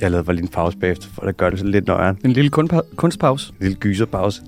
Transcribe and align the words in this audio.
Jeg 0.00 0.10
lavede 0.10 0.24
bare 0.24 0.36
lige 0.36 0.42
en 0.42 0.48
pause 0.48 0.78
bagefter, 0.78 1.08
for 1.14 1.22
at 1.22 1.36
gøre 1.36 1.50
det 1.50 1.58
sådan 1.58 1.72
lidt 1.72 1.86
nøjere. 1.86 2.16
En 2.24 2.32
lille 2.32 2.50
kunstpa- 2.58 2.94
kunstpause. 2.96 3.52
En 3.52 3.56
lille 3.60 3.76
gyserpause. 3.80 4.42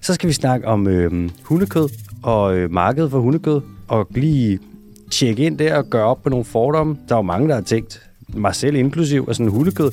Så 0.00 0.14
skal 0.14 0.28
vi 0.28 0.32
snakke 0.32 0.66
om 0.66 0.88
øh, 0.88 1.30
hundekød 1.42 1.88
og 2.22 2.56
øh, 2.56 2.70
markedet 2.72 3.10
for 3.10 3.20
hundekød, 3.20 3.60
og 3.88 4.06
lige 4.10 4.58
tjekke 5.10 5.42
ind 5.46 5.58
der 5.58 5.76
og 5.76 5.90
gøre 5.90 6.04
op 6.04 6.22
på 6.22 6.28
nogle 6.28 6.44
fordomme. 6.44 6.96
Der 7.08 7.14
er 7.14 7.18
jo 7.18 7.22
mange, 7.22 7.48
der 7.48 7.54
har 7.54 7.62
tænkt, 7.62 8.02
mig 8.34 8.54
selv 8.54 8.76
inklusiv, 8.76 9.26
at 9.28 9.36
sådan 9.36 9.50
hundekød, 9.50 9.90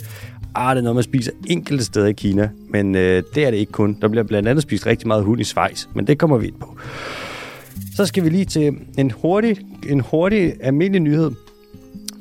ah, 0.55 0.75
det 0.75 0.79
er 0.79 0.83
noget, 0.83 0.95
man 0.95 1.04
spiser 1.04 1.31
enkelte 1.47 1.83
steder 1.83 2.07
i 2.07 2.13
Kina, 2.13 2.49
men 2.70 2.95
øh, 2.95 3.23
det 3.36 3.45
er 3.45 3.51
det 3.51 3.57
ikke 3.57 3.71
kun. 3.71 3.97
Der 4.01 4.07
bliver 4.07 4.23
blandt 4.23 4.49
andet 4.49 4.61
spist 4.61 4.86
rigtig 4.86 5.07
meget 5.07 5.23
hund 5.23 5.41
i 5.41 5.43
Schweiz, 5.43 5.86
men 5.95 6.07
det 6.07 6.17
kommer 6.17 6.38
vi 6.38 6.47
ind 6.47 6.55
på. 6.59 6.77
Så 7.95 8.05
skal 8.05 8.23
vi 8.23 8.29
lige 8.29 8.45
til 8.45 8.73
en 8.97 9.11
hurtig, 9.11 9.57
en 9.89 9.99
hurtig 9.99 10.54
almindelig 10.61 11.01
nyhed 11.01 11.31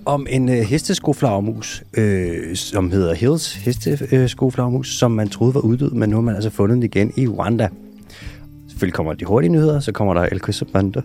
om 0.08 0.26
en 0.30 0.48
øh, 0.48 0.58
hesteskoflagermus, 0.58 1.82
øh, 1.94 2.56
som 2.56 2.90
hedder 2.90 3.14
Hills 3.14 3.54
hesteskoflagermus, 3.54 4.98
som 4.98 5.10
man 5.10 5.28
troede 5.28 5.54
var 5.54 5.60
uddød, 5.60 5.90
men 5.90 6.10
nu 6.10 6.16
har 6.16 6.22
man 6.22 6.34
altså 6.34 6.50
fundet 6.50 6.74
den 6.74 6.82
igen 6.82 7.12
i 7.16 7.28
Rwanda. 7.28 7.68
Selvfølgelig 8.68 8.94
kommer 8.94 9.12
de 9.12 9.24
hurtige 9.24 9.52
nyheder, 9.52 9.80
så 9.80 9.92
kommer 9.92 10.14
der 10.14 10.20
El 10.22 10.40
Quisabanda. 10.40 11.00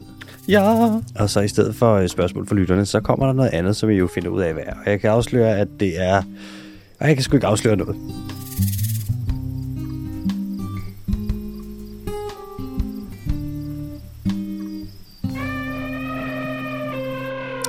Ja. 0.48 0.90
Og 1.16 1.30
så 1.30 1.42
i 1.42 1.48
stedet 1.48 1.76
for 1.76 1.94
øh, 1.96 2.08
spørgsmål 2.08 2.48
for 2.48 2.56
lytterne, 2.56 2.86
så 2.86 3.00
kommer 3.00 3.26
der 3.26 3.34
noget 3.34 3.50
andet, 3.50 3.76
som 3.76 3.90
vi 3.90 3.96
jo 3.96 4.08
finder 4.08 4.30
ud 4.30 4.42
af, 4.42 4.54
hvad. 4.54 4.64
Og 4.86 4.92
jeg 4.92 5.00
kan 5.00 5.10
afsløre, 5.10 5.58
at 5.58 5.68
det 5.80 6.02
er... 6.02 6.18
Og 7.00 7.08
jeg 7.08 7.16
kan 7.16 7.24
sgu 7.24 7.36
ikke 7.36 7.48
afsløre 7.48 7.76
noget. 7.76 7.96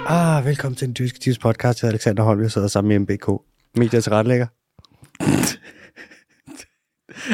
Ah, 0.06 0.44
velkommen 0.44 0.76
til 0.76 0.86
den 0.86 0.94
tyske 0.94 1.18
tips 1.18 1.38
podcast. 1.38 1.82
Jeg 1.82 1.88
er 1.88 1.92
Alexander 1.92 2.22
Holm, 2.22 2.42
jeg 2.42 2.50
sidder 2.50 2.68
sammen 2.68 2.88
med 2.88 2.98
MBK. 2.98 3.28
Media 3.76 4.00
til 4.00 4.12
retlægger. 4.12 4.46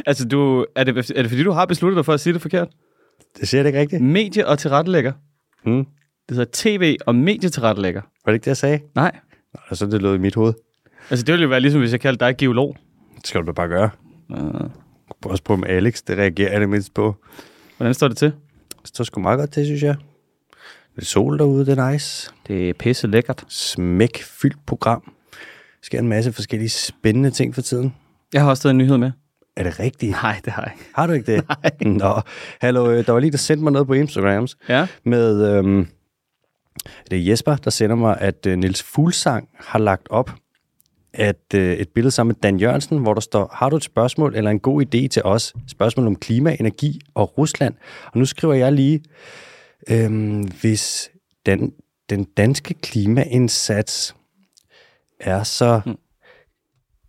Altså, 0.06 0.28
du, 0.28 0.66
er, 0.76 0.84
det, 0.84 1.10
er 1.10 1.22
det 1.22 1.30
fordi, 1.30 1.42
du 1.42 1.50
har 1.52 1.64
besluttet 1.66 1.96
dig 1.96 2.04
for 2.04 2.12
at 2.12 2.20
sige 2.20 2.32
det 2.32 2.42
forkert? 2.42 2.68
Det 3.41 3.48
siger 3.48 3.62
det 3.62 3.68
ikke 3.68 3.80
rigtigt. 3.80 4.02
Medie- 4.02 4.46
og 4.46 4.58
tilrettelægger. 4.58 5.12
Hmm. 5.64 5.84
Det 6.28 6.36
hedder 6.36 6.50
tv- 6.52 6.96
og 7.06 7.14
medietilrettelægger. 7.14 8.00
Var 8.00 8.32
det 8.32 8.34
ikke 8.34 8.44
det, 8.44 8.46
jeg 8.48 8.56
sagde? 8.56 8.80
Nej. 8.94 9.16
Nå, 9.54 9.76
så 9.76 9.86
det 9.86 10.02
lød 10.02 10.14
i 10.14 10.18
mit 10.18 10.34
hoved. 10.34 10.54
Altså, 11.10 11.24
det 11.26 11.32
ville 11.32 11.42
jo 11.42 11.48
være 11.48 11.60
ligesom, 11.60 11.80
hvis 11.80 11.92
jeg 11.92 12.00
kaldte 12.00 12.24
dig 12.26 12.36
geolog. 12.36 12.76
Det 13.16 13.26
skal 13.26 13.41
du 13.41 13.46
da 13.46 13.52
bare 13.52 13.68
gøre. 13.68 13.91
Uh, 14.28 14.70
Også 15.24 15.42
på 15.44 15.56
med 15.56 15.68
Alex, 15.68 16.02
det 16.02 16.18
reagerer 16.18 16.52
jeg 16.52 16.60
det 16.60 16.68
mindst 16.68 16.94
på. 16.94 17.16
hvordan 17.76 17.94
står 17.94 18.08
det 18.08 18.16
til? 18.16 18.32
Det 18.82 18.88
står 18.88 19.04
sgu 19.04 19.20
meget 19.20 19.38
godt 19.38 19.50
til, 19.52 19.64
synes 19.66 19.82
jeg. 19.82 19.96
Er 20.96 21.05
sol 21.05 21.38
derude, 21.38 21.66
det 21.66 21.78
er 21.78 21.91
nice. 21.92 22.30
Det 22.46 22.69
er 22.69 22.72
pisse 22.72 23.06
lækkert. 23.06 23.44
Smæk 23.48 24.22
fyldt 24.22 24.66
program. 24.66 25.02
Der 25.32 25.82
sker 25.82 25.98
en 25.98 26.08
masse 26.08 26.32
forskellige 26.32 26.69
spændende 26.69 27.30
ting 27.30 27.55
for 27.55 27.62
tiden. 27.62 27.94
Jeg 28.32 28.42
har 28.42 28.50
også 28.50 28.62
taget 28.62 28.70
en 28.70 28.78
nyhed 28.78 28.98
med. 28.98 29.10
Er 29.56 29.62
det 29.62 29.80
rigtigt? 29.80 30.10
Nej, 30.12 30.41
det 30.44 30.52
har 30.52 30.62
jeg 30.62 30.72
ikke. 30.77 30.91
Har 30.94 31.06
du 31.06 31.12
ikke 31.12 31.32
det? 31.36 31.44
Nej. 31.48 31.92
Nå, 31.92 32.20
hallo, 32.60 32.91
øh, 32.91 33.06
der 33.06 33.12
var 33.12 33.20
lige, 33.20 33.30
der 33.30 33.38
sendte 33.38 33.62
mig 33.64 33.72
noget 33.72 33.86
på 33.86 33.92
Instagrams 33.92 34.56
Ja? 34.69 34.86
med, 35.05 35.56
øhm, 35.56 35.86
det 37.10 37.19
er 37.19 37.22
Jesper, 37.22 37.56
der 37.56 37.70
sender 37.70 37.97
mig, 37.97 38.16
at 38.20 38.47
øh, 38.47 38.58
Nils 38.58 38.82
Fuglsang 38.82 39.48
har 39.58 39.78
lagt 39.78 40.06
op 40.10 40.30
at 41.14 41.54
øh, 41.54 41.72
et 41.72 41.88
billede 41.88 42.10
sammen 42.10 42.28
med 42.28 42.41
Dan 42.42 42.56
Jørgensen, 42.60 42.98
hvor 42.98 43.14
der 43.14 43.20
står, 43.20 43.50
har 43.54 43.69
du 43.70 43.77
et 43.77 43.84
spørgsmål 43.84 44.36
eller 44.36 44.50
en 44.50 44.60
god 44.60 44.82
idé 44.82 45.06
til 45.08 45.22
os? 45.25 45.54
Spørgsmål 45.69 46.06
om 46.06 46.16
klima, 46.16 46.56
energi 46.60 47.00
og 47.14 47.38
Rusland. 47.38 47.75
Og 48.12 48.19
nu 48.19 48.25
skriver 48.25 48.54
jeg 48.54 48.72
lige, 48.72 49.00
øhm, 49.88 50.42
hvis 50.60 51.10
den, 51.46 51.72
den 52.10 52.24
danske 52.24 52.74
klimaindsats 52.74 54.14
er 55.20 55.42
så... 55.42 55.80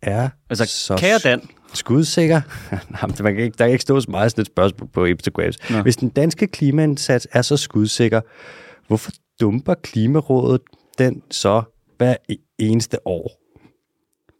Er 0.02 0.28
Altså, 0.50 0.64
så 0.64 0.96
kære 0.96 1.18
Dan. 1.18 1.48
skudsikker. 1.74 2.40
Nej, 2.90 3.00
man 3.22 3.34
kan 3.34 3.44
ikke, 3.44 3.54
der 3.58 3.64
kan 3.64 3.72
ikke 3.72 3.82
stå 3.82 4.00
så 4.00 4.10
meget 4.10 4.30
sådan 4.30 4.42
et 4.42 4.46
spørgsmål 4.46 4.88
på 4.88 5.04
Instagram. 5.04 5.52
Nå. 5.70 5.82
Hvis 5.82 5.96
den 5.96 6.08
danske 6.08 6.46
klimaindsats 6.46 7.28
er 7.32 7.42
så 7.42 7.56
skudsikker, 7.56 8.20
hvorfor 8.86 9.10
dumper 9.40 9.74
Klimarådet 9.74 10.60
den 10.98 11.22
så 11.30 11.62
hver 11.98 12.16
e- 12.32 12.54
eneste 12.58 13.06
år? 13.06 13.40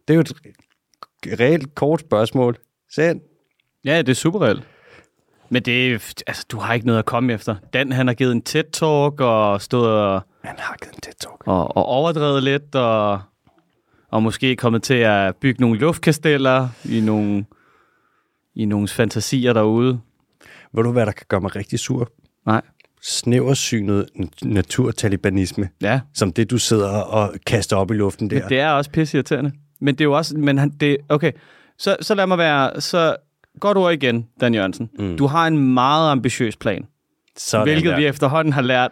Det 0.07 0.13
er 0.13 0.15
jo 0.15 0.21
et 0.21 0.33
reelt 1.39 1.75
kort 1.75 1.99
spørgsmål. 1.99 2.57
Send. 2.95 3.21
Ja, 3.85 3.97
det 3.97 4.09
er 4.09 4.13
super 4.15 4.41
reelt. 4.41 4.67
Men 5.49 5.61
det 5.63 5.93
altså, 6.27 6.45
du 6.51 6.57
har 6.57 6.73
ikke 6.73 6.85
noget 6.85 6.99
at 6.99 7.05
komme 7.05 7.33
efter. 7.33 7.55
Dan, 7.73 7.91
han 7.91 8.07
har 8.07 8.13
givet 8.13 8.31
en 8.31 8.43
TED-talk 8.49 9.21
og 9.21 9.61
stået 9.61 9.89
og, 9.89 10.21
Han 10.43 10.55
har 10.59 10.75
givet 10.81 10.95
en 10.95 11.01
TED 11.01 11.13
Talk. 11.19 11.43
og, 11.47 11.77
og 11.77 11.85
overdrevet 11.85 12.43
lidt, 12.43 12.75
og, 12.75 13.21
og 14.11 14.23
måske 14.23 14.55
kommet 14.55 14.83
til 14.83 14.93
at 14.93 15.35
bygge 15.35 15.61
nogle 15.61 15.79
luftkasteller 15.79 16.69
i 16.85 16.99
nogle, 17.01 17.45
i 18.55 18.65
nogle 18.65 18.87
fantasier 18.87 19.53
derude. 19.53 19.99
Ved 20.73 20.83
du, 20.83 20.91
hvad 20.91 21.05
der 21.05 21.11
kan 21.11 21.25
gøre 21.29 21.41
mig 21.41 21.55
rigtig 21.55 21.79
sur? 21.79 22.09
Nej. 22.45 22.61
Snæversynet 23.01 24.05
naturtalibanisme, 24.43 25.69
Ja, 25.81 25.99
som 26.13 26.33
det, 26.33 26.49
du 26.51 26.57
sidder 26.57 26.89
og 26.89 27.33
kaster 27.45 27.75
op 27.77 27.91
i 27.91 27.93
luften 27.93 28.29
der. 28.29 28.39
men 28.39 28.49
det 28.49 28.59
er 28.59 28.69
også 28.69 28.91
pisseirriterende. 28.91 29.51
Men 29.81 29.95
det 29.95 30.01
er 30.01 30.05
jo 30.05 30.13
også... 30.13 30.37
Men 30.37 30.57
han, 30.57 30.69
det, 30.69 30.97
okay, 31.09 31.31
så, 31.77 31.97
så 32.01 32.15
lad 32.15 32.27
mig 32.27 32.37
være... 32.37 32.81
Så 32.81 33.15
godt 33.59 33.77
ord 33.77 33.93
igen, 33.93 34.27
Dan 34.41 34.53
Jørgensen. 34.53 34.89
Mm. 34.99 35.17
Du 35.17 35.27
har 35.27 35.47
en 35.47 35.73
meget 35.73 36.11
ambitiøs 36.11 36.55
plan, 36.55 36.85
Sådan 37.37 37.67
hvilket 37.67 37.89
der. 37.91 37.97
vi 37.97 38.05
efterhånden 38.05 38.53
har 38.53 38.61
lært 38.61 38.91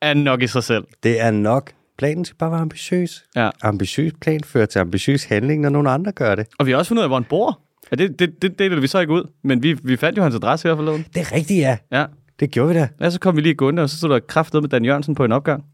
er 0.00 0.14
nok 0.14 0.42
i 0.42 0.46
sig 0.46 0.64
selv. 0.64 0.84
Det 1.02 1.20
er 1.20 1.30
nok. 1.30 1.72
Planen 1.98 2.24
skal 2.24 2.36
bare 2.36 2.50
være 2.50 2.60
ambitiøs. 2.60 3.24
Ja. 3.36 3.50
Ambitiøs 3.62 4.12
plan 4.20 4.40
fører 4.44 4.66
til 4.66 4.78
ambitiøs 4.78 5.24
handling, 5.24 5.62
når 5.62 5.68
nogen 5.68 5.86
andre 5.86 6.12
gør 6.12 6.34
det. 6.34 6.46
Og 6.58 6.66
vi 6.66 6.70
har 6.70 6.78
også 6.78 6.88
fundet 6.88 7.00
ud 7.00 7.04
af, 7.04 7.08
hvor 7.08 7.16
han 7.16 7.24
bor. 7.24 7.60
Ja, 7.90 7.96
det, 7.96 8.18
det, 8.18 8.42
det 8.42 8.58
deler 8.58 8.80
vi 8.80 8.86
så 8.86 8.98
ikke 9.00 9.12
ud, 9.12 9.24
men 9.44 9.62
vi, 9.62 9.72
vi 9.82 9.96
fandt 9.96 10.18
jo 10.18 10.22
hans 10.22 10.34
adresse 10.34 10.68
her 10.68 10.76
forleden. 10.76 11.06
Det 11.14 11.20
er 11.20 11.32
rigtigt, 11.32 11.60
ja. 11.60 11.78
Ja. 11.92 12.04
Det 12.40 12.50
gjorde 12.50 12.68
vi 12.74 12.80
da. 12.80 12.88
ja, 13.00 13.10
så 13.10 13.20
kom 13.20 13.36
vi 13.36 13.40
lige 13.40 13.54
gående, 13.54 13.82
og 13.82 13.90
så 13.90 13.96
stod 13.96 14.10
der 14.10 14.18
kraftet 14.20 14.62
med 14.62 14.70
Dan 14.70 14.84
Jørgensen 14.84 15.14
på 15.14 15.24
en 15.24 15.32
opgang. 15.32 15.64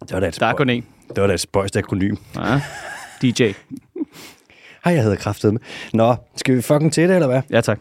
Det 0.00 0.12
var 0.12 0.20
da 0.20 0.28
et, 0.28 0.40
Der 0.40 0.46
er 0.46 0.52
kun 0.54 0.70
én. 0.70 0.82
det 1.14 1.20
var 1.20 1.26
da 1.26 1.34
et 1.34 1.40
spøjst 1.40 1.76
akronym. 1.76 2.16
Ja. 2.36 2.60
DJ. 3.22 3.42
Hej, 4.84 4.94
jeg 4.94 5.02
hedder 5.02 5.16
kraftet 5.16 5.52
med. 5.52 5.60
Nå, 5.94 6.16
skal 6.36 6.56
vi 6.56 6.62
fucking 6.62 6.92
til 6.92 7.08
det, 7.08 7.14
eller 7.14 7.26
hvad? 7.26 7.42
Ja, 7.50 7.60
tak. 7.60 7.80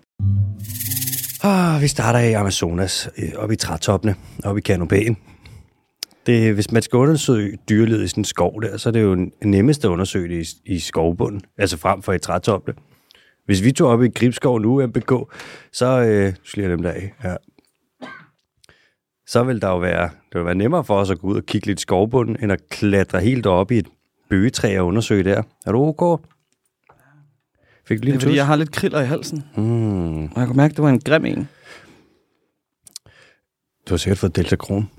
Ah, 1.43 1.81
vi 1.81 1.87
starter 1.87 2.19
i 2.19 2.33
Amazonas, 2.33 3.09
øh, 3.17 3.29
oppe 3.37 3.53
i 3.53 3.57
trætoppene, 3.57 4.15
oppe 4.43 4.59
i 4.59 4.61
kanopæen. 4.61 5.17
Det, 6.25 6.53
hvis 6.53 6.71
man 6.71 6.81
skal 6.81 6.97
undersøge 6.97 7.57
dyrelivet 7.69 8.03
i 8.03 8.07
sådan 8.07 8.21
en 8.21 8.25
skov 8.25 8.61
der, 8.61 8.77
så 8.77 8.89
er 8.89 8.93
det 8.93 9.01
jo 9.01 9.29
nemmest 9.43 9.85
at 9.85 9.89
undersøge 9.89 10.35
det 10.35 10.53
i, 10.65 10.73
i 10.73 10.79
skovbunden, 10.79 11.41
altså 11.57 11.77
frem 11.77 12.01
for 12.01 12.13
i 12.13 12.19
trætoppene. 12.19 12.77
Hvis 13.45 13.63
vi 13.63 13.71
tog 13.71 13.89
op 13.89 14.03
i 14.03 14.09
Gribskov 14.09 14.59
nu, 14.59 14.87
MBK, 14.87 15.13
så 15.73 15.85
øh, 15.85 16.33
slår 16.43 16.61
jeg 16.61 16.71
dem 16.71 16.81
der 16.81 16.91
af. 16.91 17.13
Ja. 17.23 17.35
Så 19.27 19.43
vil 19.43 19.61
der 19.61 19.67
jo 19.67 19.77
være, 19.77 20.03
det 20.03 20.35
vil 20.35 20.45
være 20.45 20.55
nemmere 20.55 20.83
for 20.83 20.95
os 20.95 21.11
at 21.11 21.19
gå 21.19 21.27
ud 21.27 21.35
og 21.35 21.45
kigge 21.45 21.67
lidt 21.67 21.79
i 21.79 21.81
skovbunden, 21.81 22.37
end 22.43 22.51
at 22.51 22.69
klatre 22.69 23.19
helt 23.19 23.45
op 23.45 23.71
i 23.71 23.77
et 23.77 23.87
bøgetræ 24.29 24.79
og 24.79 24.85
undersøge 24.85 25.23
der. 25.23 25.43
Er 25.65 25.71
du 25.71 25.85
ok? 25.85 26.21
Fik 27.91 27.99
du 27.99 28.05
lige 28.05 28.13
Det 28.13 28.17
er 28.17 28.25
fordi, 28.25 28.35
jeg 28.35 28.47
har 28.47 28.55
lidt 28.55 28.71
kriller 28.71 29.01
i 29.01 29.05
halsen. 29.05 29.43
Mm. 29.55 30.23
Og 30.23 30.31
jeg 30.35 30.47
kunne 30.47 30.57
mærke, 30.57 30.71
at 30.71 30.75
det 30.77 30.83
var 30.83 30.89
en 30.89 30.99
grim 30.99 31.25
en. 31.25 31.49
Du 33.87 33.93
har 33.93 33.97
sikkert 33.97 34.17
fået 34.17 34.35
Delta 34.35 34.55
Kron. 34.55 34.89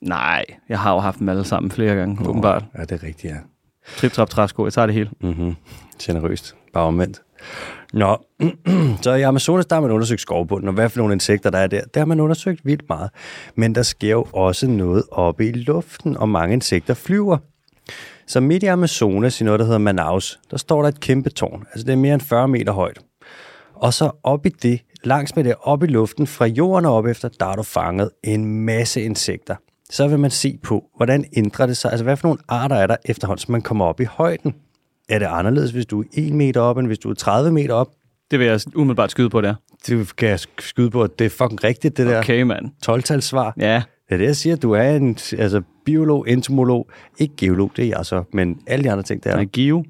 Nej, 0.00 0.44
jeg 0.68 0.78
har 0.78 0.92
jo 0.92 0.98
haft 0.98 1.18
dem 1.18 1.28
alle 1.28 1.44
sammen 1.44 1.70
flere 1.70 1.94
gange, 1.94 2.22
Nå. 2.22 2.30
åbenbart. 2.30 2.64
Ja, 2.78 2.82
det 2.82 2.92
er 2.92 3.02
rigtigt, 3.02 3.32
ja. 3.32 3.38
Trip, 3.96 4.12
trap, 4.12 4.30
træsko, 4.30 4.64
jeg 4.64 4.72
tager 4.72 4.86
det 4.86 4.94
hele. 4.94 5.10
Mm-hmm. 5.20 5.56
Generøst. 6.02 6.56
Bare 6.72 6.84
omvendt. 6.84 7.22
Nå, 7.92 8.16
så 9.02 9.14
i 9.14 9.22
Amazonas, 9.22 9.66
der 9.66 9.76
har 9.76 9.80
man 9.80 9.90
undersøgt 9.90 10.20
skovbunden, 10.20 10.68
og 10.68 10.74
hvad 10.74 10.88
for 10.88 10.98
nogle 10.98 11.12
insekter 11.12 11.50
der 11.50 11.58
er 11.58 11.66
der, 11.66 11.80
der 11.94 12.00
har 12.00 12.06
man 12.06 12.20
undersøgt 12.20 12.60
vildt 12.64 12.88
meget. 12.88 13.10
Men 13.54 13.74
der 13.74 13.82
sker 13.82 14.10
jo 14.10 14.26
også 14.32 14.66
noget 14.66 15.02
oppe 15.10 15.48
i 15.48 15.52
luften, 15.52 16.16
og 16.16 16.28
mange 16.28 16.52
insekter 16.52 16.94
flyver. 16.94 17.38
Så 18.26 18.40
midt 18.40 18.62
i 18.62 18.66
Amazonas, 18.66 19.40
i 19.40 19.44
noget, 19.44 19.60
der 19.60 19.66
hedder 19.66 19.78
Manaus, 19.78 20.40
der 20.50 20.56
står 20.56 20.82
der 20.82 20.88
et 20.88 21.00
kæmpe 21.00 21.30
tårn. 21.30 21.64
Altså 21.72 21.86
det 21.86 21.92
er 21.92 21.96
mere 21.96 22.14
end 22.14 22.22
40 22.22 22.48
meter 22.48 22.72
højt. 22.72 22.98
Og 23.74 23.94
så 23.94 24.10
op 24.22 24.46
i 24.46 24.48
det, 24.48 24.80
langs 25.04 25.36
med 25.36 25.44
det, 25.44 25.54
op 25.62 25.82
i 25.82 25.86
luften, 25.86 26.26
fra 26.26 26.46
jorden 26.46 26.86
og 26.86 26.94
op 26.94 27.06
efter, 27.06 27.28
der 27.28 27.46
har 27.46 27.56
du 27.56 27.62
fanget 27.62 28.10
en 28.24 28.64
masse 28.64 29.02
insekter. 29.02 29.56
Så 29.90 30.08
vil 30.08 30.18
man 30.18 30.30
se 30.30 30.58
på, 30.62 30.84
hvordan 30.96 31.24
ændrer 31.36 31.66
det 31.66 31.76
sig, 31.76 31.90
altså 31.90 32.04
hvad 32.04 32.16
for 32.16 32.28
nogle 32.28 32.38
arter 32.48 32.76
er 32.76 32.86
der 32.86 32.96
efterhånden, 33.04 33.40
som 33.40 33.52
man 33.52 33.62
kommer 33.62 33.84
op 33.84 34.00
i 34.00 34.04
højden. 34.04 34.54
Er 35.08 35.18
det 35.18 35.26
anderledes, 35.26 35.70
hvis 35.70 35.86
du 35.86 36.00
er 36.00 36.04
1 36.12 36.32
meter 36.32 36.60
op, 36.60 36.78
end 36.78 36.86
hvis 36.86 36.98
du 36.98 37.10
er 37.10 37.14
30 37.14 37.52
meter 37.52 37.74
op? 37.74 37.88
Det 38.30 38.38
vil 38.38 38.46
jeg 38.46 38.60
umiddelbart 38.74 39.10
skyde 39.10 39.30
på 39.30 39.40
der. 39.40 39.54
Det 39.86 40.16
kan 40.16 40.28
jeg 40.28 40.40
skyde 40.58 40.90
på, 40.90 41.02
at 41.02 41.18
det 41.18 41.24
er 41.24 41.30
fucking 41.30 41.64
rigtigt, 41.64 41.96
det 41.96 42.06
der 42.06 42.18
Okay, 42.18 42.42
mand. 42.42 42.66
12 42.82 43.20
svar. 43.20 43.54
Ja, 43.60 43.82
Det 44.08 44.14
er 44.14 44.18
det, 44.18 44.24
jeg 44.24 44.36
siger. 44.36 44.56
Du 44.56 44.72
er 44.72 44.82
en 44.82 45.18
altså, 45.38 45.62
biolog, 45.84 46.28
entomolog, 46.28 46.90
ikke 47.18 47.34
geolog, 47.36 47.72
det 47.76 47.84
er 47.84 47.96
jeg 47.96 48.06
så, 48.06 48.24
men 48.32 48.60
alle 48.66 48.84
de 48.84 48.90
andre 48.90 49.02
ting, 49.02 49.24
der 49.24 49.30
er 49.30 49.40
er 49.40 49.44
Gio. 49.44 49.84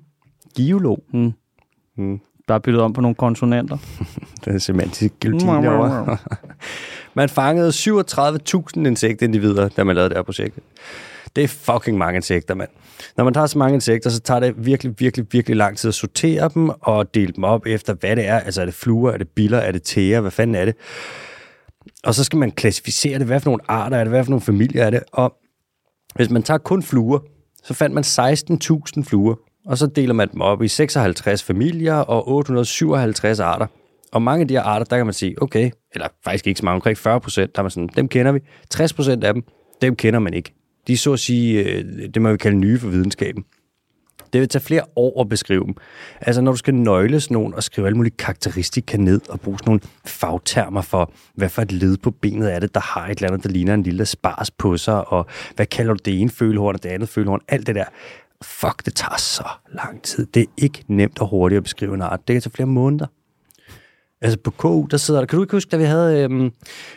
geolog. 0.56 1.04
Hmm. 1.12 2.20
Der 2.48 2.54
er 2.54 2.58
byttet 2.58 2.82
om 2.82 2.92
på 2.92 3.00
nogle 3.00 3.14
konsonanter. 3.14 3.78
Det 4.44 4.54
er 4.54 4.58
semantisk 4.58 5.12
guillotine 5.22 5.52
derovre. 5.52 6.16
man 7.14 7.28
fangede 7.28 7.68
37.000 7.68 8.86
insektindivider, 8.86 9.68
da 9.68 9.84
man 9.84 9.96
lavede 9.96 10.08
det 10.08 10.18
her 10.18 10.22
projekt. 10.22 10.58
Det 11.36 11.44
er 11.44 11.48
fucking 11.48 11.98
mange 11.98 12.16
insekter, 12.16 12.54
mand. 12.54 12.68
Når 13.16 13.24
man 13.24 13.34
tager 13.34 13.46
så 13.46 13.58
mange 13.58 13.74
insekter, 13.74 14.10
så 14.10 14.20
tager 14.20 14.40
det 14.40 14.66
virkelig, 14.66 14.94
virkelig, 14.98 15.26
virkelig 15.32 15.56
lang 15.56 15.78
tid 15.78 15.88
at 15.88 15.94
sortere 15.94 16.50
dem 16.54 16.70
og 16.80 17.14
dele 17.14 17.32
dem 17.32 17.44
op 17.44 17.66
efter, 17.66 17.94
hvad 17.94 18.16
det 18.16 18.26
er. 18.26 18.40
Altså 18.40 18.60
er 18.60 18.64
det 18.64 18.74
fluer, 18.74 19.12
er 19.12 19.16
det 19.18 19.28
biller, 19.28 19.58
er 19.58 19.72
det 19.72 19.82
tæer, 19.82 20.20
hvad 20.20 20.30
fanden 20.30 20.56
er 20.56 20.64
det? 20.64 20.74
Og 22.04 22.14
så 22.14 22.24
skal 22.24 22.38
man 22.38 22.50
klassificere 22.50 23.18
det. 23.18 23.26
Hvad 23.26 23.40
for 23.40 23.50
nogle 23.50 23.62
arter 23.68 23.96
er 23.96 24.04
det? 24.04 24.10
Hvad 24.10 24.24
for 24.24 24.30
nogle 24.30 24.40
familier 24.40 24.84
er 24.84 24.90
det? 24.90 25.02
Og 25.12 25.36
hvis 26.14 26.30
man 26.30 26.42
tager 26.42 26.58
kun 26.58 26.82
fluer, 26.82 27.18
så 27.64 27.74
fandt 27.74 27.94
man 27.94 28.04
16.000 28.04 29.08
fluer. 29.08 29.34
Og 29.66 29.78
så 29.78 29.86
deler 29.86 30.14
man 30.14 30.28
dem 30.32 30.40
op 30.40 30.62
i 30.62 30.68
56 30.68 31.42
familier 31.42 31.94
og 31.94 32.28
857 32.28 33.40
arter. 33.40 33.66
Og 34.12 34.22
mange 34.22 34.42
af 34.42 34.48
de 34.48 34.54
her 34.54 34.62
arter, 34.62 34.84
der 34.84 34.96
kan 34.96 35.06
man 35.06 35.12
sige, 35.12 35.42
okay, 35.42 35.70
eller 35.94 36.08
faktisk 36.24 36.46
ikke 36.46 36.58
så 36.58 36.64
mange, 36.64 36.74
omkring 36.74 36.98
40 36.98 37.20
procent, 37.20 37.54
der 37.54 37.60
er 37.60 37.62
man 37.62 37.70
sådan, 37.70 37.88
dem 37.96 38.08
kender 38.08 38.32
vi. 38.32 38.40
60 38.70 38.92
procent 38.92 39.24
af 39.24 39.34
dem, 39.34 39.42
dem 39.82 39.96
kender 39.96 40.20
man 40.20 40.34
ikke. 40.34 40.54
De 40.86 40.92
er 40.92 40.96
så 40.96 41.12
at 41.12 41.20
sige, 41.20 41.62
øh, 41.62 41.84
det 42.14 42.22
man 42.22 42.30
vil 42.30 42.38
kalde 42.38 42.56
nye 42.56 42.78
for 42.78 42.88
videnskaben. 42.88 43.44
Det 44.32 44.40
vil 44.40 44.48
tage 44.48 44.62
flere 44.62 44.82
år 44.96 45.20
at 45.20 45.28
beskrive 45.28 45.64
dem. 45.64 45.74
Altså 46.20 46.40
når 46.42 46.52
du 46.52 46.58
skal 46.58 46.74
nøgle 46.74 47.20
sådan 47.20 47.34
nogen 47.34 47.54
og 47.54 47.62
skrive 47.62 47.86
alle 47.86 47.96
mulige 47.96 48.16
karakteristika 48.16 48.96
ned 48.96 49.20
og 49.28 49.40
bruge 49.40 49.58
sådan 49.58 49.68
nogle 49.68 49.80
fagtermer 50.04 50.82
for, 50.82 51.12
hvad 51.34 51.48
for 51.48 51.62
et 51.62 51.72
led 51.72 51.96
på 51.96 52.10
benet 52.10 52.54
er 52.54 52.58
det, 52.58 52.74
der 52.74 52.80
har 52.80 53.06
et 53.06 53.18
eller 53.18 53.28
andet, 53.28 53.44
der 53.44 53.50
ligner 53.50 53.74
en 53.74 53.82
lille 53.82 54.06
spars 54.06 54.50
på 54.50 54.76
sig, 54.76 55.08
og 55.08 55.26
hvad 55.54 55.66
kalder 55.66 55.94
du 55.94 56.00
det 56.04 56.20
ene 56.20 56.30
følehorn 56.30 56.74
og 56.74 56.82
det 56.82 56.88
andet 56.88 57.08
følehorn, 57.08 57.40
alt 57.48 57.66
det 57.66 57.74
der. 57.74 57.84
Fuck, 58.42 58.84
det 58.84 58.94
tager 58.94 59.18
så 59.18 59.48
lang 59.72 60.02
tid. 60.02 60.26
Det 60.26 60.42
er 60.42 60.46
ikke 60.56 60.84
nemt 60.88 61.20
og 61.20 61.28
hurtigt 61.28 61.56
at 61.56 61.62
beskrive 61.62 61.94
en 61.94 62.02
art. 62.02 62.28
Det 62.28 62.34
kan 62.34 62.42
tage 62.42 62.50
flere 62.50 62.66
måneder. 62.66 63.06
Altså 64.20 64.38
på 64.38 64.50
KU, 64.50 64.86
der 64.90 64.96
sidder 64.96 65.20
der... 65.20 65.26
Kan 65.26 65.36
du 65.36 65.42
ikke 65.42 65.56
huske, 65.56 65.68
da 65.68 65.76
vi 65.76 65.84
havde 65.84 66.22
øhm, 66.22 66.52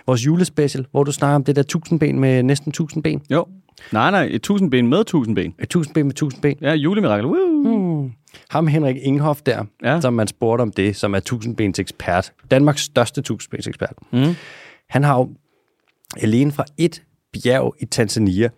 vores 0.06 0.26
julespecial, 0.26 0.86
hvor 0.92 1.04
du 1.04 1.12
snakker 1.12 1.36
om 1.36 1.44
det 1.44 1.56
der 1.56 1.64
tusindben 1.64 2.20
med 2.20 2.44
næsten 2.44 2.72
tusind 2.72 3.04
ben? 3.04 3.22
Jo. 3.30 3.46
Nej, 3.92 4.12
nej, 4.12 4.28
et 4.32 4.42
tusindben 4.42 4.88
med 4.88 5.04
tusindben. 5.06 5.54
Et 5.60 5.70
tusindben 5.70 6.06
med 6.06 6.14
tusind 6.14 6.42
ben. 6.42 6.56
Ja, 6.62 6.74
julemirakel. 6.74 7.26
Woo! 7.26 7.62
Hmm. 7.78 8.12
Ham 8.50 8.68
Henrik 8.68 8.96
Inghoff 9.02 9.42
der, 9.42 9.64
Ja. 9.84 9.94
ja. 9.94 10.02
som 10.02 10.14
man 10.14 10.28
spurgte 10.28 10.62
om 10.62 10.72
det, 10.72 10.96
som 10.96 11.14
er 11.16 11.20
tusindbens 11.20 11.80
ekspert. 11.80 12.34
Danmarks 12.52 12.82
største 12.82 13.22
tusindbens 13.22 13.68
ekspert. 13.68 13.94
Mm. 14.12 14.36
Han 14.90 15.04
har 15.04 15.18
jo 15.18 15.30
alene 16.22 16.52
fra 16.52 16.66
et 16.78 17.04
bjerg 17.34 17.74
i 17.80 17.86
Tanzania, 17.86 18.50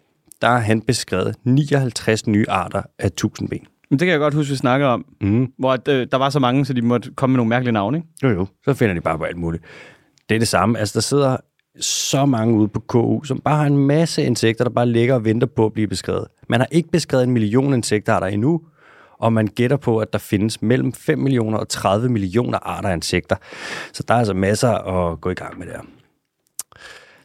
der 0.42 0.48
har 0.48 0.58
han 0.60 0.82
beskrevet 0.82 1.36
59 1.44 2.28
nye 2.28 2.46
arter 2.50 2.82
af 3.00 3.12
tusindben. 3.12 3.60
Men 3.90 4.00
det 4.00 4.06
kan 4.06 4.12
jeg 4.12 4.20
godt 4.20 4.34
huske, 4.34 4.50
vi 4.52 4.56
snakker 4.58 4.88
om. 4.88 5.06
Mm. 5.22 5.48
Hvor 5.60 5.74
at, 5.74 5.88
øh, 5.88 6.08
der 6.12 6.18
var 6.18 6.30
så 6.30 6.40
mange, 6.40 6.66
så 6.66 6.74
de 6.74 6.82
måtte 6.82 7.12
komme 7.16 7.32
med 7.34 7.38
nogle 7.38 7.50
mærkelige 7.50 7.72
navne, 7.74 7.98
ikke? 7.98 8.08
Jo, 8.24 8.30
jo. 8.30 8.48
Så 8.66 8.74
finder 8.74 8.94
de 8.96 9.02
bare 9.02 9.18
på 9.18 9.24
alt 9.24 9.38
muligt. 9.38 9.64
Det 10.30 10.36
er 10.36 10.40
det 10.40 10.48
samme. 10.48 10.80
Altså, 10.80 10.94
der 10.94 11.02
sidder 11.02 11.38
så 11.80 12.26
mange 12.26 12.58
ude 12.58 12.68
på 12.68 12.80
KU, 12.80 13.24
som 13.24 13.40
bare 13.40 13.58
har 13.58 13.66
en 13.66 13.78
masse 13.78 14.24
insekter, 14.24 14.64
der 14.64 14.72
bare 14.72 14.86
ligger 14.86 15.16
og 15.16 15.26
venter 15.26 15.48
på 15.48 15.66
at 15.66 15.74
blive 15.74 15.88
beskrevet. 15.88 16.28
Man 16.50 16.60
har 16.60 16.68
ikke 16.72 16.90
beskrevet 16.90 17.24
en 17.24 17.32
million 17.32 17.74
insektarter 17.74 18.28
endnu, 18.28 18.62
og 19.20 19.34
man 19.34 19.48
gætter 19.48 19.78
på, 19.78 19.98
at 19.98 20.14
der 20.14 20.20
findes 20.20 20.62
mellem 20.62 20.94
5 20.94 21.20
millioner 21.20 21.58
og 21.58 21.70
30 21.70 22.10
millioner 22.10 22.58
arter 22.58 22.90
af 22.90 22.96
insekter. 22.96 23.36
Så 23.94 24.04
der 24.08 24.14
er 24.14 24.18
altså 24.18 24.34
masser 24.34 24.70
at 24.70 25.22
gå 25.22 25.30
i 25.30 25.34
gang 25.34 25.60
med 25.60 25.68
der. 25.68 25.82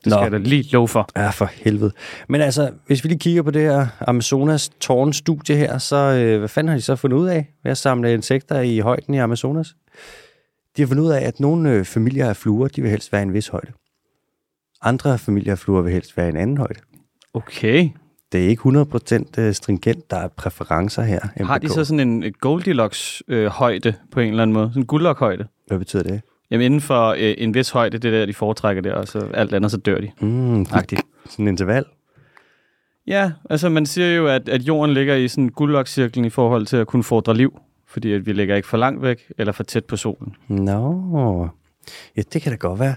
Det 0.05 0.13
skal 0.13 0.23
jeg 0.23 0.33
da 0.33 0.37
lige 0.37 0.69
love 0.73 0.89
for. 0.89 1.09
Ja, 1.17 1.31
for 1.31 1.51
helvede. 1.53 1.93
Men 2.29 2.41
altså, 2.41 2.71
hvis 2.87 3.05
vi 3.05 3.09
lige 3.09 3.19
kigger 3.19 3.43
på 3.43 3.51
det 3.51 3.63
her 3.63 3.87
Amazonas 4.01 4.69
tårnstudie 4.81 5.57
her, 5.57 5.79
så 5.79 5.97
øh, 5.97 6.39
hvad 6.39 6.49
fanden 6.49 6.69
har 6.69 6.77
de 6.77 6.83
så 6.83 6.97
fundet 6.97 7.17
ud 7.17 7.29
af 7.29 7.55
ved 7.63 7.71
at 7.71 7.79
samle 7.79 8.15
insekter 8.15 8.61
i 8.61 8.79
højden 8.79 9.15
i 9.15 9.19
Amazonas? 9.19 9.77
De 10.77 10.83
har 10.83 10.87
fundet 10.87 11.05
ud 11.05 11.11
af, 11.11 11.21
at 11.21 11.41
nogle 11.41 11.71
øh, 11.71 11.85
familier 11.85 12.29
af 12.29 12.37
fluer, 12.37 12.69
de 12.69 12.83
vil 12.83 12.91
helst 12.91 13.13
være 13.13 13.23
i 13.23 13.27
en 13.27 13.33
vis 13.33 13.49
højde. 13.49 13.73
Andre 14.83 15.19
familier 15.19 15.53
af 15.53 15.59
fluer 15.59 15.83
vil 15.83 15.93
helst 15.93 16.17
være 16.17 16.27
i 16.27 16.29
en 16.29 16.37
anden 16.37 16.59
højde. 16.59 16.81
Okay. 17.35 17.89
Det 18.33 18.45
er 18.45 18.49
ikke 18.49 18.63
100% 19.39 19.41
øh, 19.41 19.55
stringent, 19.55 20.11
der 20.11 20.17
er 20.17 20.29
præferencer 20.29 21.03
her. 21.03 21.21
Har 21.45 21.59
de 21.59 21.67
MPK. 21.67 21.75
så 21.75 21.85
sådan 21.85 22.01
en 22.01 22.33
Goldilocks-højde 22.41 23.95
på 24.13 24.21
en 24.21 24.29
eller 24.29 24.43
anden 24.43 24.55
måde? 24.55 24.69
Sådan 24.69 24.83
en 24.83 24.87
guldlok-højde? 24.87 25.47
Hvad 25.67 25.79
betyder 25.79 26.03
det? 26.03 26.21
Jamen 26.51 26.65
inden 26.65 26.81
for 26.81 27.09
øh, 27.09 27.35
en 27.39 27.55
vis 27.55 27.71
højde, 27.71 27.99
det 27.99 28.15
er 28.15 28.19
der, 28.19 28.27
de 28.27 28.35
foretrækker 28.35 28.83
der, 28.83 28.95
og 28.95 29.09
så 29.09 29.19
alt 29.35 29.55
andet, 29.55 29.71
så 29.71 29.77
dør 29.77 30.01
de. 30.01 30.11
Mm, 30.21 30.67
Agtigt. 30.73 31.03
sådan 31.31 31.45
en 31.45 31.49
interval. 31.49 31.85
Ja, 33.07 33.33
altså 33.51 33.69
man 33.69 33.87
siger 33.87 34.09
jo, 34.17 34.27
at, 34.27 34.49
at 34.49 34.63
jorden 34.63 34.95
ligger 34.95 35.15
i 35.15 35.29
sådan 35.29 35.45
en 35.45 35.51
guldlok-cirklen 35.53 36.25
i 36.25 36.31
forhold 36.31 36.67
til 36.67 36.77
at 36.77 36.87
kunne 36.87 37.03
fordre 37.05 37.35
liv, 37.35 37.59
fordi 37.89 38.13
at 38.13 38.27
vi 38.27 38.33
ligger 38.33 38.57
ikke 38.57 38.69
for 38.69 38.77
langt 38.77 39.03
væk 39.03 39.33
eller 39.39 39.53
for 39.53 39.63
tæt 39.63 39.85
på 39.85 39.97
solen. 39.97 40.35
Nå, 40.49 41.49
ja, 42.17 42.23
det 42.33 42.43
kan 42.43 42.53
da 42.53 42.57
godt 42.57 42.81
være. 42.81 42.95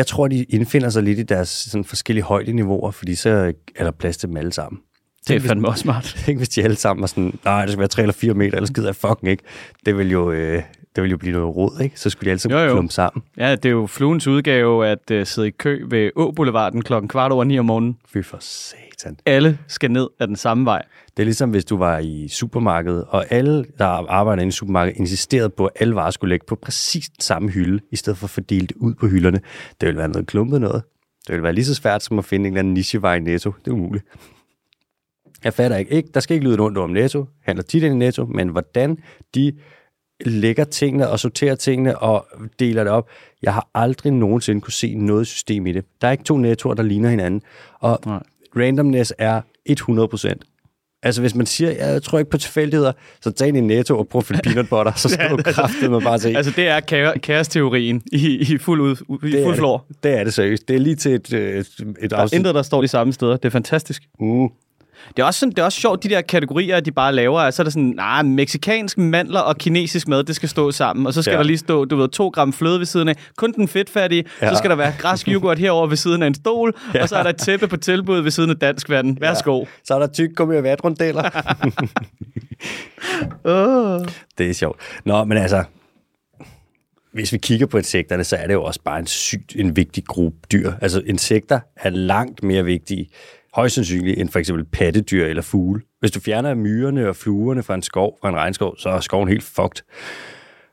Jeg 0.00 0.06
tror, 0.06 0.28
de 0.28 0.44
indfinder 0.44 0.90
sig 0.90 1.02
lidt 1.02 1.18
i 1.18 1.22
deres 1.22 1.48
sådan, 1.48 1.84
forskellige 1.84 2.24
højdeniveauer, 2.24 2.90
fordi 2.90 3.14
så 3.14 3.52
er 3.76 3.84
der 3.84 3.90
plads 3.90 4.16
til 4.16 4.28
dem 4.28 4.36
alle 4.36 4.52
sammen. 4.52 4.80
Det 5.28 5.36
er 5.36 5.40
fandme 5.40 5.68
også 5.68 5.82
smart. 5.82 6.16
Tænk, 6.26 6.38
hvis 6.38 6.48
de 6.48 6.62
alle 6.62 6.76
sammen 6.76 7.00
var 7.00 7.06
sådan, 7.06 7.38
nej, 7.44 7.62
det 7.62 7.72
skal 7.72 7.78
være 7.78 7.88
3 7.88 8.02
eller 8.02 8.12
4 8.12 8.34
meter, 8.34 8.56
ellers 8.56 8.70
gider 8.70 8.88
jeg 8.88 8.96
fucking 8.96 9.30
ikke. 9.30 9.42
Det 9.86 9.96
vil 9.98 10.10
jo, 10.10 10.32
øh, 10.32 10.62
det 10.96 11.02
vil 11.02 11.10
jo 11.10 11.16
blive 11.16 11.32
noget 11.32 11.56
råd, 11.56 11.80
ikke? 11.82 12.00
Så 12.00 12.10
skulle 12.10 12.26
de 12.26 12.30
alle 12.30 12.64
jo. 12.64 12.72
klumpe 12.72 12.92
sammen. 12.92 13.22
Ja, 13.36 13.54
det 13.54 13.64
er 13.64 13.70
jo 13.70 13.86
fluens 13.86 14.26
udgave 14.26 14.86
at 14.86 15.10
uh, 15.12 15.22
sidde 15.24 15.48
i 15.48 15.50
kø 15.50 15.84
ved 15.88 16.10
Å-boulevarden 16.16 16.82
klokken 16.82 17.08
kvart 17.08 17.32
over 17.32 17.44
ni 17.44 17.58
om 17.58 17.64
morgenen. 17.64 17.96
Fy 18.08 18.22
for 18.22 18.38
satan. 18.40 19.16
Alle 19.26 19.58
skal 19.68 19.90
ned 19.90 20.08
ad 20.20 20.26
den 20.26 20.36
samme 20.36 20.64
vej. 20.64 20.84
Det 21.16 21.22
er 21.22 21.24
ligesom, 21.24 21.50
hvis 21.50 21.64
du 21.64 21.76
var 21.76 21.98
i 21.98 22.28
supermarkedet, 22.28 23.04
og 23.08 23.24
alle, 23.30 23.64
der 23.78 23.84
arbejder 23.84 24.42
inde 24.42 24.48
i 24.48 24.52
supermarkedet, 24.52 24.98
insisterede 24.98 25.50
på, 25.50 25.66
at 25.66 25.72
alle 25.80 25.94
varer 25.94 26.10
skulle 26.10 26.32
ligge 26.32 26.46
på 26.46 26.54
præcis 26.54 27.08
den 27.08 27.20
samme 27.20 27.50
hylde, 27.50 27.80
i 27.92 27.96
stedet 27.96 28.18
for 28.18 28.26
at 28.26 28.30
fordele 28.30 28.66
det 28.66 28.76
ud 28.76 28.94
på 28.94 29.06
hylderne. 29.06 29.40
Det 29.80 29.86
ville 29.86 29.98
være 29.98 30.08
noget 30.08 30.26
klumpet 30.26 30.60
noget. 30.60 30.82
Det 31.26 31.32
ville 31.32 31.42
være 31.42 31.52
lige 31.52 31.64
så 31.64 31.74
svært 31.74 32.02
som 32.02 32.18
at 32.18 32.24
finde 32.24 32.46
en 32.46 32.52
eller 32.52 32.58
anden 32.58 32.74
nichevej 32.74 33.14
i 33.14 33.20
Netto. 33.20 33.52
Det 33.64 33.70
er 33.70 33.74
umuligt. 33.74 34.04
Jeg 35.44 35.54
fatter 35.54 35.76
ikke. 35.76 35.92
ikke 35.92 36.08
der 36.14 36.20
skal 36.20 36.34
ikke 36.34 36.46
lyde 36.46 36.56
noget 36.56 36.78
om 36.78 36.90
Netto. 36.90 37.26
Handler 37.42 37.62
tit 37.62 37.82
i 37.82 37.88
Netto, 37.88 38.24
men 38.24 38.48
hvordan 38.48 38.98
de 39.34 39.52
lægger 40.26 40.64
tingene 40.64 41.08
og 41.08 41.20
sorterer 41.20 41.54
tingene 41.54 41.98
og 41.98 42.26
deler 42.58 42.84
det 42.84 42.92
op. 42.92 43.08
Jeg 43.42 43.54
har 43.54 43.68
aldrig 43.74 44.12
nogensinde 44.12 44.60
kunne 44.60 44.72
se 44.72 44.94
noget 44.94 45.26
system 45.26 45.66
i 45.66 45.72
det. 45.72 45.84
Der 46.00 46.08
er 46.08 46.12
ikke 46.12 46.24
to 46.24 46.36
nettoer, 46.36 46.74
der 46.74 46.82
ligner 46.82 47.10
hinanden. 47.10 47.42
Og 47.80 47.98
Nej. 48.06 48.22
randomness 48.56 49.12
er 49.18 49.40
100%. 49.70 50.46
Altså, 51.02 51.20
hvis 51.20 51.34
man 51.34 51.46
siger, 51.46 51.70
ja, 51.72 51.86
jeg 51.92 52.02
tror 52.02 52.18
ikke 52.18 52.30
på 52.30 52.38
tilfældigheder, 52.38 52.92
så 53.20 53.30
tag 53.30 53.48
en 53.48 53.66
netto 53.66 53.98
og 53.98 54.08
prøv 54.08 54.22
at 54.30 54.40
peanut 54.44 54.68
butter, 54.68 54.92
så 54.96 55.08
skal 55.08 55.30
du 55.36 55.36
kraftedeme 55.36 56.00
bare 56.00 56.18
se. 56.18 56.36
Altså, 56.36 56.52
det 56.56 56.68
er 56.68 56.80
kaos- 56.80 57.18
kaos-teorien 57.20 58.02
i, 58.12 58.36
i 58.54 58.58
fuld, 58.58 58.80
ud, 58.80 59.18
i 59.24 59.30
det, 59.30 59.44
fuld 59.44 59.56
flor. 59.56 59.84
det. 59.88 60.02
det 60.02 60.18
er 60.18 60.24
det 60.24 60.34
seriøst. 60.34 60.68
Det 60.68 60.76
er 60.76 60.80
lige 60.80 60.96
til 60.96 61.12
et, 61.14 61.32
øh, 61.32 61.58
et, 61.58 61.66
et 62.02 62.10
Der 62.10 62.16
er 62.16 62.20
afsnit. 62.20 62.38
intet, 62.38 62.54
der 62.54 62.62
står 62.62 62.80
de 62.80 62.88
samme 62.88 63.12
steder. 63.12 63.36
Det 63.36 63.44
er 63.44 63.50
fantastisk. 63.50 64.02
Uh, 64.18 64.50
Det 65.16 65.22
er 65.22 65.26
også, 65.26 65.40
sådan, 65.40 65.50
det 65.50 65.58
er 65.58 65.64
også 65.64 65.80
sjovt, 65.80 66.02
de 66.02 66.08
der 66.08 66.20
kategorier, 66.20 66.80
de 66.80 66.92
bare 66.92 67.12
laver. 67.14 67.40
Altså, 67.40 67.56
så 67.56 67.62
er 67.62 67.64
der 67.64 67.70
sådan, 67.70 67.92
nej, 67.96 68.22
nah, 68.22 68.32
meksikansk 68.32 68.98
mandler 68.98 69.40
og 69.40 69.58
kinesisk 69.58 70.08
mad, 70.08 70.24
det 70.24 70.36
skal 70.36 70.48
stå 70.48 70.70
sammen. 70.70 71.06
Og 71.06 71.14
så 71.14 71.22
skal 71.22 71.30
Ja. 71.30 71.34
ja. 71.34 71.38
der 71.38 71.46
lige 71.46 71.58
stå, 71.58 71.84
du 71.84 71.96
ved, 71.96 72.08
to 72.08 72.28
gram 72.28 72.52
fløde 72.52 72.78
ved 72.78 72.86
siden 72.86 73.08
af. 73.08 73.14
Kun 73.36 73.52
den 73.52 73.68
fedtfattige. 73.68 74.24
Ja. 74.40 74.46
Ja. 74.46 74.52
Så 74.52 74.58
skal 74.58 74.70
der 74.70 74.76
være 74.76 74.92
græsk 74.98 75.28
yoghurt 75.28 75.58
herover 75.58 75.86
ved 75.86 75.96
siden 75.96 76.22
af 76.22 76.26
en 76.26 76.34
stol. 76.34 76.74
Ja. 76.94 77.02
Og 77.02 77.08
så 77.08 77.16
er 77.16 77.22
der 77.22 77.30
et 77.30 77.36
tæppe 77.36 77.68
på 77.68 77.76
tilbud 77.76 78.20
ved 78.20 78.30
siden 78.30 78.50
af 78.50 78.56
dansk 78.56 78.88
vand. 78.88 79.16
Værsgo. 79.20 79.64
så 79.84 79.94
er 79.94 79.98
der 79.98 80.06
tyk 80.06 80.30
gummi 80.36 80.56
og 80.56 80.62
vatrundeler. 80.62 81.22
Uh. 83.44 84.06
det 84.38 84.50
er 84.50 84.54
sjovt. 84.54 84.80
Nå, 85.04 85.24
men 85.24 85.38
altså, 85.38 85.64
hvis 87.12 87.32
vi 87.32 87.38
kigger 87.38 87.66
på 87.66 87.78
insekterne, 87.78 88.24
så 88.24 88.36
er 88.36 88.46
det 88.46 88.54
jo 88.54 88.62
også 88.64 88.80
bare 88.84 88.98
en 88.98 89.06
sygt 89.06 89.56
en 89.56 89.76
vigtig 89.76 90.04
gruppe 90.04 90.38
dyr. 90.52 90.72
Altså, 90.80 91.02
insekter 91.06 91.60
er 91.76 91.90
langt 91.90 92.42
mere 92.42 92.64
vigtige, 92.64 93.08
højst 93.54 93.74
sandsynligt, 93.74 94.20
end 94.20 94.28
for 94.28 94.38
eksempel 94.38 94.64
pattedyr 94.64 95.26
eller 95.26 95.42
fugle. 95.42 95.82
Hvis 96.00 96.10
du 96.10 96.20
fjerner 96.20 96.54
myrerne 96.54 97.08
og 97.08 97.16
fluerne 97.16 97.62
fra 97.62 97.74
en 97.74 97.82
skov, 97.82 98.18
fra 98.20 98.28
en 98.28 98.36
regnskov, 98.36 98.74
så 98.78 98.88
er 98.88 99.00
skoven 99.00 99.28
helt 99.28 99.42
fucked. 99.42 99.82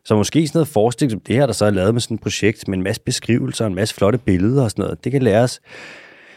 Så 0.05 0.15
måske 0.15 0.47
sådan 0.47 0.57
noget 0.57 0.67
forskning 0.67 1.11
som 1.11 1.19
det 1.19 1.35
her, 1.35 1.45
der 1.45 1.53
så 1.53 1.65
er 1.65 1.69
lavet 1.69 1.93
med 1.93 2.01
sådan 2.01 2.15
et 2.15 2.21
projekt 2.21 2.67
med 2.67 2.77
en 2.77 2.83
masse 2.83 3.01
beskrivelser, 3.01 3.65
en 3.65 3.75
masse 3.75 3.95
flotte 3.95 4.17
billeder 4.17 4.63
og 4.63 4.71
sådan 4.71 4.83
noget, 4.83 5.03
det 5.03 5.11
kan 5.11 5.21
lære 5.21 5.43
os 5.43 5.59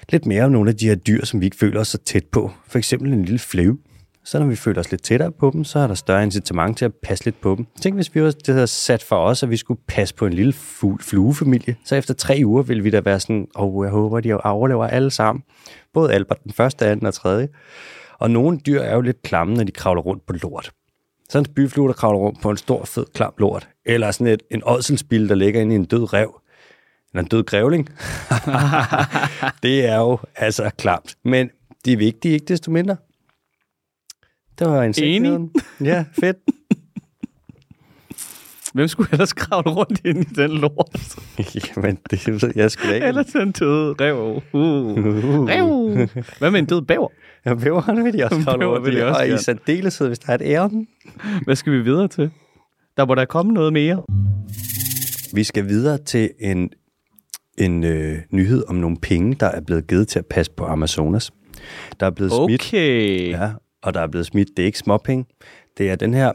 lidt 0.08 0.26
mere 0.26 0.44
om 0.44 0.52
nogle 0.52 0.70
af 0.70 0.76
de 0.76 0.88
her 0.88 0.94
dyr, 0.94 1.24
som 1.24 1.40
vi 1.40 1.44
ikke 1.44 1.56
føler 1.56 1.80
os 1.80 1.88
så 1.88 1.98
tæt 1.98 2.24
på. 2.32 2.50
For 2.68 2.78
eksempel 2.78 3.12
en 3.12 3.24
lille 3.24 3.38
flæve. 3.38 3.78
Så 4.24 4.38
når 4.38 4.46
vi 4.46 4.56
føler 4.56 4.80
os 4.80 4.90
lidt 4.90 5.02
tættere 5.02 5.32
på 5.32 5.50
dem, 5.54 5.64
så 5.64 5.78
er 5.78 5.86
der 5.86 5.94
større 5.94 6.22
incitament 6.22 6.78
til 6.78 6.84
at 6.84 6.92
passe 7.02 7.24
lidt 7.24 7.40
på 7.40 7.54
dem. 7.56 7.66
Tænk, 7.80 7.94
hvis 7.94 8.14
vi 8.14 8.22
var 8.22 8.30
det 8.30 8.54
havde 8.54 8.66
sat 8.66 9.02
for 9.02 9.16
os, 9.16 9.42
at 9.42 9.50
vi 9.50 9.56
skulle 9.56 9.80
passe 9.88 10.14
på 10.14 10.26
en 10.26 10.32
lille 10.32 10.52
fluefamilie. 11.00 11.76
Så 11.84 11.96
efter 11.96 12.14
tre 12.14 12.42
uger 12.44 12.62
ville 12.62 12.82
vi 12.82 12.90
da 12.90 13.00
være 13.00 13.20
sådan, 13.20 13.46
åh, 13.56 13.74
oh, 13.74 13.84
jeg 13.84 13.92
håber, 13.92 14.20
de 14.20 14.40
overlever 14.40 14.86
alle 14.86 15.10
sammen. 15.10 15.42
Både 15.94 16.12
Albert 16.12 16.44
den 16.44 16.52
første, 16.52 16.86
anden 16.86 17.06
og 17.06 17.14
tredje. 17.14 17.48
Og 18.18 18.30
nogle 18.30 18.58
dyr 18.58 18.80
er 18.80 18.94
jo 18.94 19.00
lidt 19.00 19.22
klamme, 19.22 19.54
når 19.54 19.64
de 19.64 19.72
kravler 19.72 20.02
rundt 20.02 20.26
på 20.26 20.32
lort. 20.32 20.72
Sådan 21.28 21.50
en 21.50 21.54
byflue, 21.54 21.88
der 21.88 21.94
kravler 21.94 22.18
rundt 22.18 22.40
på 22.42 22.50
en 22.50 22.56
stor, 22.56 22.84
fed, 22.84 23.06
klam 23.14 23.32
lort. 23.38 23.68
Eller 23.84 24.10
sådan 24.10 24.26
et, 24.26 24.42
en 24.50 24.62
ådselsbil, 24.66 25.28
der 25.28 25.34
ligger 25.34 25.60
inde 25.60 25.74
i 25.74 25.76
en 25.76 25.84
død 25.84 26.12
rev. 26.12 26.40
Eller 27.12 27.22
en 27.22 27.28
død 27.28 27.42
grævling. 27.42 27.88
det 29.62 29.86
er 29.86 29.96
jo 29.96 30.18
altså 30.36 30.70
klamt. 30.78 31.16
Men 31.24 31.50
de 31.84 31.92
er 31.92 31.96
vigtige, 31.96 32.34
ikke 32.34 32.46
desto 32.46 32.70
mindre. 32.70 32.96
Det 34.58 34.66
var 34.66 34.82
en 34.82 34.94
Enig. 35.02 35.50
Ja, 35.80 36.04
fedt. 36.20 36.36
Hvem 38.74 38.88
skulle 38.88 39.08
ellers 39.12 39.32
kravle 39.32 39.70
rundt 39.70 40.00
ind 40.04 40.18
i 40.18 40.34
den 40.34 40.50
lort? 40.50 41.16
Jamen, 41.76 41.98
det 42.10 42.42
ved 42.42 42.52
jeg 42.56 42.70
sgu 42.70 42.88
da 42.88 42.94
ikke. 42.94 43.06
Eller 43.06 43.22
den 43.22 43.52
døde 43.52 43.94
rev. 44.00 44.42
Uh. 44.52 44.98
Rev. 45.48 46.08
Hvad 46.38 46.50
med 46.50 46.58
en 46.58 46.66
død 46.66 46.82
bæver? 46.82 47.08
Ja, 47.46 47.54
bæverne 47.54 48.04
vil 48.04 48.12
de 48.12 48.24
også 48.24 48.40
kravle 48.44 48.66
rundt 48.66 48.86
vil 48.86 48.94
i, 48.94 48.96
de 48.96 49.04
også 49.04 49.20
og 49.20 49.28
i 49.28 49.38
særdeleshed, 49.38 50.06
hvis 50.06 50.18
der 50.18 50.30
er 50.30 50.34
et 50.34 50.42
æren. 50.44 50.86
Hvad 51.44 51.56
skal 51.56 51.72
vi 51.72 51.80
videre 51.80 52.08
til? 52.08 52.30
Der 52.96 53.06
må 53.06 53.14
der 53.14 53.24
komme 53.24 53.52
noget 53.52 53.72
mere. 53.72 54.02
Vi 55.34 55.44
skal 55.44 55.68
videre 55.68 55.98
til 55.98 56.30
en, 56.40 56.70
en 57.58 57.84
øh, 57.84 58.18
nyhed 58.30 58.64
om 58.68 58.74
nogle 58.74 58.96
penge, 59.02 59.34
der 59.40 59.46
er 59.46 59.60
blevet 59.60 59.86
givet 59.86 60.08
til 60.08 60.18
at 60.18 60.26
passe 60.26 60.52
på 60.56 60.64
Amazonas. 60.64 61.30
Der 62.00 62.06
er 62.06 62.10
blevet 62.10 62.32
smidt, 62.32 62.62
Okay. 62.62 63.30
ja, 63.30 63.50
og 63.82 63.94
der 63.94 64.00
er 64.00 64.06
blevet 64.06 64.26
smidt, 64.26 64.48
det 64.56 64.62
er 64.62 64.66
ikke 64.66 64.78
småpenge. 64.78 65.24
Det 65.78 65.90
er 65.90 65.96
den 65.96 66.14
her 66.14 66.32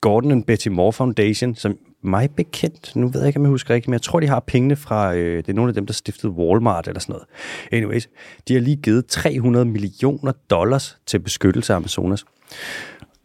Gordon 0.00 0.30
and 0.30 0.44
Betty 0.44 0.68
Moore 0.68 0.92
Foundation, 0.92 1.54
som 1.54 1.78
mig 2.02 2.30
bekendt, 2.30 2.96
nu 2.96 3.08
ved 3.08 3.20
jeg 3.20 3.28
ikke, 3.28 3.38
om 3.38 3.44
jeg 3.44 3.50
husker 3.50 3.74
rigtigt, 3.74 3.88
men 3.88 3.92
jeg 3.92 4.02
tror, 4.02 4.20
de 4.20 4.26
har 4.26 4.40
pengene 4.40 4.76
fra, 4.76 5.14
øh, 5.14 5.36
det 5.36 5.48
er 5.48 5.52
nogle 5.52 5.68
af 5.68 5.74
dem, 5.74 5.86
der 5.86 5.92
stiftede 5.92 6.32
Walmart 6.32 6.88
eller 6.88 7.00
sådan 7.00 7.12
noget. 7.12 7.26
Anyways, 7.72 8.08
de 8.48 8.54
har 8.54 8.60
lige 8.60 8.76
givet 8.76 9.06
300 9.06 9.64
millioner 9.64 10.32
dollars 10.50 10.98
til 11.06 11.18
beskyttelse 11.18 11.72
af 11.72 11.76
Amazonas. 11.76 12.24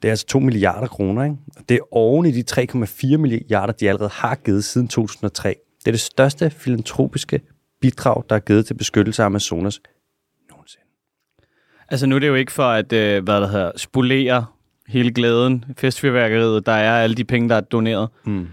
Det 0.01 0.07
er 0.07 0.11
altså 0.11 0.25
2 0.25 0.39
milliarder 0.39 0.87
kroner, 0.87 1.23
ikke? 1.23 1.35
Det 1.69 1.75
er 1.75 1.93
oven 1.95 2.25
i 2.25 2.31
de 2.31 2.43
3,4 2.51 3.17
milliarder, 3.17 3.73
de 3.73 3.89
allerede 3.89 4.09
har 4.13 4.35
givet 4.35 4.63
siden 4.63 4.87
2003. 4.87 5.55
Det 5.79 5.87
er 5.87 5.91
det 5.91 6.01
største 6.01 6.49
filantropiske 6.49 7.41
bidrag, 7.81 8.23
der 8.29 8.35
er 8.35 8.39
givet 8.39 8.65
til 8.65 8.73
beskyttelse 8.73 9.21
af 9.21 9.25
Amazonas 9.25 9.81
nogensinde. 10.49 10.85
Altså 11.89 12.05
nu 12.05 12.15
er 12.15 12.19
det 12.19 12.27
jo 12.27 12.35
ikke 12.35 12.51
for 12.51 12.63
at, 12.63 12.93
øh, 12.93 13.23
hvad 13.23 13.41
der 13.41 13.47
hedder, 13.47 13.71
spolere 13.77 14.45
hele 14.87 15.11
glæden, 15.13 15.65
festfyrværkeriet, 15.77 16.65
der 16.65 16.71
er 16.71 17.03
alle 17.03 17.15
de 17.15 17.23
penge, 17.23 17.49
der 17.49 17.55
er 17.55 17.61
doneret. 17.61 18.09
Mm. 18.25 18.47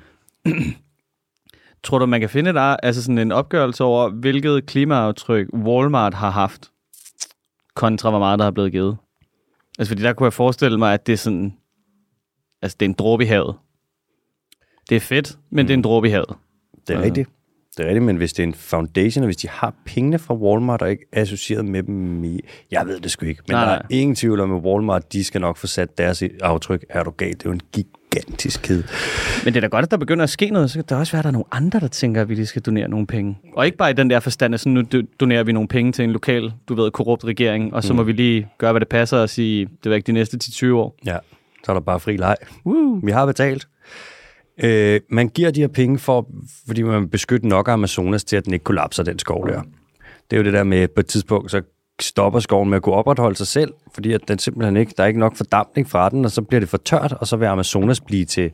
Tror 1.82 1.98
du, 1.98 2.06
man 2.06 2.20
kan 2.20 2.28
finde 2.30 2.52
der, 2.52 2.60
altså 2.82 3.02
sådan 3.02 3.18
en 3.18 3.32
opgørelse 3.32 3.84
over, 3.84 4.08
hvilket 4.10 4.66
klimaaftryk 4.66 5.48
Walmart 5.54 6.14
har 6.14 6.30
haft, 6.30 6.70
kontra 7.74 8.10
hvor 8.10 8.18
meget 8.18 8.38
der 8.38 8.44
har 8.44 8.50
blevet 8.50 8.72
givet? 8.72 8.96
Altså 9.78 9.90
fordi 9.90 10.02
der 10.02 10.12
kunne 10.12 10.24
jeg 10.24 10.32
forestille 10.32 10.78
mig, 10.78 10.94
at 10.94 11.06
det 11.06 11.12
er 11.12 11.16
sådan, 11.16 11.54
altså 12.62 12.76
det 12.80 12.86
er 12.86 12.88
en 12.90 12.94
dråbe 12.98 13.24
i 13.24 13.26
havet. 13.26 13.54
Det 14.88 14.96
er 14.96 15.00
fedt, 15.00 15.38
men 15.50 15.62
mm. 15.62 15.66
det 15.66 15.74
er 15.74 15.76
en 15.78 15.82
dråbe 15.84 16.08
i 16.08 16.10
havet. 16.10 16.34
Det 16.86 16.94
er 16.94 16.98
Ja. 16.98 17.04
rigtigt. 17.04 17.30
Det 17.76 17.84
er 17.84 17.86
rigtigt, 17.88 18.04
men 18.04 18.16
hvis 18.16 18.32
det 18.32 18.42
er 18.42 18.46
en 18.46 18.54
foundation, 18.54 19.22
og 19.22 19.26
hvis 19.26 19.36
de 19.36 19.48
har 19.48 19.74
pengene 19.86 20.18
fra 20.18 20.34
Walmart 20.34 20.82
og 20.82 20.90
ikke 20.90 21.04
er 21.12 21.20
associeret 21.22 21.64
med 21.64 21.82
dem 21.82 22.24
i... 22.24 22.40
Jeg 22.70 22.86
ved 22.86 23.00
det 23.00 23.10
sgu 23.10 23.26
ikke, 23.26 23.42
men 23.48 23.54
Nej, 23.54 23.64
nej, 23.64 23.74
der 23.74 23.82
nej. 23.82 23.86
er 23.90 24.00
ingen 24.00 24.14
tvivl 24.16 24.40
om, 24.40 24.52
at 24.56 24.62
Walmart, 24.62 25.12
de 25.12 25.24
skal 25.24 25.40
nok 25.40 25.56
få 25.56 25.66
sat 25.66 25.98
deres 25.98 26.22
aftryk. 26.42 26.84
Er 26.90 27.02
du 27.04 27.10
galt? 27.10 27.38
Det 27.38 27.46
er 27.46 27.50
jo 27.50 27.54
en 27.54 27.60
gigantisk 27.72 28.62
kæde. 28.62 28.84
Men 29.44 29.54
det 29.54 29.56
er 29.56 29.60
da 29.60 29.66
godt, 29.66 29.84
at 29.84 29.90
der 29.90 29.96
begynder 29.96 30.22
at 30.22 30.30
ske 30.30 30.46
noget. 30.50 30.70
Så 30.70 30.78
kan 30.78 30.84
der 30.88 30.96
også 30.96 31.12
være, 31.12 31.18
at 31.20 31.24
der 31.24 31.28
er 31.28 31.32
nogle 31.32 31.44
andre, 31.52 31.80
der 31.80 31.88
tænker, 31.88 32.20
at 32.20 32.28
vi 32.28 32.34
lige 32.34 32.46
skal 32.46 32.62
donere 32.62 32.88
nogle 32.88 33.06
penge. 33.06 33.38
Og 33.56 33.66
ikke 33.66 33.78
bare 33.78 33.90
i 33.90 33.94
den 33.94 34.10
der 34.10 34.20
forstand, 34.20 34.54
at 34.54 34.60
sådan, 34.60 34.72
nu 34.72 34.82
do- 34.94 35.16
donerer 35.20 35.42
vi 35.44 35.52
nogle 35.52 35.68
penge 35.68 35.92
til 35.92 36.04
en 36.04 36.10
lokal, 36.12 36.52
du 36.68 36.74
ved, 36.74 36.90
korrupt 36.90 37.24
regering, 37.24 37.74
og 37.74 37.82
så 37.84 37.92
mm. 37.92 37.96
må 37.96 38.02
vi 38.02 38.12
lige 38.12 38.48
gøre, 38.58 38.72
hvad 38.72 38.80
det 38.80 38.88
passer 38.88 39.18
og 39.18 39.30
sige, 39.30 39.68
det 39.84 39.90
var 39.90 39.96
ikke 39.96 40.06
de 40.06 40.12
næste 40.12 40.38
10-20 40.44 40.72
år. 40.72 40.96
Ja, 41.06 41.16
så 41.64 41.72
er 41.72 41.74
der 41.74 41.80
bare 41.80 42.00
fri 42.00 42.16
leg. 42.16 42.36
Woo. 42.66 43.00
Vi 43.04 43.10
har 43.10 43.26
betalt. 43.26 43.68
Øh, 44.62 45.00
man 45.08 45.28
giver 45.28 45.50
de 45.50 45.60
her 45.60 45.68
penge, 45.68 45.98
for, 45.98 46.28
fordi 46.66 46.82
man 46.82 47.08
beskytter 47.08 47.48
nok 47.48 47.68
af 47.68 47.72
Amazonas 47.72 48.24
til, 48.24 48.36
at 48.36 48.44
den 48.44 48.52
ikke 48.52 48.64
kollapser, 48.64 49.02
den 49.02 49.18
skov 49.18 49.48
der. 49.48 49.62
Det 50.30 50.36
er 50.36 50.40
jo 50.40 50.44
det 50.44 50.52
der 50.52 50.64
med, 50.64 50.88
på 50.88 51.00
et 51.00 51.06
tidspunkt, 51.06 51.50
så 51.50 51.62
stopper 52.00 52.40
skoven 52.40 52.68
med 52.70 52.76
at 52.76 52.82
kunne 52.82 52.94
opretholde 52.94 53.36
sig 53.36 53.46
selv, 53.46 53.72
fordi 53.94 54.12
at 54.12 54.20
den 54.28 54.38
simpelthen 54.38 54.76
ikke, 54.76 54.94
der 54.96 55.02
er 55.02 55.06
ikke 55.06 55.20
nok 55.20 55.36
fordampning 55.36 55.90
fra 55.90 56.08
den, 56.08 56.24
og 56.24 56.30
så 56.30 56.42
bliver 56.42 56.60
det 56.60 56.68
for 56.68 56.76
tørt, 56.76 57.12
og 57.12 57.26
så 57.26 57.36
vil 57.36 57.46
Amazonas 57.46 58.00
blive 58.00 58.24
til 58.24 58.50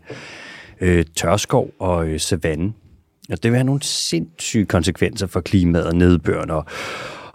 øh, 0.81 1.05
tørskov 1.17 1.71
og 1.79 2.09
øh, 2.09 2.21
savanne. 2.21 2.73
Og 3.31 3.43
det 3.43 3.51
vil 3.51 3.59
have 3.59 3.67
nogle 3.67 3.83
sindssyge 3.83 4.67
konsekvenser 4.67 5.27
for 5.27 5.41
klimaet 5.41 5.87
og 5.87 5.95
nedbøren 5.95 6.51
og 6.51 6.65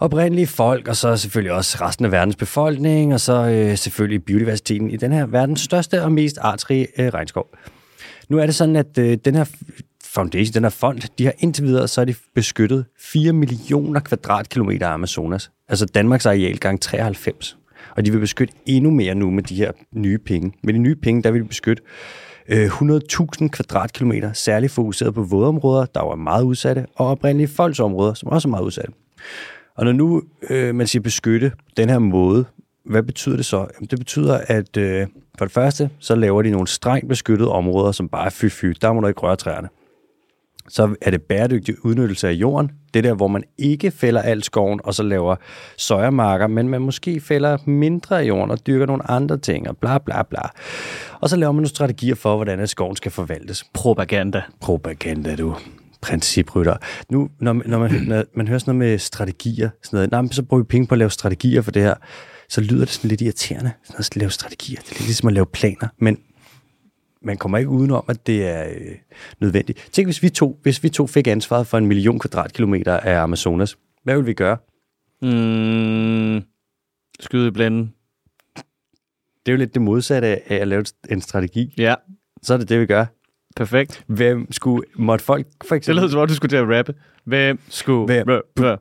oprindelige 0.00 0.46
folk, 0.46 0.88
og 0.88 0.96
så 0.96 1.16
selvfølgelig 1.16 1.52
også 1.52 1.78
resten 1.80 2.04
af 2.04 2.12
verdens 2.12 2.36
befolkning, 2.36 3.14
og 3.14 3.20
så 3.20 3.48
øh, 3.48 3.78
selvfølgelig 3.78 4.24
biodiversiteten 4.24 4.90
i 4.90 4.96
den 4.96 5.12
her 5.12 5.26
verdens 5.26 5.60
største 5.60 6.02
og 6.02 6.12
mest 6.12 6.38
artsrige 6.40 6.86
øh, 6.98 7.08
regnskov. 7.08 7.46
Nu 8.28 8.38
er 8.38 8.46
det 8.46 8.54
sådan, 8.54 8.76
at 8.76 8.98
øh, 8.98 9.18
den 9.24 9.34
her 9.34 9.44
foundation, 10.04 10.54
den 10.54 10.62
her 10.62 10.70
fond, 10.70 11.00
de 11.18 11.24
har 11.24 11.32
indtil 11.38 11.64
videre, 11.64 11.88
så 11.88 12.00
er 12.00 12.04
de 12.04 12.14
beskyttet 12.34 12.84
4 12.98 13.32
millioner 13.32 14.00
kvadratkilometer 14.00 14.88
af 14.88 14.92
Amazonas. 14.92 15.50
Altså 15.68 15.86
Danmarks 15.86 16.26
areal 16.26 16.58
gang 16.58 16.80
93. 16.80 17.56
Og 17.96 18.04
de 18.04 18.12
vil 18.12 18.18
beskytte 18.18 18.54
endnu 18.66 18.90
mere 18.90 19.14
nu 19.14 19.30
med 19.30 19.42
de 19.42 19.54
her 19.54 19.72
nye 19.92 20.18
penge. 20.18 20.52
Med 20.62 20.74
de 20.74 20.78
nye 20.78 20.94
penge, 20.94 21.22
der 21.22 21.30
vil 21.30 21.42
de 21.42 21.48
beskytte 21.48 21.82
øh, 22.48 22.66
100.000 22.66 23.48
kvadratkilometer, 23.48 24.32
særligt 24.32 24.72
fokuseret 24.72 25.14
på 25.14 25.22
vådområder, 25.22 25.86
der 25.86 26.00
var 26.00 26.16
meget 26.16 26.44
udsatte, 26.44 26.86
og 26.94 27.06
oprindelige 27.06 27.48
folksområder, 27.48 28.14
som 28.14 28.28
også 28.28 28.48
er 28.48 28.50
meget 28.50 28.64
udsatte. 28.64 28.92
Og 29.76 29.84
når 29.84 29.92
nu 29.92 30.22
øh, 30.50 30.74
man 30.74 30.86
siger 30.86 31.02
beskytte 31.02 31.52
den 31.76 31.88
her 31.88 31.98
måde, 31.98 32.44
hvad 32.84 33.02
betyder 33.02 33.36
det 33.36 33.46
så? 33.46 33.56
Jamen, 33.58 33.88
det 33.90 33.98
betyder, 33.98 34.40
at 34.46 34.76
øh, 34.76 35.06
for 35.38 35.44
det 35.44 35.52
første, 35.52 35.90
så 35.98 36.14
laver 36.14 36.42
de 36.42 36.50
nogle 36.50 36.66
strengt 36.68 37.08
beskyttede 37.08 37.50
områder, 37.52 37.92
som 37.92 38.08
bare 38.08 38.26
er 38.26 38.30
fy-fy. 38.30 38.72
Der 38.82 38.92
må 38.92 39.00
du 39.00 39.06
ikke 39.06 39.20
røre 39.20 39.36
træerne. 39.36 39.68
Så 40.68 40.94
er 41.02 41.10
det 41.10 41.22
bæredygtig 41.22 41.84
udnyttelse 41.84 42.28
af 42.28 42.32
jorden. 42.32 42.70
Det 42.94 42.98
er 42.98 43.02
der, 43.10 43.14
hvor 43.14 43.28
man 43.28 43.42
ikke 43.58 43.90
fælder 43.90 44.22
alt 44.22 44.44
skoven, 44.44 44.80
og 44.84 44.94
så 44.94 45.02
laver 45.02 45.36
søjermarker, 45.76 46.46
men 46.46 46.68
man 46.68 46.80
måske 46.80 47.20
fælder 47.20 47.58
mindre 47.66 48.20
af 48.20 48.24
jorden 48.28 48.50
og 48.50 48.66
dyrker 48.66 48.86
nogle 48.86 49.10
andre 49.10 49.38
ting, 49.38 49.68
og 49.68 49.76
bla 49.76 49.98
bla 49.98 50.22
bla. 50.22 50.40
Og 51.20 51.28
så 51.28 51.36
laver 51.36 51.52
man 51.52 51.56
nogle 51.56 51.68
strategier 51.68 52.14
for, 52.14 52.36
hvordan 52.36 52.66
skoven 52.66 52.96
skal 52.96 53.12
forvaltes 53.12 53.64
Propaganda. 53.74 54.42
propaganda, 54.60 55.36
du. 55.36 55.56
Principrytter. 56.00 56.76
Nu, 57.10 57.28
når, 57.40 57.52
man- 57.52 57.66
når, 57.66 57.78
man, 57.78 57.90
når 58.06 58.24
man 58.34 58.48
hører 58.48 58.58
sådan 58.58 58.74
noget 58.76 58.90
med 58.90 58.98
strategier, 58.98 59.68
sådan 59.82 59.96
noget, 59.96 60.10
nej, 60.10 60.32
så 60.32 60.42
bruger 60.42 60.62
vi 60.62 60.66
penge 60.66 60.86
på 60.86 60.94
at 60.94 60.98
lave 60.98 61.10
strategier 61.10 61.62
for 61.62 61.70
det 61.70 61.82
her, 61.82 61.94
så 62.54 62.60
lyder 62.60 62.84
det 62.84 62.88
sådan 62.88 63.08
lidt 63.08 63.20
irriterende, 63.20 63.72
sådan 63.84 63.98
at 64.00 64.16
lave 64.16 64.30
strategier. 64.30 64.80
Det 64.80 64.90
er 64.90 64.94
lidt 64.94 65.04
ligesom 65.06 65.26
at 65.28 65.32
lave 65.34 65.46
planer, 65.46 65.88
men 65.98 66.18
man 67.22 67.36
kommer 67.36 67.58
ikke 67.58 67.70
udenom, 67.70 68.04
at 68.08 68.26
det 68.26 68.46
er 68.48 68.68
øh, 68.68 68.96
nødvendigt. 69.40 69.88
Tænk, 69.92 70.06
hvis 70.06 70.22
vi, 70.22 70.28
to, 70.30 70.58
hvis 70.62 70.82
vi 70.82 70.88
to 70.88 71.06
fik 71.06 71.26
ansvaret 71.26 71.66
for 71.66 71.78
en 71.78 71.86
million 71.86 72.18
kvadratkilometer 72.18 73.00
af 73.00 73.18
Amazonas. 73.22 73.76
Hvad 74.02 74.14
ville 74.14 74.26
vi 74.26 74.32
gøre? 74.34 74.56
Mm, 75.22 76.42
skyde 77.20 77.48
i 77.48 77.50
blænden. 77.50 77.94
Det 79.46 79.48
er 79.48 79.52
jo 79.52 79.56
lidt 79.58 79.74
det 79.74 79.82
modsatte 79.82 80.28
af 80.28 80.56
at 80.60 80.68
lave 80.68 80.84
en 81.10 81.20
strategi. 81.20 81.74
Ja, 81.78 81.94
Så 82.42 82.54
er 82.54 82.58
det 82.58 82.68
det, 82.68 82.80
vi 82.80 82.86
gør. 82.86 83.04
perfekt. 83.56 84.04
Hvem 84.06 84.52
skulle, 84.52 84.86
måtte 84.96 85.24
folk 85.24 85.46
for 85.64 85.74
Det 85.74 85.76
eksempel... 85.76 86.02
lød 86.02 86.10
som 86.10 86.20
om, 86.20 86.28
du 86.28 86.34
skulle 86.34 86.50
til 86.50 86.56
at 86.56 86.78
rappe. 86.78 86.94
Hvem 87.24 87.58
skulle... 87.68 88.04
Hvem? 88.24 88.42
Hvem? 88.54 88.78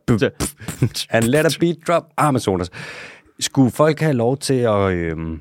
And 1.10 1.24
let 1.26 1.46
a 1.46 1.50
beat 1.60 1.76
drop 1.88 2.04
Amazonas. 2.18 2.70
Skulle 3.44 3.72
folk 3.72 4.00
have 4.00 4.14
lov 4.14 4.38
til 4.38 4.54
at 4.54 4.92
øhm, 4.92 5.40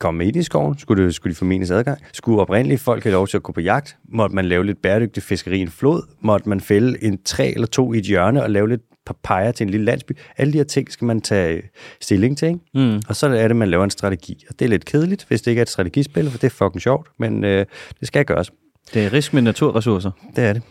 komme 0.00 0.26
ind 0.26 0.36
i 0.36 0.42
skoven? 0.42 0.78
Skulle, 0.78 1.04
det, 1.04 1.14
skulle 1.14 1.30
de 1.30 1.38
formenes 1.38 1.70
adgang? 1.70 1.98
Skulle 2.12 2.40
oprindelige 2.40 2.78
folk 2.78 3.02
have 3.02 3.12
lov 3.12 3.28
til 3.28 3.36
at 3.36 3.42
gå 3.42 3.52
på 3.52 3.60
jagt? 3.60 3.96
Måtte 4.08 4.34
man 4.34 4.44
lave 4.44 4.66
lidt 4.66 4.82
bæredygtig 4.82 5.22
fiskeri 5.22 5.58
i 5.58 5.60
en 5.60 5.68
flod? 5.68 6.02
Måtte 6.20 6.48
man 6.48 6.60
fælde 6.60 7.04
en 7.04 7.22
træ 7.24 7.52
eller 7.54 7.66
to 7.66 7.92
i 7.92 7.98
et 7.98 8.04
hjørne 8.04 8.42
og 8.42 8.50
lave 8.50 8.68
lidt 8.68 8.80
papaya 9.06 9.52
til 9.52 9.64
en 9.64 9.70
lille 9.70 9.84
landsby? 9.84 10.12
Alle 10.36 10.52
de 10.52 10.58
her 10.58 10.64
ting 10.64 10.92
skal 10.92 11.04
man 11.04 11.20
tage 11.20 11.56
øh, 11.56 11.62
stilling 12.00 12.38
til, 12.38 12.48
ikke? 12.48 12.60
Mm. 12.74 13.02
Og 13.08 13.16
så 13.16 13.28
er 13.28 13.48
det, 13.48 13.56
man 13.56 13.68
laver 13.68 13.84
en 13.84 13.90
strategi. 13.90 14.44
Og 14.48 14.58
det 14.58 14.64
er 14.64 14.68
lidt 14.68 14.84
kedeligt, 14.84 15.24
hvis 15.28 15.42
det 15.42 15.50
ikke 15.50 15.60
er 15.60 15.62
et 15.62 15.70
strategispil, 15.70 16.30
for 16.30 16.38
det 16.38 16.46
er 16.46 16.50
fucking 16.50 16.82
sjovt, 16.82 17.08
men 17.18 17.44
øh, 17.44 17.66
det 18.00 18.08
skal 18.08 18.24
gøres. 18.24 18.52
Det 18.94 19.04
er 19.04 19.12
risk 19.12 19.34
med 19.34 19.42
naturressourcer. 19.42 20.10
Det 20.36 20.44
er 20.44 20.52
det. 20.52 20.62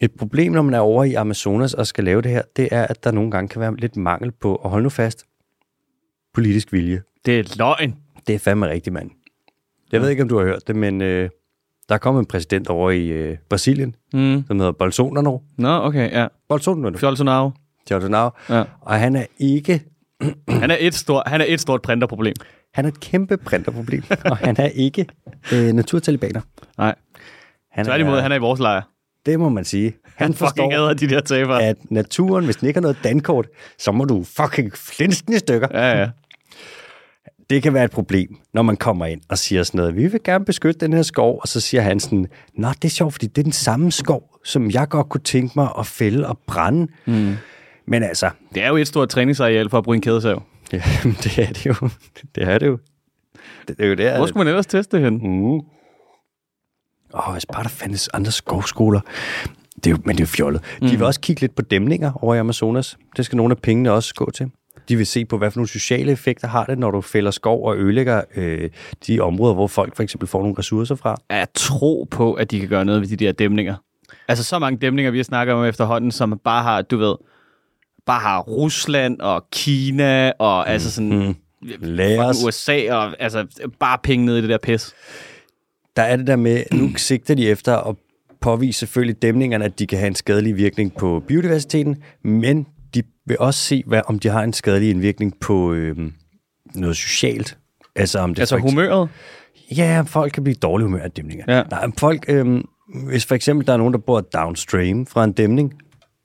Et 0.00 0.10
problem, 0.18 0.52
når 0.52 0.62
man 0.62 0.74
er 0.74 0.78
over 0.78 1.04
i 1.04 1.14
Amazonas 1.14 1.74
og 1.74 1.86
skal 1.86 2.04
lave 2.04 2.22
det 2.22 2.30
her, 2.30 2.42
det 2.56 2.68
er, 2.70 2.86
at 2.86 3.04
der 3.04 3.10
nogle 3.10 3.30
gange 3.30 3.48
kan 3.48 3.60
være 3.60 3.76
lidt 3.76 3.96
mangel 3.96 4.32
på, 4.32 4.54
og 4.54 4.70
hold 4.70 4.82
nu 4.82 4.88
fast, 4.88 5.24
politisk 6.38 6.72
vilje. 6.72 7.02
Det 7.26 7.38
er 7.38 7.54
løgn. 7.58 7.94
Det 8.26 8.34
er 8.34 8.38
fandme 8.38 8.68
rigtigt, 8.68 8.94
mand. 8.94 9.10
Jeg 9.92 10.00
ved 10.00 10.08
ikke, 10.08 10.22
om 10.22 10.28
du 10.28 10.38
har 10.38 10.44
hørt 10.44 10.66
det, 10.66 10.76
men 10.76 11.02
øh, 11.02 11.30
der 11.88 11.94
er 11.94 11.98
kommet 11.98 12.20
en 12.20 12.26
præsident 12.26 12.68
over 12.68 12.90
i 12.90 13.06
øh, 13.08 13.36
Brasilien, 13.48 13.94
Mm. 14.12 14.44
som 14.46 14.58
hedder 14.58 14.72
Bolsonaro. 14.72 15.42
Nå, 15.58 15.68
okay, 15.68 16.10
ja. 16.12 16.26
Bolsonaro. 16.48 16.96
Fjolsonaro. 16.98 17.50
Bolsonaro. 17.90 18.30
Ja. 18.50 18.64
Og 18.80 18.94
han 19.00 19.16
er 19.16 19.26
ikke... 19.38 19.82
Han 20.48 20.70
er 20.70 20.76
et 20.80 20.94
stort, 20.94 21.22
han 21.26 21.40
er 21.40 21.44
et 21.48 21.60
stort 21.60 21.82
printerproblem. 21.82 22.34
Han 22.74 22.84
er 22.84 22.88
et 22.88 23.00
kæmpe 23.00 23.36
printerproblem, 23.36 24.02
og 24.24 24.36
han 24.36 24.56
er 24.58 24.66
ikke 24.66 25.06
øh, 25.54 25.72
naturtalibaner. 25.72 26.40
Nej. 26.78 26.94
Han 27.70 27.84
Tværtimod, 27.84 28.20
han 28.20 28.32
er 28.32 28.36
i 28.36 28.38
vores 28.38 28.60
lejr. 28.60 28.82
Det 29.26 29.40
må 29.40 29.48
man 29.48 29.64
sige. 29.64 29.84
Han 30.04 30.12
Han 30.14 30.34
fucking 30.34 30.48
forstår, 30.48 30.72
æder 30.72 30.94
de 30.94 31.08
der 31.08 31.20
tabere. 31.20 31.62
at 31.62 31.76
naturen, 31.90 32.44
hvis 32.44 32.56
den 32.56 32.68
ikke 32.68 32.76
har 32.78 32.82
noget 32.82 32.96
dankort, 33.04 33.46
så 33.78 33.92
må 33.92 34.04
du 34.04 34.24
fucking 34.24 34.72
flinse 34.76 35.24
den 35.26 35.34
i 35.34 35.38
stykker. 35.38 35.68
Ja, 35.74 35.98
ja. 36.00 36.08
Det 37.50 37.62
kan 37.62 37.74
være 37.74 37.84
et 37.84 37.90
problem, 37.90 38.36
når 38.54 38.62
man 38.62 38.76
kommer 38.76 39.06
ind 39.06 39.20
og 39.28 39.38
siger 39.38 39.62
sådan 39.62 39.78
noget, 39.78 39.96
vi 39.96 40.06
vil 40.06 40.20
gerne 40.24 40.44
beskytte 40.44 40.80
den 40.80 40.92
her 40.92 41.02
skov, 41.02 41.38
og 41.42 41.48
så 41.48 41.60
siger 41.60 41.80
han 41.80 42.00
sådan, 42.00 42.26
nå, 42.54 42.68
det 42.68 42.84
er 42.84 42.88
sjovt, 42.88 43.12
fordi 43.12 43.26
det 43.26 43.38
er 43.38 43.42
den 43.42 43.52
samme 43.52 43.92
skov, 43.92 44.38
som 44.44 44.70
jeg 44.70 44.88
godt 44.88 45.08
kunne 45.08 45.20
tænke 45.20 45.52
mig 45.56 45.68
at 45.78 45.86
fælde 45.86 46.26
og 46.26 46.38
brænde. 46.46 46.92
Mm. 47.06 47.36
Men 47.86 48.02
altså, 48.02 48.30
Det 48.54 48.62
er 48.62 48.68
jo 48.68 48.76
et 48.76 48.88
stort 48.88 49.08
træningsareal 49.08 49.70
for 49.70 49.78
at 49.78 49.84
bruge 49.84 49.94
en 49.94 50.00
kædesav. 50.00 50.42
ja, 50.72 50.82
det 51.04 51.38
er 51.38 51.46
det 51.46 51.66
jo. 51.66 51.74
Det 52.34 52.48
er 52.48 52.58
det 52.58 52.66
jo. 52.66 52.78
Det 53.68 53.76
er 53.78 53.86
jo 53.86 53.94
der. 53.94 54.16
Hvor 54.16 54.26
skulle 54.26 54.44
man 54.44 54.48
ellers 54.48 54.66
teste 54.66 54.96
det 54.96 55.04
hen? 55.04 55.14
Mm. 55.14 55.60
Åh, 57.14 57.28
oh, 57.28 57.32
hvis 57.32 57.46
bare 57.46 57.62
der 57.62 57.68
fandtes 57.68 58.08
andre 58.08 58.32
skovskoler. 58.32 59.00
Det 59.76 59.86
er 59.86 59.90
jo, 59.90 59.96
men 60.04 60.16
det 60.16 60.20
er 60.20 60.24
jo 60.24 60.28
fjollet. 60.28 60.62
Mm. 60.82 60.88
De 60.88 60.96
vil 60.96 61.06
også 61.06 61.20
kigge 61.20 61.40
lidt 61.40 61.54
på 61.54 61.62
dæmninger 61.62 62.12
over 62.24 62.34
i 62.34 62.38
Amazonas. 62.38 62.98
Det 63.16 63.24
skal 63.24 63.36
nogle 63.36 63.52
af 63.52 63.58
pengene 63.58 63.92
også 63.92 64.14
gå 64.14 64.30
til. 64.30 64.50
De 64.88 64.96
vil 64.96 65.06
se 65.06 65.24
på, 65.24 65.38
hvad 65.38 65.50
for 65.50 65.58
nogle 65.58 65.68
sociale 65.68 66.12
effekter 66.12 66.48
har 66.48 66.64
det, 66.64 66.78
når 66.78 66.90
du 66.90 67.00
fælder 67.00 67.30
skov 67.30 67.66
og 67.66 67.76
ødelægger 67.76 68.22
øh, 68.36 68.70
de 69.06 69.20
områder, 69.20 69.54
hvor 69.54 69.66
folk 69.66 69.96
for 69.96 70.02
eksempel 70.02 70.28
får 70.28 70.40
nogle 70.40 70.54
ressourcer 70.58 70.94
fra. 70.94 71.16
Er 71.28 71.36
jeg 71.36 71.48
tro 71.54 72.08
på, 72.10 72.32
at 72.32 72.50
de 72.50 72.60
kan 72.60 72.68
gøre 72.68 72.84
noget 72.84 73.00
ved 73.00 73.08
de 73.08 73.16
der 73.16 73.32
dæmninger? 73.32 73.74
Altså 74.28 74.44
så 74.44 74.58
mange 74.58 74.78
dæmninger, 74.78 75.10
vi 75.10 75.18
har 75.18 75.24
snakket 75.24 75.54
om 75.54 75.64
efterhånden, 75.64 76.10
som 76.10 76.40
bare 76.44 76.62
har, 76.62 76.82
du 76.82 76.96
ved, 76.96 77.14
bare 78.06 78.20
har 78.20 78.40
Rusland 78.40 79.20
og 79.20 79.46
Kina 79.52 80.32
og 80.38 80.64
mm. 80.66 80.72
altså 80.72 80.90
sådan... 80.90 81.26
Mm. 81.26 81.34
USA 82.44 82.92
og 82.92 83.22
altså 83.22 83.46
bare 83.78 83.98
penge 84.02 84.26
ned 84.26 84.36
i 84.36 84.40
det 84.40 84.48
der 84.48 84.58
pis. 84.58 84.94
Der 85.96 86.02
er 86.02 86.16
det 86.16 86.26
der 86.26 86.36
med, 86.36 86.62
nu 86.72 86.90
sigter 86.96 87.34
de 87.34 87.48
efter 87.48 87.76
at 87.76 87.96
påvise 88.40 88.78
selvfølgelig 88.78 89.22
dæmningerne, 89.22 89.64
at 89.64 89.78
de 89.78 89.86
kan 89.86 89.98
have 89.98 90.06
en 90.06 90.14
skadelig 90.14 90.56
virkning 90.56 90.96
på 90.96 91.22
biodiversiteten, 91.28 92.02
men 92.22 92.66
vil 93.28 93.36
også 93.40 93.60
se, 93.60 93.82
hvad, 93.86 94.00
om 94.06 94.18
de 94.18 94.28
har 94.28 94.42
en 94.42 94.52
skadelig 94.52 94.90
indvirkning 94.90 95.40
på 95.40 95.72
øh, 95.72 95.96
noget 96.74 96.96
socialt. 96.96 97.58
Altså, 97.96 98.18
om 98.18 98.34
det 98.34 98.40
Altså 98.40 98.56
eksempel- 98.56 98.70
humøret. 98.86 99.08
Ja, 99.76 100.02
folk 100.06 100.32
kan 100.32 100.44
blive 100.44 100.54
dårlige 100.54 100.86
humør 100.86 101.02
af 101.02 101.10
dæmninger. 101.10 101.44
Ja. 101.48 101.62
Nej, 101.70 101.86
folk, 101.98 102.24
øhm, 102.28 102.64
hvis 103.08 103.26
for 103.26 103.34
eksempel 103.34 103.66
der 103.66 103.72
er 103.72 103.76
nogen, 103.76 103.92
der 103.94 103.98
bor 104.00 104.20
downstream 104.20 105.06
fra 105.06 105.24
en 105.24 105.32
dæmning, 105.32 105.74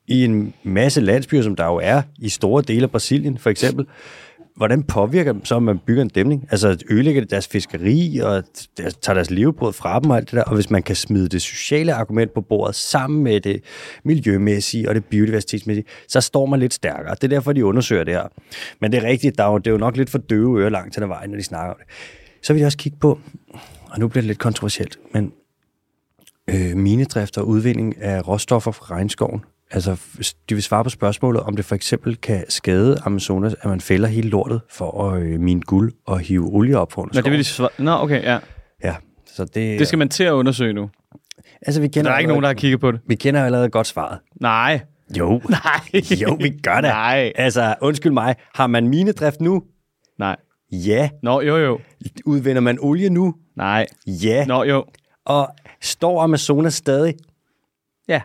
i 0.08 0.24
en 0.24 0.54
masse 0.62 1.00
landsbyer, 1.00 1.42
som 1.42 1.56
der 1.56 1.64
jo 1.66 1.80
er 1.82 2.02
i 2.18 2.28
store 2.28 2.62
dele 2.62 2.82
af 2.82 2.90
Brasilien 2.90 3.38
for 3.38 3.50
eksempel, 3.50 3.86
hvordan 4.56 4.82
påvirker 4.82 5.32
dem 5.32 5.44
så, 5.44 5.56
at 5.56 5.62
man 5.62 5.78
bygger 5.86 6.02
en 6.02 6.08
dæmning? 6.08 6.48
Altså 6.50 6.84
ødelægger 6.90 7.20
det 7.20 7.30
deres 7.30 7.48
fiskeri, 7.48 8.18
og 8.18 8.42
der- 8.76 8.90
tager 9.02 9.14
deres 9.14 9.30
levebrød 9.30 9.72
fra 9.72 10.00
dem 10.00 10.10
og 10.10 10.16
alt 10.16 10.30
det 10.30 10.36
der, 10.36 10.42
og 10.42 10.54
hvis 10.54 10.70
man 10.70 10.82
kan 10.82 10.96
smide 10.96 11.28
det 11.28 11.42
sociale 11.42 11.94
argument 11.94 12.34
på 12.34 12.40
bordet 12.40 12.74
sammen 12.74 13.24
med 13.24 13.40
det 13.40 13.64
miljømæssige 14.04 14.88
og 14.88 14.94
det 14.94 15.04
biodiversitetsmæssige, 15.04 15.84
så 16.08 16.20
står 16.20 16.46
man 16.46 16.60
lidt 16.60 16.74
stærkere. 16.74 17.14
Det 17.14 17.24
er 17.24 17.28
derfor, 17.28 17.52
de 17.52 17.64
undersøger 17.64 18.04
det 18.04 18.14
her. 18.14 18.28
Men 18.80 18.92
det 18.92 18.98
er 19.04 19.08
rigtigt, 19.08 19.38
der 19.38 19.44
er 19.44 19.50
jo, 19.52 19.58
det 19.58 19.66
er 19.66 19.70
jo 19.72 19.78
nok 19.78 19.96
lidt 19.96 20.10
for 20.10 20.18
døve 20.18 20.60
ører 20.60 20.70
langt 20.70 20.92
til 20.92 21.02
den 21.02 21.08
vejen, 21.10 21.30
når 21.30 21.36
de 21.36 21.42
snakker 21.42 21.70
om 21.70 21.76
det. 21.78 21.86
Så 22.46 22.52
vil 22.52 22.60
jeg 22.60 22.66
også 22.66 22.78
kigge 22.78 22.98
på, 23.00 23.18
og 23.90 23.98
nu 24.00 24.08
bliver 24.08 24.22
det 24.22 24.26
lidt 24.26 24.38
kontroversielt, 24.38 24.98
men 25.14 25.32
øh, 26.50 26.76
minedrift 26.76 27.38
og 27.38 27.48
udvinding 27.48 28.02
af 28.02 28.28
råstoffer 28.28 28.72
fra 28.72 28.94
regnskoven. 28.94 29.44
Altså, 29.74 30.00
de 30.48 30.54
vil 30.54 30.62
svare 30.62 30.84
på 30.84 30.90
spørgsmålet, 30.90 31.42
om 31.42 31.56
det 31.56 31.64
for 31.64 31.74
eksempel 31.74 32.16
kan 32.16 32.44
skade 32.48 32.96
Amazonas, 33.04 33.54
at 33.60 33.64
man 33.70 33.80
fælder 33.80 34.08
hele 34.08 34.28
lortet 34.28 34.60
for 34.70 35.10
at 35.10 35.22
øh, 35.22 35.40
mine 35.40 35.60
guld 35.60 35.92
og 36.06 36.20
hive 36.20 36.44
olie 36.46 36.78
op 36.78 36.88
på 36.88 37.00
under 37.00 37.14
Nå, 37.14 37.20
det 37.20 37.30
vil 37.30 37.38
de 37.38 37.44
svare. 37.44 37.68
Nå, 37.78 37.90
okay, 37.90 38.22
ja. 38.22 38.38
Ja, 38.84 38.94
så 39.26 39.44
det, 39.44 39.78
Det 39.78 39.86
skal 39.86 39.98
man 39.98 40.08
til 40.08 40.24
at 40.24 40.32
undersøge 40.32 40.72
nu. 40.72 40.90
altså, 41.62 41.80
vi 41.80 41.88
kender 41.88 42.10
Der 42.10 42.14
er 42.14 42.18
ikke 42.18 42.28
nogen, 42.28 42.42
der 42.42 42.48
har 42.48 42.54
kigget 42.54 42.80
på 42.80 42.92
det. 42.92 43.00
Vi 43.06 43.14
kender 43.14 43.44
allerede 43.44 43.68
godt 43.70 43.86
svaret. 43.86 44.18
Nej. 44.40 44.80
Jo. 45.18 45.40
Nej. 45.48 46.02
Jo, 46.22 46.36
vi 46.40 46.48
gør 46.62 46.74
det. 46.74 46.84
Nej. 46.90 47.32
Altså, 47.36 47.74
undskyld 47.80 48.12
mig, 48.12 48.34
har 48.54 48.66
man 48.66 48.88
minedrift 48.88 49.40
nu? 49.40 49.62
Nej. 50.18 50.36
Ja. 50.72 51.08
Nå, 51.22 51.40
jo, 51.40 51.56
jo. 51.56 51.80
Udvinder 52.26 52.60
man 52.60 52.78
olie 52.80 53.10
nu? 53.10 53.34
Nej. 53.56 53.86
Ja. 54.06 54.44
Nå, 54.46 54.62
jo. 54.64 54.84
Og 55.26 55.48
står 55.80 56.22
Amazonas 56.22 56.74
stadig? 56.74 57.14
Ja. 58.08 58.20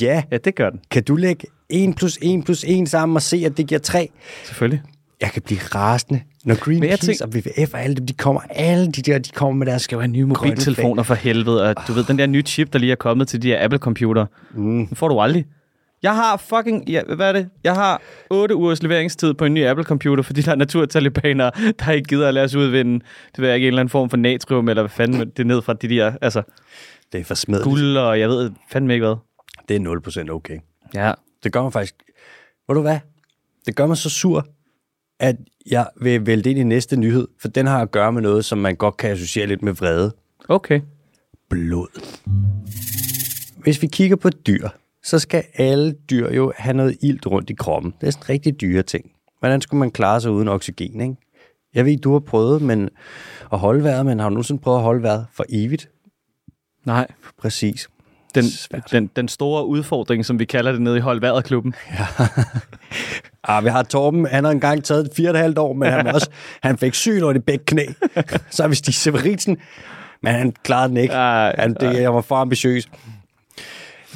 Ja. 0.00 0.22
Ja, 0.32 0.36
det 0.36 0.54
gør 0.54 0.70
den. 0.70 0.80
Kan 0.90 1.02
du 1.04 1.16
lægge 1.16 1.46
1 1.70 1.94
plus 1.96 2.18
1 2.22 2.44
plus 2.44 2.64
1 2.68 2.88
sammen 2.88 3.16
og 3.16 3.22
se, 3.22 3.42
at 3.46 3.56
det 3.56 3.66
giver 3.66 3.78
3? 3.78 4.08
Selvfølgelig. 4.44 4.82
Jeg 5.20 5.30
kan 5.30 5.42
blive 5.42 5.60
rasende, 5.74 6.20
når 6.44 6.54
Greenpeace 6.54 7.06
tænker- 7.06 7.24
og 7.24 7.30
WWF 7.34 7.74
og 7.74 7.80
alle 7.82 7.96
dem, 7.96 8.06
de 8.06 8.12
kommer, 8.12 8.40
alle 8.50 8.86
de 8.92 9.02
der, 9.02 9.18
de 9.18 9.30
kommer 9.30 9.58
med 9.58 9.66
deres 9.66 9.82
skal 9.82 9.98
have 9.98 10.08
nye 10.08 10.24
mobiltelefoner 10.24 11.02
for 11.02 11.14
helvede, 11.14 11.62
og 11.70 11.74
du 11.88 11.92
ved, 11.92 12.04
den 12.04 12.18
der 12.18 12.26
nye 12.26 12.42
chip, 12.42 12.72
der 12.72 12.78
lige 12.78 12.92
er 12.92 12.96
kommet 12.96 13.28
til 13.28 13.42
de 13.42 13.48
her 13.48 13.64
Apple-computer, 13.64 14.26
mm. 14.54 14.86
den 14.86 14.96
får 14.96 15.08
du 15.08 15.20
aldrig. 15.20 15.44
Jeg 16.02 16.14
har 16.14 16.36
fucking, 16.36 16.88
ja, 16.88 17.00
hvad 17.16 17.28
er 17.28 17.32
det? 17.32 17.48
Jeg 17.64 17.74
har 17.74 18.02
8 18.30 18.54
ugers 18.56 18.82
leveringstid 18.82 19.34
på 19.34 19.44
en 19.44 19.54
ny 19.54 19.64
Apple-computer, 19.66 20.22
fordi 20.22 20.40
der 20.42 20.52
er 20.52 20.56
naturtalibanere, 20.56 21.50
der 21.80 21.90
ikke 21.92 22.08
gider 22.08 22.28
at 22.28 22.34
lade 22.34 22.44
os 22.44 22.54
udvinde, 22.54 22.92
det 23.32 23.38
ved 23.38 23.48
jeg 23.48 23.54
ikke, 23.56 23.64
en 23.66 23.68
eller 23.68 23.80
anden 23.80 23.90
form 23.90 24.10
for 24.10 24.16
natrium, 24.16 24.68
eller 24.68 24.82
hvad 24.82 24.90
fanden 24.90 25.20
det 25.20 25.38
er 25.38 25.44
ned 25.44 25.62
fra 25.62 25.72
de 25.72 25.88
der, 25.88 26.12
altså 26.22 26.42
Det 27.12 27.20
er 27.20 27.24
for 27.24 27.34
smedeligt. 27.34 27.68
guld, 27.68 27.96
og 27.96 28.20
jeg 28.20 28.28
ved 28.28 28.50
fandme 28.72 28.92
ikke 28.92 29.06
hvad. 29.06 29.16
Det 29.68 29.76
er 29.76 30.26
0% 30.26 30.30
okay. 30.30 30.58
Ja. 30.94 31.12
Det 31.44 31.52
gør 31.52 31.62
mig 31.62 31.72
faktisk... 31.72 31.94
Ved 32.68 32.74
du 32.74 32.80
hvad? 32.80 32.98
Det 33.66 33.76
gør 33.76 33.86
mig 33.86 33.96
så 33.96 34.10
sur, 34.10 34.46
at 35.20 35.36
jeg 35.66 35.88
vil 36.00 36.26
vælge 36.26 36.50
ind 36.50 36.58
i 36.58 36.62
næste 36.62 36.96
nyhed, 36.96 37.28
for 37.40 37.48
den 37.48 37.66
har 37.66 37.82
at 37.82 37.90
gøre 37.90 38.12
med 38.12 38.22
noget, 38.22 38.44
som 38.44 38.58
man 38.58 38.76
godt 38.76 38.96
kan 38.96 39.10
associere 39.10 39.46
lidt 39.46 39.62
med 39.62 39.72
vrede. 39.72 40.12
Okay. 40.48 40.80
Blod. 41.50 41.88
Hvis 43.62 43.82
vi 43.82 43.86
kigger 43.86 44.16
på 44.16 44.30
dyr, 44.30 44.68
så 45.02 45.18
skal 45.18 45.44
alle 45.54 45.92
dyr 46.10 46.30
jo 46.30 46.52
have 46.56 46.76
noget 46.76 46.96
ilt 47.02 47.26
rundt 47.26 47.50
i 47.50 47.54
kroppen. 47.54 47.94
Det 48.00 48.06
er 48.06 48.10
sådan 48.10 48.24
en 48.24 48.28
rigtig 48.28 48.60
dyre 48.60 48.82
ting. 48.82 49.10
Hvordan 49.38 49.60
skulle 49.60 49.78
man 49.78 49.90
klare 49.90 50.20
sig 50.20 50.30
uden 50.30 50.48
oxygen, 50.48 51.00
ikke? 51.00 51.16
Jeg 51.74 51.84
ved, 51.84 51.98
du 51.98 52.12
har 52.12 52.20
prøvet 52.20 52.62
men, 52.62 52.88
at 53.52 53.58
holde 53.58 53.84
vejret, 53.84 54.06
men 54.06 54.18
har 54.18 54.28
du 54.28 54.34
nogensinde 54.34 54.62
prøvet 54.62 54.78
at 54.78 54.82
holde 54.82 55.02
vejret 55.02 55.26
for 55.32 55.44
evigt? 55.48 55.90
Nej, 56.84 57.06
Præcis. 57.38 57.88
Den, 58.34 58.44
Svært. 58.44 58.92
den, 58.92 59.10
den 59.16 59.28
store 59.28 59.66
udfordring, 59.66 60.26
som 60.26 60.38
vi 60.38 60.44
kalder 60.44 60.72
det 60.72 60.80
nede 60.80 60.96
i 60.96 61.00
Hold 61.00 61.20
Vejret-klubben. 61.20 61.74
Ah, 63.48 63.64
vi 63.64 63.68
har 63.68 63.82
Torben, 63.82 64.26
han 64.26 64.44
har 64.44 64.50
engang 64.50 64.84
taget 64.84 65.10
fire 65.16 65.30
og 65.30 65.34
et 65.34 65.40
halvt 65.40 65.58
år, 65.58 65.72
men 65.72 65.92
han, 65.92 66.06
også, 66.06 66.30
han 66.62 66.78
fik 66.78 66.94
syg 66.94 67.22
i 67.36 67.38
begge 67.38 67.64
knæ. 67.64 67.86
Så 68.50 68.62
har 68.62 68.68
vi 68.68 68.74
Stig 68.74 68.94
Severinsen, 68.94 69.56
men 70.22 70.32
han 70.34 70.54
klarede 70.62 70.88
den 70.88 70.96
ikke. 70.96 71.14
Ej, 71.14 71.54
Han, 71.58 71.74
det, 71.80 72.00
jeg 72.00 72.14
var 72.14 72.20
for 72.20 72.36
ambitiøs. 72.36 72.88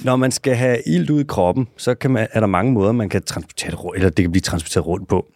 Når 0.04 0.16
man 0.16 0.31
skal 0.33 0.54
have 0.54 0.78
ilt 0.87 1.11
ud 1.11 1.20
i 1.20 1.24
kroppen, 1.28 1.68
så 1.76 1.94
kan 1.94 2.11
man, 2.11 2.28
er 2.33 2.40
der 2.40 2.46
mange 2.46 2.72
måder, 2.72 2.92
man 2.92 3.09
kan 3.09 3.22
transportere 3.22 3.70
det 3.70 3.85
rundt, 3.85 3.96
eller 3.96 4.11
det 4.11 4.22
kan 4.24 4.31
blive 4.31 4.40
transporteret 4.40 4.87
rundt 4.87 5.09
på. 5.09 5.26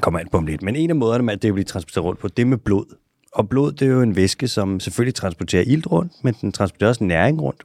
Kommer 0.00 0.20
an 0.20 0.28
på 0.32 0.38
om 0.38 0.46
lidt. 0.46 0.62
Men 0.62 0.76
en 0.76 0.90
af 0.90 0.96
måderne, 0.96 1.24
man 1.24 1.34
det 1.34 1.42
kan 1.42 1.54
blive 1.54 1.64
transporteret 1.64 2.04
rundt 2.04 2.20
på, 2.20 2.28
det 2.28 2.42
er 2.42 2.46
med 2.46 2.58
blod. 2.58 2.96
Og 3.32 3.48
blod, 3.48 3.72
det 3.72 3.88
er 3.88 3.92
jo 3.92 4.02
en 4.02 4.16
væske, 4.16 4.48
som 4.48 4.80
selvfølgelig 4.80 5.14
transporterer 5.14 5.64
ilt 5.66 5.86
rundt, 5.86 6.12
men 6.22 6.34
den 6.40 6.52
transporterer 6.52 6.88
også 6.88 7.04
næring 7.04 7.42
rundt. 7.42 7.62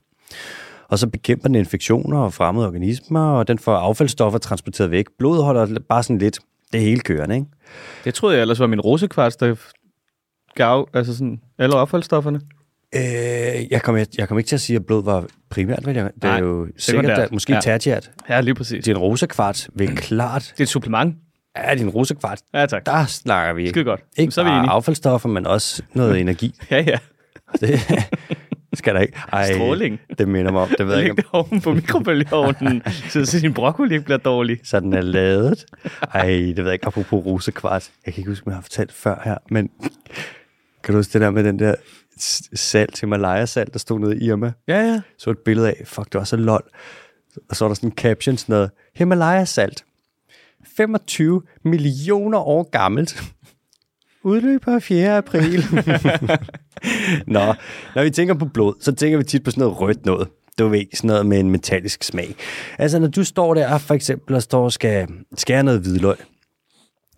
Og 0.88 1.00
så 1.00 1.08
bekæmper 1.08 1.48
den 1.48 1.56
infektioner 1.56 2.18
og 2.20 2.34
fremmede 2.34 2.68
organismer, 2.68 3.32
og 3.32 3.48
den 3.48 3.60
får 3.60 3.76
affaldsstoffer 3.76 4.40
transporteret 4.40 4.92
væk. 4.92 5.06
Blodet 5.20 5.44
holder 5.44 5.80
bare 5.90 6.04
sådan 6.04 6.18
lidt 6.18 6.40
det 6.74 6.82
hele 6.82 7.00
kørende, 7.00 7.36
ikke? 7.36 7.48
Det 8.04 8.14
troede 8.14 8.36
jeg 8.36 8.42
ellers 8.42 8.60
var 8.60 8.68
min 8.68 8.82
rosekvarts, 8.82 9.36
der 9.36 9.56
gav 10.56 10.90
altså 10.94 11.14
sådan 11.18 11.42
alle 11.60 11.76
affaldsstofferne. 11.76 12.42
Øh, 12.96 13.02
jeg, 13.72 13.82
kom, 13.84 13.98
jeg, 13.98 14.08
jeg 14.18 14.28
kom 14.28 14.38
ikke 14.38 14.48
til 14.48 14.56
at 14.56 14.62
sige, 14.62 14.76
at 14.78 14.86
blod 14.86 15.04
var 15.04 15.26
primært, 15.50 15.86
vel? 15.86 15.96
Det 15.96 16.04
er 16.04 16.10
Nej, 16.24 16.40
jo 16.40 16.66
sikkert, 16.66 16.82
sekundært. 16.84 17.18
der, 17.18 17.28
måske 17.32 17.54
Ja. 17.54 17.60
tertiært. 17.62 18.12
Ja, 18.30 18.42
lige 18.42 18.56
præcis. 18.56 18.86
Din 18.86 18.98
rosekvarts 18.98 19.70
vil 19.76 19.96
klart... 19.98 20.42
Det 20.54 20.60
er 20.60 20.64
et 20.64 20.70
supplement. 20.70 21.16
Ja, 21.58 21.76
din 21.76 21.90
rosekvarts, 21.90 22.44
Ja, 22.54 22.66
tak. 22.66 22.86
der 22.86 23.06
snakker 23.06 23.54
vi 23.54 23.70
Skide 23.70 23.84
godt. 23.84 24.02
ikke 24.18 24.32
Så 24.32 24.42
er 24.42 24.46
vi 24.46 24.52
enige. 24.52 24.70
affaldsstoffer, 24.70 25.30
men 25.30 25.48
også 25.48 25.84
noget 25.94 26.20
energi. 26.22 26.56
Ja, 26.72 26.84
ja. 26.88 26.98
Det 27.62 27.80
skal 28.74 28.96
der 28.96 29.02
ikke. 29.02 29.18
Ej, 29.34 29.54
Stråling. 29.54 30.00
Det 30.20 30.28
minder 30.28 30.52
mig 30.52 30.62
om. 30.62 30.70
Det 30.78 30.88
ved 30.88 30.94
jeg 30.94 31.04
Læg 31.04 31.10
ikke, 31.10 31.22
det 31.22 31.30
oven 31.32 31.62
på 31.62 31.74
mikrobølgeovnen, 31.74 32.82
så 33.12 33.26
så 33.26 33.40
din 33.40 33.54
broccoli 33.54 33.94
ikke 33.94 34.06
bliver 34.06 34.18
dårlig. 34.18 34.60
så 34.64 34.80
den 34.80 34.94
er 34.94 35.02
lavet. 35.02 35.66
Ej, 36.14 36.26
det 36.28 36.58
ved 36.58 36.64
jeg 36.66 36.74
ikke. 36.74 36.88
Apropos 36.88 37.26
rosekvarts. 37.26 37.92
Jeg 38.06 38.14
kan 38.14 38.22
ikke 38.22 38.32
huske, 38.32 38.48
om 38.48 38.52
jeg 38.52 38.58
har 38.58 38.62
fortalt 38.62 38.92
før 38.92 39.22
her, 39.26 39.38
men 39.52 39.70
kan 40.84 40.94
du 40.94 40.98
huske 40.98 41.14
det 41.14 41.22
der 41.22 41.30
med 41.30 41.44
den 41.44 41.60
der 41.60 41.76
salt, 42.56 43.00
Himalaya-salt, 43.00 43.74
der 43.74 43.80
stod 43.80 44.00
nede 44.00 44.18
i 44.18 44.26
Irma? 44.26 44.52
Ja, 44.68 44.82
ja. 44.82 45.02
så 45.18 45.30
et 45.30 45.38
billede 45.38 45.68
af, 45.68 45.82
fuck, 45.86 46.06
det 46.14 46.20
var 46.20 46.24
så 46.24 46.38
lol. 46.38 46.64
Og 47.50 47.56
så 47.56 47.66
var 47.66 47.70
der 47.70 47.76
sådan 47.76 47.90
en 47.90 47.96
caption, 47.96 48.38
sådan 48.38 48.54
noget, 48.54 48.72
Himalaya-salt. 48.96 49.84
25 50.78 51.42
millioner 51.66 52.40
år 52.40 52.70
gammelt. 52.70 53.24
Udløber 54.24 54.80
4. 54.80 55.18
april. 55.18 55.64
Nå, 57.36 57.54
når 57.96 58.04
vi 58.04 58.10
tænker 58.10 58.34
på 58.34 58.46
blod, 58.46 58.74
så 58.82 58.96
tænker 58.96 59.18
vi 59.18 59.24
tit 59.24 59.44
på 59.44 59.52
sådan 59.52 59.62
noget 59.62 59.80
rødt 59.82 60.06
noget. 60.06 60.28
Du 60.60 60.68
ved, 60.68 60.86
sådan 60.94 61.08
noget 61.08 61.26
med 61.26 61.40
en 61.40 61.50
metallisk 61.50 62.04
smag. 62.04 62.36
Altså, 62.78 63.00
når 63.00 63.08
du 63.08 63.24
står 63.24 63.54
der 63.54 63.78
for 63.78 63.94
eksempel 63.94 64.36
og 64.36 64.44
står 64.44 64.64
og 64.64 64.72
skal 64.74 65.08
skære 65.38 65.64
noget 65.64 65.82
hvidløg, 65.82 66.16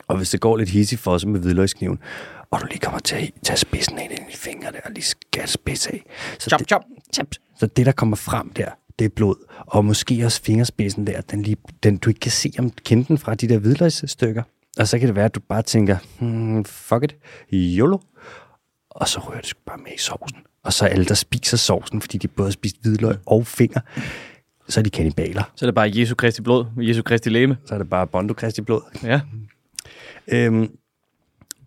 og 0.07 0.17
hvis 0.17 0.29
det 0.29 0.41
går 0.41 0.57
lidt 0.57 0.69
hissigt 0.69 1.01
for 1.01 1.17
sig 1.17 1.29
med 1.29 1.39
hvidløgskniven, 1.39 1.99
og 2.51 2.61
du 2.61 2.65
lige 2.65 2.79
kommer 2.79 2.99
til 2.99 3.15
at 3.15 3.31
tage 3.43 3.57
spidsen 3.57 3.99
ind 3.99 4.11
i 4.11 4.35
fingrene 4.35 4.77
og 4.85 4.91
lige 4.91 5.03
skære 5.03 5.47
spids 5.47 5.87
af. 5.87 6.03
Så 6.39 6.49
Chop, 6.49 6.59
det, 6.59 6.67
chop. 6.69 6.81
chop. 7.15 7.27
Så 7.59 7.67
det, 7.67 7.85
der 7.85 7.91
kommer 7.91 8.15
frem 8.15 8.49
der, 8.49 8.69
det 8.99 9.05
er 9.05 9.09
blod. 9.09 9.35
Og 9.57 9.85
måske 9.85 10.25
også 10.25 10.41
fingerspidsen 10.43 11.07
der, 11.07 11.21
den, 11.21 11.41
lige, 11.41 11.57
den 11.83 11.97
du 11.97 12.09
ikke 12.09 12.19
kan 12.19 12.31
se 12.31 12.51
om 12.59 12.69
kende 12.85 13.03
den 13.07 13.17
fra 13.17 13.35
de 13.35 13.47
der 13.47 13.57
hvidløgsstykker. 13.57 14.43
Og 14.79 14.87
så 14.87 14.99
kan 14.99 15.07
det 15.07 15.15
være, 15.15 15.25
at 15.25 15.35
du 15.35 15.39
bare 15.39 15.61
tænker, 15.61 15.97
hmm, 16.19 16.65
fuck 16.65 17.03
it, 17.03 17.15
YOLO. 17.53 17.97
Og 18.89 19.07
så 19.07 19.19
rører 19.19 19.39
det 19.39 19.49
sgu 19.49 19.59
bare 19.65 19.77
med 19.77 19.91
i 19.95 19.99
sovsen. 19.99 20.37
Og 20.63 20.73
så 20.73 20.85
alle, 20.85 21.05
der 21.05 21.13
spiser 21.13 21.57
sovsen, 21.57 22.01
fordi 22.01 22.17
de 22.17 22.27
både 22.27 22.47
har 22.47 22.51
spist 22.51 22.75
hvidløg 22.81 23.17
og 23.25 23.47
finger, 23.47 23.79
så 24.67 24.79
er 24.79 24.83
de 24.83 24.89
kannibaler. 24.89 25.51
Så 25.55 25.65
er 25.65 25.67
det 25.67 25.75
bare 25.75 25.91
Jesu 25.95 26.15
Kristi 26.15 26.41
blod, 26.41 26.65
Jesu 26.77 27.01
Kristi 27.01 27.29
læme. 27.29 27.57
Så 27.65 27.73
er 27.73 27.77
det 27.77 27.89
bare 27.89 28.07
Bondo 28.07 28.33
Kristi 28.33 28.61
blod. 28.61 28.81
Ja. 29.03 29.21
Øhm, 30.27 30.71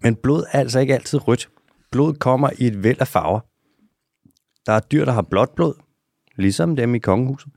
men 0.03 0.17
blod 0.17 0.45
er 0.53 0.59
altså 0.59 0.79
ikke 0.79 0.95
altid 0.95 1.29
rødt. 1.29 1.49
Blod 1.93 2.14
kommer 2.14 2.51
i 2.59 2.67
et 2.67 2.83
væld 2.83 3.01
af 3.01 3.09
farver. 3.09 3.40
Der 4.67 4.73
er 4.73 4.81
dyr, 4.81 5.05
der 5.05 5.12
har 5.12 5.23
blåt 5.23 5.51
blod, 5.57 5.75
ligesom 6.37 6.77
dem 6.77 6.95
i 6.95 6.99
kongehuset. 6.99 7.53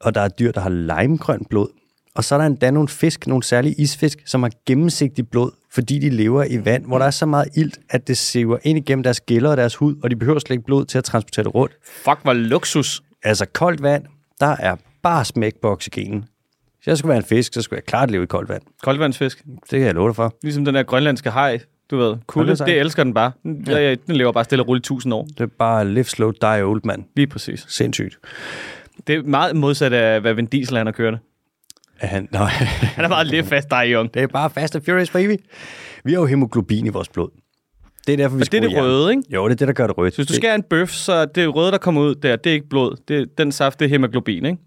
Og 0.00 0.14
der 0.14 0.20
er 0.20 0.28
dyr, 0.28 0.52
der 0.52 0.60
har 0.60 0.70
limegrønt 0.70 1.48
blod. 1.48 1.68
Og 2.14 2.24
så 2.24 2.34
er 2.34 2.38
der 2.38 2.46
endda 2.46 2.70
nogle 2.70 2.88
fisk, 2.88 3.26
nogle 3.26 3.42
særlige 3.42 3.74
isfisk, 3.78 4.18
som 4.26 4.42
har 4.42 4.50
gennemsigtigt 4.66 5.30
blod, 5.30 5.50
fordi 5.70 5.98
de 5.98 6.10
lever 6.10 6.44
i 6.44 6.64
vand, 6.64 6.86
hvor 6.86 6.98
der 6.98 7.06
er 7.06 7.10
så 7.10 7.26
meget 7.26 7.48
ilt, 7.56 7.78
at 7.90 8.08
det 8.08 8.18
siver 8.18 8.58
ind 8.62 8.78
igennem 8.78 9.02
deres 9.02 9.20
gælder 9.20 9.50
og 9.50 9.56
deres 9.56 9.74
hud, 9.74 9.96
og 10.02 10.10
de 10.10 10.16
behøver 10.16 10.38
slet 10.38 10.54
ikke 10.54 10.64
blod 10.64 10.84
til 10.84 10.98
at 10.98 11.04
transportere 11.04 11.44
det 11.44 11.54
rundt. 11.54 11.74
Fuck, 11.84 12.18
hvor 12.22 12.32
luksus. 12.32 13.02
Altså 13.22 13.46
koldt 13.46 13.82
vand, 13.82 14.04
der 14.40 14.56
er 14.58 14.76
bare 15.02 15.24
smæk 15.24 15.54
på 15.62 15.68
oxygenen. 15.70 16.24
Hvis 16.76 16.86
jeg 16.86 16.98
skulle 16.98 17.08
være 17.08 17.18
en 17.18 17.24
fisk, 17.24 17.54
så 17.54 17.62
skulle 17.62 17.76
jeg 17.76 17.84
klart 17.84 18.10
leve 18.10 18.22
i 18.22 18.26
koldt 18.26 18.48
vand. 18.48 18.62
Koldvandsfisk. 18.82 19.44
Det 19.44 19.70
kan 19.70 19.80
jeg 19.80 19.94
love 19.94 20.08
dig 20.08 20.16
for. 20.16 20.34
Ligesom 20.42 20.64
den 20.64 20.74
der 20.74 20.82
grønlandske 20.82 21.30
haj, 21.30 21.60
du 21.90 21.96
ved. 21.96 22.16
Kulde, 22.26 22.56
det 22.56 22.80
elsker 22.80 23.04
den 23.04 23.14
bare. 23.14 23.32
Ja. 23.66 23.78
Ja, 23.78 23.94
den 24.06 24.16
lever 24.16 24.32
bare 24.32 24.44
stille 24.44 24.62
og 24.62 24.68
roligt 24.68 24.84
tusind 24.84 25.14
år. 25.14 25.24
Det 25.24 25.40
er 25.40 25.46
bare 25.58 25.88
live 25.88 26.04
slow, 26.04 26.30
die 26.30 26.64
old, 26.64 26.80
mand. 26.84 27.04
Lige 27.16 27.26
præcis. 27.26 27.66
Sindssygt. 27.68 28.18
Det 29.06 29.14
er 29.14 29.22
meget 29.22 29.56
modsat 29.56 29.92
af, 29.92 30.20
hvad 30.20 30.34
Vin 30.34 30.46
Diesel 30.46 30.76
han 30.76 30.86
har 30.86 30.92
kørt. 30.92 31.18
Han, 32.02 32.28
nej, 32.32 32.48
Han 32.96 33.04
er 33.04 33.08
meget 33.08 33.26
lidt 33.26 33.46
fast, 33.46 33.70
dig, 33.70 33.84
Young. 33.86 34.14
det 34.14 34.22
er 34.22 34.26
bare 34.26 34.50
fast 34.50 34.76
and 34.76 34.84
furious, 34.84 35.10
baby. 35.10 35.36
Vi 36.04 36.12
har 36.12 36.20
jo 36.20 36.26
hemoglobin 36.26 36.86
i 36.86 36.88
vores 36.88 37.08
blod. 37.08 37.28
Det 38.06 38.12
er 38.12 38.16
derfor, 38.16 38.36
vi 38.36 38.42
det 38.42 38.54
er 38.54 38.68
det 38.68 38.76
røde, 38.76 39.10
ikke? 39.10 39.22
Jo, 39.30 39.44
det 39.44 39.52
er 39.52 39.56
det, 39.56 39.68
der 39.68 39.74
gør 39.74 39.86
det 39.86 39.98
rødt. 39.98 40.14
Så 40.14 40.18
hvis 40.18 40.26
du 40.26 40.34
skærer 40.34 40.54
en 40.54 40.62
bøf, 40.62 40.90
så 40.90 41.12
er 41.12 41.24
det 41.24 41.54
røde, 41.54 41.72
der 41.72 41.78
kommer 41.78 42.00
ud 42.00 42.14
der, 42.14 42.36
det 42.36 42.50
er 42.50 42.54
ikke 42.54 42.68
blod. 42.68 42.96
Det 43.08 43.38
den 43.38 43.52
saft, 43.52 43.80
det 43.80 43.84
er 43.84 43.88
hemoglobin, 43.88 44.44
ikke? 44.44 44.58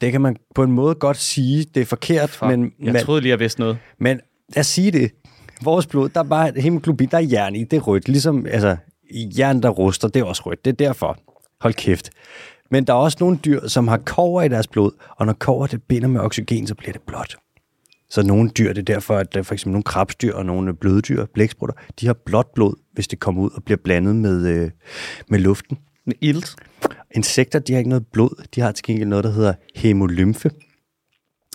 Det, 0.00 0.12
kan 0.12 0.20
man 0.20 0.36
på 0.54 0.62
en 0.62 0.72
måde 0.72 0.94
godt 0.94 1.16
sige, 1.16 1.66
det 1.74 1.80
er 1.80 1.84
forkert, 1.84 2.30
Fuck, 2.30 2.48
men, 2.48 2.72
jeg 2.82 2.92
men, 2.92 3.02
troede 3.02 3.20
lige, 3.20 3.30
jeg 3.30 3.40
vidste 3.40 3.60
noget. 3.60 3.78
men 4.00 4.20
os 4.56 4.66
sige 4.66 4.90
det. 4.90 5.10
Vores 5.62 5.86
blod, 5.86 6.08
der 6.08 6.20
er 6.20 6.24
bare 6.24 6.52
hemoglobin, 6.56 7.08
der 7.10 7.16
er 7.18 7.22
jern 7.32 7.54
i, 7.56 7.64
det 7.64 7.76
er 7.76 7.80
rødt. 7.80 8.08
Ligesom 8.08 8.46
altså, 8.46 8.76
jern, 9.38 9.62
der 9.62 9.68
ruster, 9.68 10.08
det 10.08 10.20
er 10.20 10.24
også 10.24 10.42
rødt. 10.46 10.64
Det 10.64 10.70
er 10.70 10.86
derfor. 10.86 11.18
Hold 11.60 11.74
kæft. 11.74 12.10
Men 12.70 12.84
der 12.84 12.92
er 12.92 12.96
også 12.96 13.16
nogle 13.20 13.38
dyr, 13.44 13.68
som 13.68 13.88
har 13.88 13.96
kover 13.96 14.42
i 14.42 14.48
deres 14.48 14.66
blod, 14.66 14.90
og 15.10 15.26
når 15.26 15.32
kover 15.32 15.66
det 15.66 15.82
binder 15.82 16.08
med 16.08 16.20
oxygen, 16.20 16.66
så 16.66 16.74
bliver 16.74 16.92
det 16.92 17.02
blåt. 17.02 17.36
Så 18.10 18.22
nogle 18.22 18.50
dyr, 18.50 18.72
det 18.72 18.78
er 18.78 18.94
derfor, 18.94 19.16
at 19.16 19.36
er 19.36 19.42
for 19.42 19.54
eksempel 19.54 19.72
nogle 19.72 19.82
krabstyr 19.82 20.34
og 20.34 20.46
nogle 20.46 20.74
bløddyr, 20.74 21.24
blæksprutter, 21.24 21.76
de 22.00 22.06
har 22.06 22.12
blåt 22.12 22.46
blod, 22.54 22.74
hvis 22.92 23.08
det 23.08 23.20
kommer 23.20 23.42
ud 23.42 23.50
og 23.50 23.64
bliver 23.64 23.78
blandet 23.84 24.16
med, 24.16 24.46
øh, 24.46 24.70
med 25.28 25.38
luften. 25.38 25.78
Med 26.06 26.14
ilt. 26.20 26.56
Insekter, 27.14 27.58
de 27.58 27.72
har 27.72 27.78
ikke 27.78 27.88
noget 27.88 28.06
blod. 28.06 28.44
De 28.54 28.60
har 28.60 28.72
til 28.72 28.84
gengæld 28.84 29.08
noget, 29.08 29.24
der 29.24 29.30
hedder 29.30 29.52
hemolymfe, 29.74 30.50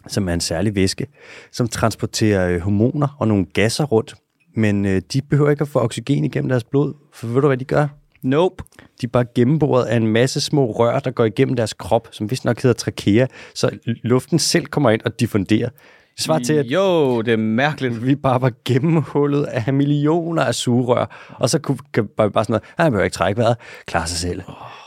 som 0.08 0.30
er 0.30 0.34
en 0.34 0.41
særlig 0.41 0.76
væske, 0.76 1.08
som 1.52 1.67
transporterer 1.67 2.49
øh, 2.49 2.60
hormoner 2.60 3.15
og 3.19 3.28
nogle 3.28 3.45
gasser 3.45 3.84
rundt. 3.84 4.15
Men 4.56 4.86
øh, 4.86 5.02
de 5.13 5.21
behøver 5.21 5.49
ikke 5.49 5.62
at 5.62 5.67
få 5.67 5.80
oxygen 5.80 6.23
igennem 6.23 6.49
deres 6.49 6.63
blod, 6.63 6.93
for 7.13 7.28
ved 7.28 7.41
du, 7.41 7.47
hvad 7.47 7.58
de 7.58 7.65
gør? 7.65 7.88
Nope. 8.23 8.63
De 9.01 9.05
er 9.05 9.09
bare 9.12 9.25
gennemboret 9.36 9.86
af 9.86 9.95
en 9.97 10.07
masse 10.07 10.41
små 10.41 10.71
rør, 10.71 10.99
der 10.99 11.12
går 11.12 11.25
igennem 11.25 11.55
deres 11.55 11.73
krop, 11.73 12.07
som 12.12 12.31
vist 12.31 12.45
nok 12.45 12.62
hedder 12.62 12.73
trakea, 12.73 13.27
så 13.55 13.69
luften 13.86 14.39
selv 14.39 14.65
kommer 14.65 14.89
ind 14.89 15.01
og 15.05 15.19
diffunderer. 15.19 15.69
Det 16.15 16.23
svarer 16.23 16.39
til, 16.39 16.53
at 16.53 16.65
Jo, 16.65 17.21
det 17.21 17.33
er 17.33 17.38
mærkeligt. 17.38 18.05
vi 18.05 18.15
bare 18.15 18.41
var 18.41 18.51
gennemhullet 18.65 19.43
af 19.43 19.73
millioner 19.73 20.43
af 20.43 20.55
sugerør, 20.55 21.36
og 21.39 21.49
så 21.49 21.59
kunne, 21.59 21.77
kan 21.93 22.09
var 22.17 22.27
vi 22.27 22.31
bare 22.31 22.43
sådan 22.43 22.51
noget, 22.53 22.63
"Ej, 22.77 22.83
han 22.86 22.91
behøver 22.91 23.03
ikke 23.05 23.13
trække 23.15 23.38
vejret, 23.41 23.57
klare 23.86 24.07
sig 24.07 24.17
selv. 24.17 24.41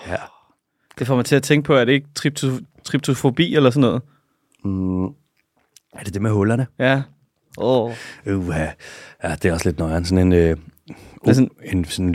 Ja. 0.09 0.17
Det 0.99 1.07
får 1.07 1.17
mig 1.17 1.25
til 1.25 1.37
at 1.37 1.43
tænke 1.43 1.67
på, 1.67 1.75
at 1.77 1.87
det 1.87 1.93
ikke 1.93 2.07
trypto- 2.19 2.65
tryptofobi 2.85 3.55
eller 3.57 3.71
sådan 3.71 3.81
noget. 3.81 4.03
Er 5.95 6.05
det 6.05 6.15
det 6.15 6.23
med 6.23 6.31
hullerne? 6.31 6.67
Ja. 6.79 7.03
Åh. 7.59 7.91
Uh, 8.27 8.49
ja, 9.23 9.35
det 9.43 9.45
er 9.45 9.53
også 9.53 9.69
lidt 9.69 9.79
nøjeren. 9.79 10.05
Sådan 10.05 10.27
en, 10.27 10.33
øh, 10.33 10.57
uh, 11.27 11.33
sådan- 11.35 11.51
en 11.65 11.85
sådan 11.85 12.13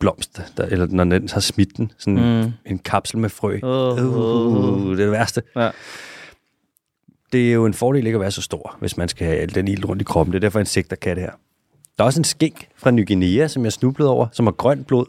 lotusblomst, 0.00 0.56
der, 0.56 0.64
eller 0.64 0.86
når 0.86 1.04
den 1.04 1.28
har 1.28 1.40
smidt 1.40 1.76
den, 1.76 1.92
sådan 1.98 2.42
mm. 2.44 2.52
en 2.66 2.78
kapsel 2.78 3.18
med 3.18 3.28
frø. 3.28 3.58
Åh. 3.62 4.04
Uh, 4.04 4.90
det 4.90 5.00
er 5.00 5.04
det 5.04 5.10
værste. 5.10 5.42
Ja. 5.56 5.70
Det 7.32 7.48
er 7.48 7.52
jo 7.52 7.66
en 7.66 7.74
fordel 7.74 8.06
ikke 8.06 8.16
at 8.16 8.20
være 8.20 8.30
så 8.30 8.42
stor, 8.42 8.76
hvis 8.80 8.96
man 8.96 9.08
skal 9.08 9.26
have 9.26 9.38
al 9.38 9.54
den 9.54 9.68
ild 9.68 9.88
rundt 9.88 10.02
i 10.02 10.04
kroppen. 10.04 10.32
Det 10.32 10.38
er 10.38 10.40
derfor, 10.40 10.60
insekter 10.60 10.96
kan 10.96 11.16
det 11.16 11.24
her. 11.24 11.32
Der 11.98 12.04
er 12.04 12.06
også 12.06 12.20
en 12.20 12.24
skink 12.24 12.68
fra 12.76 12.90
Ny 12.90 13.06
Guinea, 13.06 13.48
som 13.48 13.64
jeg 13.64 13.72
snublede 13.72 14.10
over, 14.10 14.26
som 14.32 14.46
har 14.46 14.52
grønt 14.52 14.86
blod. 14.86 15.06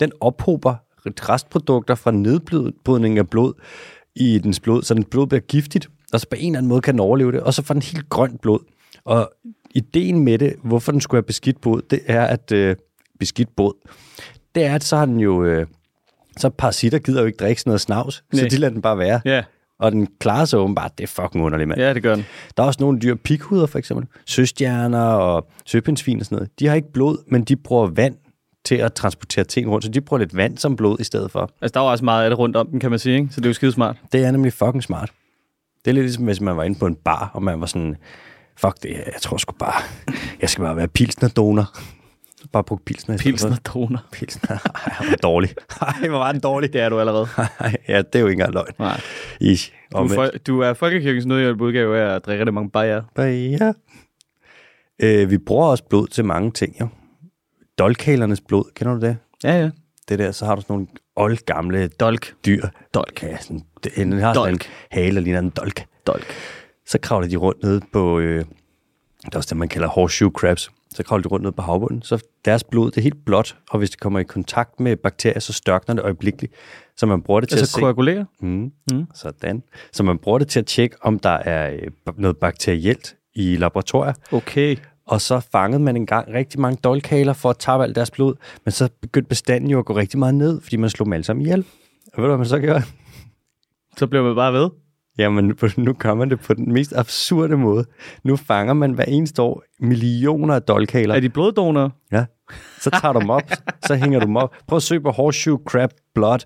Den 0.00 0.12
ophober 0.20 0.74
restprodukter 1.06 1.94
fra 1.94 2.10
nedbrydning 2.10 3.18
af 3.18 3.28
blod 3.28 3.52
i 4.16 4.38
dens 4.38 4.60
blod, 4.60 4.82
så 4.82 4.94
den 4.94 5.04
blod 5.04 5.26
bliver 5.26 5.40
giftigt, 5.40 5.88
og 6.12 6.20
så 6.20 6.28
på 6.28 6.36
en 6.38 6.46
eller 6.46 6.58
anden 6.58 6.68
måde 6.68 6.80
kan 6.80 6.94
den 6.94 7.00
overleve 7.00 7.32
det, 7.32 7.40
og 7.40 7.54
så 7.54 7.62
får 7.62 7.74
den 7.74 7.82
helt 7.82 8.08
grønt 8.08 8.40
blod. 8.40 8.58
Og 9.04 9.30
ideen 9.70 10.24
med 10.24 10.38
det, 10.38 10.54
hvorfor 10.62 10.92
den 10.92 11.00
skulle 11.00 11.18
have 11.18 11.26
beskidt 11.26 11.60
blod, 11.60 11.82
det 11.90 12.00
er, 12.06 12.24
at 12.24 12.52
øh, 12.52 12.76
beskidt 13.18 13.56
blod, 13.56 13.72
det 14.54 14.64
er, 14.64 14.74
at 14.74 14.84
så 14.84 14.96
har 14.96 15.06
den 15.06 15.20
jo, 15.20 15.44
øh, 15.44 15.66
så 16.36 16.48
parasitter 16.50 16.98
gider 16.98 17.20
jo 17.20 17.26
ikke 17.26 17.36
drikke 17.36 17.60
sådan 17.60 17.70
noget 17.70 17.80
snavs, 17.80 18.14
så 18.14 18.22
Nej. 18.40 18.48
de 18.48 18.56
lader 18.56 18.72
den 18.72 18.82
bare 18.82 18.98
være. 18.98 19.20
Ja. 19.24 19.42
Og 19.80 19.92
den 19.92 20.08
klarer 20.20 20.44
sig 20.44 20.58
åbenbart, 20.58 20.98
det 20.98 21.04
er 21.04 21.08
fucking 21.22 21.44
underligt, 21.44 21.68
mand. 21.68 21.80
ja, 21.80 21.94
det 21.94 22.02
gør 22.02 22.14
den. 22.14 22.24
Der 22.56 22.62
er 22.62 22.66
også 22.66 22.78
nogle 22.80 22.98
dyr, 23.00 23.14
pikhuder 23.14 23.66
for 23.66 23.78
eksempel, 23.78 24.06
søstjerner 24.26 25.04
og 25.04 25.48
søpindsvin 25.66 26.20
og 26.20 26.24
sådan 26.24 26.36
noget. 26.36 26.50
De 26.58 26.66
har 26.66 26.74
ikke 26.74 26.92
blod, 26.92 27.16
men 27.26 27.44
de 27.44 27.56
bruger 27.56 27.86
vand 27.86 28.16
til 28.64 28.74
at 28.74 28.92
transportere 28.92 29.44
ting 29.44 29.70
rundt, 29.70 29.84
så 29.84 29.90
de 29.90 30.00
bruger 30.00 30.18
lidt 30.18 30.36
vand 30.36 30.58
som 30.58 30.76
blod 30.76 30.96
i 31.00 31.04
stedet 31.04 31.30
for. 31.30 31.50
Altså, 31.62 31.74
der 31.74 31.80
var 31.80 31.90
også 31.90 32.04
meget 32.04 32.24
af 32.24 32.30
det 32.30 32.38
rundt 32.38 32.56
om 32.56 32.66
den, 32.66 32.80
kan 32.80 32.90
man 32.90 32.98
sige, 32.98 33.16
ikke? 33.16 33.28
Så 33.30 33.40
det 33.40 33.46
er 33.46 33.50
jo 33.50 33.54
skide 33.54 33.72
smart. 33.72 33.96
Det 34.12 34.24
er 34.24 34.30
nemlig 34.30 34.52
fucking 34.52 34.82
smart. 34.82 35.10
Det 35.84 35.90
er 35.90 35.94
lidt 35.94 36.04
ligesom, 36.04 36.24
hvis 36.24 36.40
man 36.40 36.56
var 36.56 36.62
inde 36.62 36.78
på 36.78 36.86
en 36.86 36.94
bar, 36.94 37.30
og 37.34 37.42
man 37.42 37.60
var 37.60 37.66
sådan, 37.66 37.96
fuck 38.56 38.82
det, 38.82 38.90
jeg 38.90 39.20
tror 39.22 39.36
sgu 39.36 39.52
bare, 39.58 39.82
jeg 40.40 40.50
skal 40.50 40.64
bare 40.64 40.76
være 40.76 40.88
pilsner-donor. 40.88 41.78
Bare 42.52 42.64
bruge 42.64 42.80
pilsner. 42.86 43.18
Pilsner 43.18 43.56
donor. 43.74 44.04
Pilsner. 44.12 44.56
Ej, 44.74 45.06
hvor 45.06 45.16
dårlig. 45.16 45.50
Ej, 45.80 46.08
hvor 46.08 46.18
var 46.18 46.32
den 46.32 46.40
dårlig. 46.40 46.72
Det 46.72 46.80
er 46.80 46.88
du 46.88 47.00
allerede. 47.00 47.26
Ej, 47.60 47.76
ja, 47.88 47.98
det 47.98 48.14
er 48.14 48.20
jo 48.20 48.26
ikke 48.26 48.32
engang 48.32 48.52
løgn. 48.54 48.72
Nej. 48.78 49.00
Ish. 49.40 49.72
Du, 49.92 49.96
er 49.98 50.08
fol- 50.28 50.38
du 50.38 50.60
er 50.60 50.72
Folkekirkens 50.74 51.26
nødhjælp 51.26 51.60
udgave 51.60 51.98
af 51.98 52.14
at 52.14 52.26
drikke 52.26 52.40
rigtig 52.40 52.54
mange 52.54 52.70
bajer. 52.70 53.02
Ja. 53.18 53.72
Øh, 55.02 55.30
vi 55.30 55.38
bruger 55.38 55.66
også 55.66 55.84
blod 55.84 56.06
til 56.06 56.24
mange 56.24 56.50
ting, 56.50 56.80
jo. 56.80 56.88
Dolkalernes 57.78 58.40
blod, 58.40 58.64
kender 58.74 58.94
du 58.94 59.00
det? 59.00 59.16
Ja, 59.44 59.60
ja. 59.60 59.70
Det 60.08 60.18
der, 60.18 60.32
så 60.32 60.44
har 60.46 60.54
du 60.54 60.60
sådan 60.60 60.74
nogle 60.74 60.86
oldgamle 61.16 61.88
Dolk. 61.88 62.34
dyr. 62.46 62.66
Dolk. 62.94 63.22
Ja, 63.22 63.38
sådan, 63.40 63.62
det, 63.84 63.96
den 63.96 64.12
har 64.12 64.34
sådan 64.34 64.48
en 64.48 64.52
Dolk. 64.58 64.70
hale, 64.90 65.14
der 65.16 65.20
ligner 65.20 65.38
en 65.38 65.50
dolk. 65.50 65.84
Dolk. 66.06 66.26
Så 66.86 66.98
kravler 67.02 67.28
de 67.28 67.36
rundt 67.36 67.62
nede 67.62 67.80
på, 67.92 68.18
øh, 68.18 68.44
det 69.24 69.34
er 69.34 69.36
også 69.36 69.48
det, 69.50 69.56
man 69.56 69.68
kalder 69.68 69.88
horseshoe 69.88 70.30
crabs. 70.30 70.70
Så 70.94 71.02
kravler 71.02 71.22
de 71.22 71.28
rundt 71.28 71.44
ned 71.44 71.52
på 71.52 71.62
havbunden. 71.62 72.02
Så 72.02 72.24
deres 72.44 72.64
blod, 72.64 72.90
det 72.90 72.98
er 72.98 73.02
helt 73.02 73.24
blåt, 73.24 73.56
og 73.70 73.78
hvis 73.78 73.90
det 73.90 74.00
kommer 74.00 74.18
i 74.18 74.24
kontakt 74.24 74.80
med 74.80 74.96
bakterier, 74.96 75.38
så 75.40 75.52
størkner 75.52 75.94
det 75.94 76.02
øjeblikkeligt. 76.02 76.52
Så 76.96 77.06
man 77.06 77.22
bruger 77.22 77.40
det 77.40 77.48
til 77.48 77.56
Altså 77.56 77.64
at 77.64 77.68
se... 77.68 77.80
koagulere? 77.80 78.26
Mm. 78.40 78.72
Mm. 78.92 79.06
Sådan. 79.14 79.62
Så 79.92 80.02
man 80.02 80.18
bruger 80.18 80.38
det 80.38 80.48
til 80.48 80.60
at 80.60 80.66
tjekke, 80.66 80.96
om 81.00 81.18
der 81.18 81.30
er 81.30 81.70
øh, 81.72 82.12
noget 82.16 82.36
bakterielt 82.36 83.16
i 83.34 83.56
laboratorier. 83.56 84.12
Okay. 84.32 84.76
Og 85.06 85.20
så 85.20 85.40
fangede 85.52 85.82
man 85.82 85.96
engang 85.96 86.34
rigtig 86.34 86.60
mange 86.60 86.78
dolkaler 86.84 87.32
for 87.32 87.50
at 87.50 87.58
tabe 87.58 87.82
alt 87.82 87.96
deres 87.96 88.10
blod, 88.10 88.34
men 88.64 88.72
så 88.72 88.88
begyndte 89.00 89.28
bestanden 89.28 89.70
jo 89.70 89.78
at 89.78 89.84
gå 89.84 89.96
rigtig 89.96 90.18
meget 90.18 90.34
ned, 90.34 90.60
fordi 90.60 90.76
man 90.76 90.90
slog 90.90 91.06
dem 91.06 91.12
alle 91.12 91.24
sammen 91.24 91.46
ihjel. 91.46 91.64
Og 92.14 92.22
ved 92.22 92.24
du, 92.24 92.28
hvad 92.28 92.38
man 92.38 92.46
så 92.46 92.58
gjorde? 92.58 92.82
Så 93.96 94.06
bliver 94.06 94.22
man 94.24 94.34
bare 94.34 94.52
ved. 94.52 94.70
Jamen, 95.18 95.56
nu 95.76 95.92
gør 95.92 96.14
man 96.14 96.30
det 96.30 96.40
på 96.40 96.54
den 96.54 96.72
mest 96.72 96.92
absurde 96.96 97.56
måde. 97.56 97.84
Nu 98.24 98.36
fanger 98.36 98.72
man 98.72 98.92
hver 98.92 99.04
eneste 99.04 99.42
år 99.42 99.62
millioner 99.80 100.54
af 100.54 100.62
dolkaler. 100.62 101.14
Er 101.14 101.20
de 101.20 101.28
bloddonorer? 101.28 101.90
Ja. 102.12 102.24
Så 102.80 102.90
tager 102.90 103.12
du 103.12 103.20
dem 103.20 103.30
op, 103.30 103.42
så 103.86 103.94
hænger 103.94 104.20
du 104.20 104.26
dem 104.26 104.36
op. 104.36 104.54
Prøv 104.66 104.76
at 104.76 104.82
søge 104.82 105.00
på 105.00 105.10
horseshoe 105.10 105.58
crab 105.64 105.90
blood. 106.14 106.38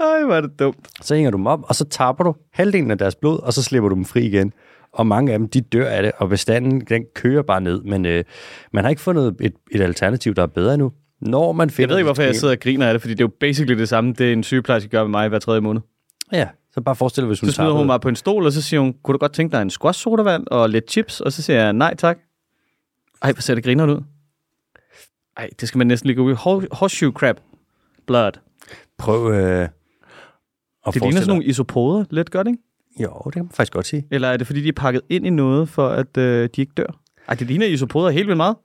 Ej, 0.00 0.24
hvor 0.24 0.34
er 0.34 0.40
det 0.40 0.58
dumt. 0.58 0.88
Så 1.00 1.14
hænger 1.14 1.30
du 1.30 1.36
dem 1.36 1.46
op, 1.46 1.60
og 1.62 1.74
så 1.74 1.84
tapper 1.84 2.24
du 2.24 2.34
halvdelen 2.52 2.90
af 2.90 2.98
deres 2.98 3.14
blod, 3.14 3.42
og 3.42 3.52
så 3.52 3.62
slipper 3.62 3.88
du 3.88 3.94
dem 3.94 4.04
fri 4.04 4.26
igen. 4.26 4.52
Og 4.92 5.06
mange 5.06 5.32
af 5.32 5.38
dem, 5.38 5.48
de 5.48 5.60
dør 5.60 5.88
af 5.88 6.02
det, 6.02 6.12
og 6.18 6.28
bestanden, 6.28 6.80
den 6.80 7.04
kører 7.14 7.42
bare 7.42 7.60
ned. 7.60 7.82
Men 7.82 8.06
øh, 8.06 8.24
man 8.72 8.84
har 8.84 8.90
ikke 8.90 9.02
fundet 9.02 9.36
et, 9.40 9.54
et 9.72 9.80
alternativ, 9.80 10.34
der 10.34 10.42
er 10.42 10.46
bedre 10.46 10.74
endnu. 10.74 10.92
Når 11.20 11.52
man 11.52 11.68
Jeg 11.68 11.72
finder 11.72 11.94
ved 11.94 11.98
ikke, 11.98 12.06
hvorfor 12.06 12.22
jeg 12.22 12.36
sidder 12.36 12.54
og 12.54 12.60
griner 12.60 12.86
af 12.86 12.94
det, 12.94 13.00
fordi 13.00 13.14
det 13.14 13.20
er 13.20 13.24
jo 13.24 13.32
basically 13.40 13.78
det 13.78 13.88
samme, 13.88 14.12
det 14.12 14.32
en 14.32 14.42
sygeplejerske 14.42 14.88
gør 14.88 15.02
med 15.02 15.10
mig 15.10 15.28
hver 15.28 15.38
tredje 15.38 15.60
måned. 15.60 15.80
Ja, 16.32 16.48
så 16.74 16.80
bare 16.80 16.96
forestil 16.96 17.20
dig, 17.20 17.26
hvis 17.26 17.40
hun 17.40 17.48
Så 17.48 17.54
smider 17.54 17.70
hun 17.72 17.86
mig 17.86 18.00
på 18.00 18.08
en 18.08 18.16
stol, 18.16 18.46
og 18.46 18.52
så 18.52 18.62
siger 18.62 18.80
hun, 18.80 18.94
kunne 19.02 19.12
du 19.12 19.18
godt 19.18 19.32
tænke 19.32 19.52
dig 19.52 19.62
en 19.62 19.70
squash 19.70 20.00
sodavand 20.00 20.46
og 20.46 20.70
lidt 20.70 20.90
chips? 20.90 21.20
Og 21.20 21.32
så 21.32 21.42
siger 21.42 21.62
jeg, 21.62 21.72
nej 21.72 21.94
tak. 21.94 22.18
Ej, 23.22 23.32
hvor 23.32 23.40
ser 23.40 23.54
det 23.54 23.64
griner 23.64 23.86
ud. 23.86 24.02
Ej, 25.36 25.50
det 25.60 25.68
skal 25.68 25.78
man 25.78 25.86
næsten 25.86 26.06
lige 26.06 26.16
gå 26.16 26.22
ud. 26.22 26.34
Hor- 26.34 26.74
Horseshoe 26.76 27.12
crab. 27.12 27.40
Blood. 28.06 28.32
Prøv 28.98 29.32
øh, 29.32 29.68
at 30.86 30.94
Det 30.94 31.02
ligner 31.02 31.20
sådan 31.20 31.28
nogle 31.28 31.44
isopoder, 31.44 32.04
lidt 32.10 32.30
godt, 32.30 32.46
ikke? 32.46 32.58
Jo, 33.00 33.22
det 33.24 33.32
kan 33.32 33.44
man 33.44 33.50
faktisk 33.50 33.72
godt 33.72 33.86
sige. 33.86 34.06
Eller 34.10 34.28
er 34.28 34.36
det 34.36 34.46
fordi, 34.46 34.62
de 34.62 34.68
er 34.68 34.72
pakket 34.72 35.02
ind 35.08 35.26
i 35.26 35.30
noget, 35.30 35.68
for 35.68 35.88
at 35.88 36.16
øh, 36.16 36.48
de 36.56 36.60
ikke 36.60 36.72
dør? 36.76 37.00
Ej, 37.28 37.34
det 37.34 37.46
ligner 37.46 37.66
isopoder 37.66 38.10
helt 38.10 38.26
vildt 38.26 38.36
meget. 38.36 38.56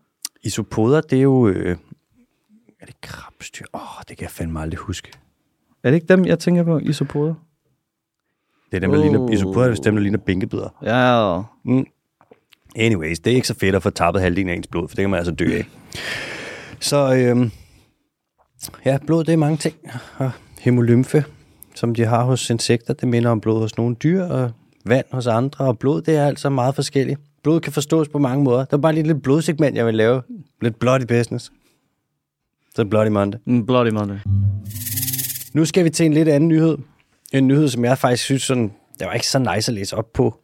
Isopoder, 0.43 1.01
det 1.01 1.17
er 1.17 1.21
jo... 1.23 1.47
Øh, 1.47 1.77
er 2.79 2.85
det 2.85 3.01
krabstyr? 3.01 3.65
Åh, 3.73 3.81
oh, 3.81 4.03
det 4.07 4.17
kan 4.17 4.23
jeg 4.23 4.31
fandme 4.31 4.61
aldrig 4.61 4.77
huske. 4.79 5.11
Er 5.83 5.89
det 5.91 5.95
ikke 5.95 6.07
dem, 6.07 6.25
jeg 6.25 6.39
tænker 6.39 6.63
på, 6.63 6.77
isopoder? 6.79 7.33
Det 8.71 8.75
er 8.75 8.79
dem, 8.79 8.91
der 8.91 8.97
Oh. 8.97 9.03
ligner... 9.03 9.29
Isopoder 9.29 9.69
er 9.71 9.75
dem, 9.75 9.95
der 9.95 10.01
ligner 10.01 10.17
bænkebider. 10.17 10.69
Ja, 10.83 11.41
Anyways, 12.75 13.19
det 13.19 13.31
er 13.31 13.35
ikke 13.35 13.47
så 13.47 13.55
fedt 13.59 13.75
at 13.75 13.83
få 13.83 13.89
tappet 13.89 14.21
halvdelen 14.21 14.49
af 14.49 14.55
ens 14.55 14.67
blod, 14.67 14.87
for 14.87 14.95
det 14.95 15.03
kan 15.03 15.09
man 15.09 15.17
altså 15.17 15.31
dø 15.33 15.57
af. 15.57 15.65
Så 16.79 17.15
øhm, 17.15 17.51
ja, 18.85 18.97
blod, 19.07 19.23
det 19.23 19.33
er 19.33 19.37
mange 19.37 19.57
ting. 19.57 19.75
Og 20.17 20.31
hemolymfe, 20.59 21.25
som 21.75 21.95
de 21.95 22.05
har 22.05 22.23
hos 22.23 22.49
insekter, 22.49 22.93
det 22.93 23.07
minder 23.07 23.29
om 23.29 23.41
blod 23.41 23.59
hos 23.59 23.77
nogle 23.77 23.95
dyr, 23.95 24.23
og 24.23 24.51
vand 24.85 25.05
hos 25.11 25.27
andre, 25.27 25.65
og 25.65 25.79
blod, 25.79 26.01
det 26.01 26.15
er 26.15 26.25
altså 26.27 26.49
meget 26.49 26.75
forskelligt. 26.75 27.19
Blod 27.43 27.59
kan 27.59 27.73
forstås 27.73 28.07
på 28.07 28.17
mange 28.17 28.43
måder. 28.43 28.65
Der 28.65 28.77
er 28.77 28.81
bare 28.81 28.93
lige 28.93 29.01
et 29.01 29.07
lille 29.07 29.21
blodsegment, 29.21 29.75
jeg 29.77 29.85
vil 29.85 29.95
lave. 29.95 30.21
Lidt 30.61 30.79
bloody 30.79 31.05
business. 31.07 31.51
Så 32.75 32.85
bloody 32.85 33.07
Monday. 33.09 33.37
Mm, 33.45 33.65
Bloody 33.65 33.89
Monday. 33.91 34.17
Nu 35.53 35.65
skal 35.65 35.83
vi 35.85 35.89
til 35.89 36.05
en 36.05 36.13
lidt 36.13 36.27
anden 36.27 36.47
nyhed. 36.47 36.77
En 37.33 37.47
nyhed, 37.47 37.69
som 37.69 37.85
jeg 37.85 37.97
faktisk 37.97 38.23
synes, 38.23 38.41
sådan, 38.41 38.73
det 38.99 39.07
var 39.07 39.13
ikke 39.13 39.27
så 39.27 39.39
nice 39.39 39.71
at 39.71 39.75
læse 39.75 39.95
op 39.97 40.13
på 40.13 40.39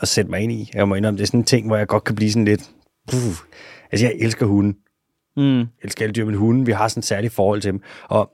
og 0.00 0.08
sætte 0.08 0.30
mig 0.30 0.40
ind 0.40 0.52
i. 0.52 0.70
Jeg 0.74 0.88
må 0.88 0.94
indrømme, 0.94 1.18
det 1.18 1.22
er 1.22 1.26
sådan 1.26 1.40
en 1.40 1.44
ting, 1.44 1.66
hvor 1.66 1.76
jeg 1.76 1.86
godt 1.86 2.04
kan 2.04 2.14
blive 2.14 2.32
sådan 2.32 2.44
lidt... 2.44 2.70
Puh. 3.10 3.34
Altså, 3.92 4.06
jeg 4.06 4.14
elsker 4.20 4.46
hunden. 4.46 4.76
Mm. 5.36 5.58
Jeg 5.58 5.66
elsker 5.82 6.04
alle 6.04 6.12
dyr, 6.12 6.24
men 6.24 6.34
hunden, 6.34 6.66
vi 6.66 6.72
har 6.72 6.88
sådan 6.88 7.00
et 7.00 7.04
særligt 7.04 7.32
forhold 7.32 7.60
til 7.60 7.72
dem. 7.72 7.80
Og 8.08 8.30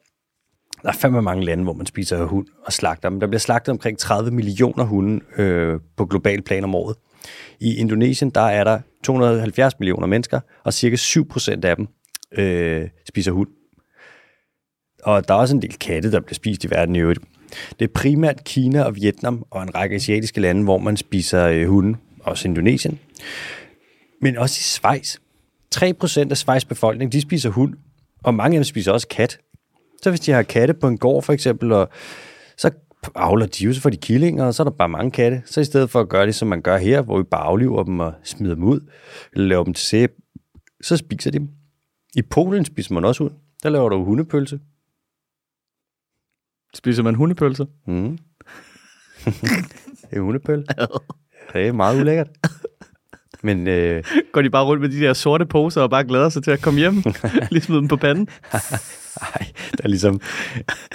der 0.83 0.89
er 0.89 0.93
fandme 0.93 1.23
mange 1.23 1.45
lande, 1.45 1.65
hvor 1.65 1.73
man 1.73 1.87
spiser 1.87 2.25
hund 2.25 2.47
og 2.65 2.73
slagter 2.73 3.09
dem. 3.09 3.21
Der 3.21 3.27
bliver 3.27 3.41
slagtet 3.41 3.73
omkring 3.73 3.99
30 3.99 4.31
millioner 4.31 4.85
hunde 4.85 5.25
øh, 5.37 5.81
på 5.97 6.07
global 6.07 6.43
plan 6.43 6.65
om 6.65 6.75
året. 6.75 6.97
I 7.61 7.77
Indonesien, 7.77 8.31
der 8.31 8.41
er 8.41 8.65
der 8.65 8.81
270 9.05 9.79
millioner 9.79 10.07
mennesker, 10.07 10.41
og 10.65 10.75
cirka 10.75 10.97
7 10.97 11.29
procent 11.29 11.65
af 11.65 11.77
dem 11.77 11.87
øh, 12.33 12.89
spiser 13.09 13.33
hund. 13.33 13.49
Og 15.03 15.29
der 15.29 15.35
er 15.35 15.39
også 15.39 15.57
en 15.57 15.63
del 15.63 15.79
katte, 15.79 16.13
der 16.13 16.21
bliver 16.21 16.35
spist 16.35 16.65
i 16.65 16.71
verden 16.71 16.97
i 16.97 16.99
øvrigt. 16.99 17.21
Det 17.79 17.85
er 17.85 17.93
primært 17.95 18.45
Kina 18.45 18.83
og 18.83 18.97
Vietnam 18.97 19.45
og 19.51 19.63
en 19.63 19.75
række 19.75 19.97
asiatiske 19.97 20.41
lande, 20.41 20.65
hvor 20.65 20.79
man 20.79 20.97
spiser 20.97 21.47
øh, 21.47 21.69
hunde. 21.69 21.99
Også 22.21 22.49
Indonesien. 22.49 22.99
Men 24.21 24.37
også 24.37 24.57
i 24.59 24.63
Schweiz. 24.63 25.17
3% 25.75 26.31
af 26.31 26.37
Schweiz 26.37 26.65
befolkning, 26.65 27.13
de 27.13 27.21
spiser 27.21 27.51
hund. 27.51 27.75
Og 28.25 28.35
mange 28.35 28.57
af 28.57 28.59
dem 28.59 28.65
spiser 28.65 28.93
også 28.93 29.09
kat. 29.09 29.39
Så 30.03 30.11
hvis 30.11 30.21
de 30.21 30.33
har 30.33 30.43
katte 30.43 30.75
på 30.75 30.89
en 30.89 30.99
gård 30.99 31.23
for 31.23 31.33
eksempel, 31.33 31.73
og 31.73 31.89
så 32.57 32.71
avler 33.15 33.47
de 33.47 33.65
jo, 33.65 33.73
så 33.73 33.81
får 33.81 33.91
de 33.91 33.97
killinger, 33.97 34.45
og 34.45 34.55
så 34.55 34.63
er 34.63 34.65
der 34.65 34.77
bare 34.77 34.89
mange 34.89 35.11
katte. 35.11 35.43
Så 35.47 35.61
i 35.61 35.65
stedet 35.65 35.91
for 35.91 36.01
at 36.01 36.09
gøre 36.09 36.27
det, 36.27 36.35
som 36.35 36.49
man 36.49 36.63
gør 36.63 36.77
her, 36.77 37.03
hvor 37.03 37.19
vi 37.19 37.23
bare 37.23 37.43
afliver 37.43 37.83
dem 37.83 38.01
og 38.01 38.13
smider 38.25 38.55
dem 38.55 38.65
ud, 38.65 38.81
eller 39.33 39.49
laver 39.49 39.65
dem 39.65 39.75
til 39.75 39.87
sæb, 39.87 40.11
så 40.83 40.97
spiser 40.97 41.31
de 41.31 41.39
dem. 41.39 41.49
I 42.17 42.23
Polen 42.23 42.65
spiser 42.65 42.95
man 42.95 43.05
også 43.05 43.23
hund. 43.25 43.33
Der 43.63 43.71
laver 43.71 43.89
du 43.89 44.05
hundepølse. 44.05 44.61
Spiser 46.75 47.03
man 47.03 47.15
hundepølser? 47.15 47.65
Mm. 47.87 48.19
det 50.11 50.13
er 50.13 50.21
hundepøl. 50.21 50.59
Det 51.53 51.67
er 51.67 51.73
meget 51.73 52.01
ulækkert. 52.01 52.29
Men 53.43 53.67
øh, 53.67 54.05
Går 54.33 54.43
de 54.43 54.51
bare 54.51 54.65
rundt 54.65 54.81
med 54.81 54.89
de 54.89 55.01
der 55.01 55.13
sorte 55.13 55.47
poser 55.47 55.83
og 55.83 55.91
bare 55.91 56.05
glæder 56.05 56.29
sig 56.29 56.43
til 56.45 56.51
at 56.51 56.63
komme 56.63 56.81
hjem? 56.81 56.95
Lige 57.51 57.63
smide 57.63 57.81
dem 57.81 57.89
på 57.89 57.97
panden? 57.97 58.29
ej, 58.53 59.53
der 59.73 59.85
er 59.85 59.89
ligesom... 59.89 60.21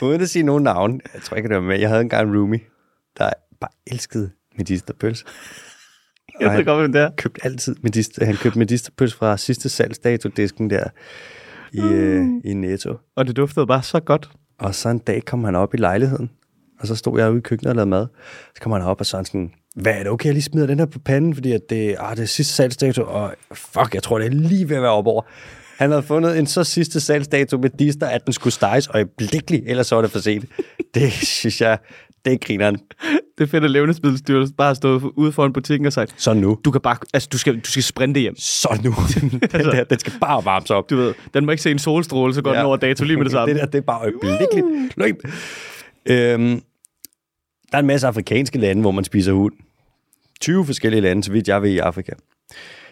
Uden 0.02 0.22
at 0.22 0.30
sige 0.30 0.44
nogen 0.44 0.64
navn, 0.64 1.02
jeg 1.14 1.22
tror 1.22 1.38
ikke, 1.38 1.50
det 1.50 1.56
var 1.56 1.62
med. 1.62 1.80
Jeg 1.80 1.90
havde 1.90 2.02
engang 2.02 2.30
en 2.30 2.38
roomie, 2.38 2.60
der 3.18 3.30
bare 3.62 3.72
elskede 3.88 4.32
medisterpølse. 4.58 5.26
Jeg 6.40 6.58
ved 6.58 6.66
godt, 6.66 6.80
hvem 6.80 6.92
det 6.92 7.02
er. 7.02 7.10
købte 7.18 7.46
altid 7.46 7.76
medister. 7.84 8.26
Han 8.26 8.36
købte 8.36 8.60
medisterpølse 8.60 9.18
fra 9.18 9.38
sidste 9.38 9.70
salgsdato-disken 9.70 10.70
der 10.70 10.84
i, 11.72 11.82
øh, 11.82 12.26
i 12.46 12.54
Netto. 12.54 12.98
Og 13.16 13.28
det 13.28 13.38
duftede 13.38 13.68
bare 13.68 13.84
så 13.84 14.00
godt. 14.00 14.30
Og 14.60 14.76
så 14.76 14.90
en 14.90 15.00
dag 15.00 15.26
kom 15.26 15.44
han 15.44 15.56
op 15.56 15.74
i 15.74 15.78
lejligheden, 15.78 16.30
og 16.80 16.88
så 16.88 16.96
stod 16.96 17.20
jeg 17.20 17.32
ude 17.32 17.38
i 17.38 17.42
køkkenet 17.42 17.70
og 17.70 17.76
lavede 17.76 17.90
mad. 17.90 18.08
Så 18.56 18.62
kom 18.62 18.72
han 18.72 18.82
op 18.82 19.00
og 19.00 19.06
sådan 19.06 19.26
sådan, 19.26 19.52
hvad 19.76 19.94
er 19.94 20.00
det 20.00 20.08
okay, 20.12 20.26
jeg 20.26 20.34
lige 20.34 20.44
smider 20.44 20.68
den 20.68 20.80
her 20.80 20.86
på 20.86 21.00
panden, 21.00 21.34
fordi 21.36 21.52
at 21.52 21.62
det, 21.70 21.96
ah, 22.00 22.16
det 22.16 22.24
er 22.24 22.28
sidste 22.28 22.54
salgsdato, 22.54 23.04
og 23.04 23.34
fuck, 23.54 23.94
jeg 23.94 24.04
tror, 24.04 24.20
det 24.20 24.26
er 24.26 24.32
lige 24.32 24.70
ved 24.70 24.76
at 24.76 24.82
være 24.82 24.92
op 24.92 25.08
over. 25.08 25.22
Han 25.78 25.90
havde 25.90 26.04
fundet 26.04 26.40
en 26.40 26.48
så 26.48 26.64
sidste 26.64 27.02
salgsdato 27.02 27.58
med 27.58 27.70
dister, 27.70 28.08
at 28.08 28.26
den 28.26 28.34
skulle 28.34 28.54
steges 28.54 28.88
øjeblikkeligt, 28.88 29.64
ellers 29.68 29.88
så 29.88 29.96
var 29.96 30.02
det 30.02 30.12
for 30.12 30.20
sent. 30.20 30.46
Det 30.94 31.12
synes 31.12 31.62
jeg, 31.62 31.78
det 32.26 32.34
er 32.34 32.38
grineren. 32.38 32.78
Det 33.38 33.54
er 33.54 33.62
at 33.62 33.72
Levnedsmiddelstyrelsen 33.72 34.56
bare 34.56 34.68
har 34.68 34.74
stået 34.74 35.02
ude 35.16 35.32
foran 35.32 35.54
butikken 35.54 35.86
og 35.86 35.94
sagt, 35.94 36.14
Så 36.18 36.34
nu. 36.34 36.60
du 36.66 36.72
kan 36.72 36.82
bare, 36.82 36.98
altså 37.14 37.30
du 37.32 37.38
skal, 37.38 37.60
du 37.60 37.70
skal 37.70 37.84
sprinte 37.84 38.20
hjem. 38.20 38.36
Så 38.38 38.80
nu. 38.84 38.94
den, 39.52 39.66
der, 39.66 39.84
den 39.84 40.00
skal 40.00 40.14
bare 40.20 40.46
varmes 40.46 40.70
op. 40.72 40.90
Du 40.90 40.96
ved, 40.96 41.14
den 41.34 41.46
må 41.46 41.52
ikke 41.52 41.64
se 41.64 41.72
en 41.72 41.80
solstråle, 41.80 42.34
så 42.34 42.42
går 42.42 42.52
ja. 42.52 42.58
den 42.58 42.66
over 42.66 42.78
dato 42.78 43.06
lige 43.06 43.18
med 43.18 43.26
det 43.26 43.32
samme. 43.38 43.54
det 43.54 43.62
der, 43.62 43.68
det 43.68 43.78
er 43.78 43.82
bare 43.82 44.02
øjeblikkeligt. 44.02 44.98
Løb. 44.98 45.16
Øhm, 46.06 46.62
der 47.72 47.78
er 47.78 47.80
en 47.80 47.88
masse 47.88 48.08
afrikanske 48.08 48.60
lande, 48.60 48.82
hvor 48.82 48.92
man 48.92 49.04
spiser 49.04 49.34
hund. 49.34 49.54
20 50.42 50.66
forskellige 50.66 51.02
lande, 51.02 51.24
så 51.24 51.32
vidt 51.32 51.48
jeg 51.48 51.62
ved 51.62 51.70
i 51.70 51.78
Afrika. 51.78 52.12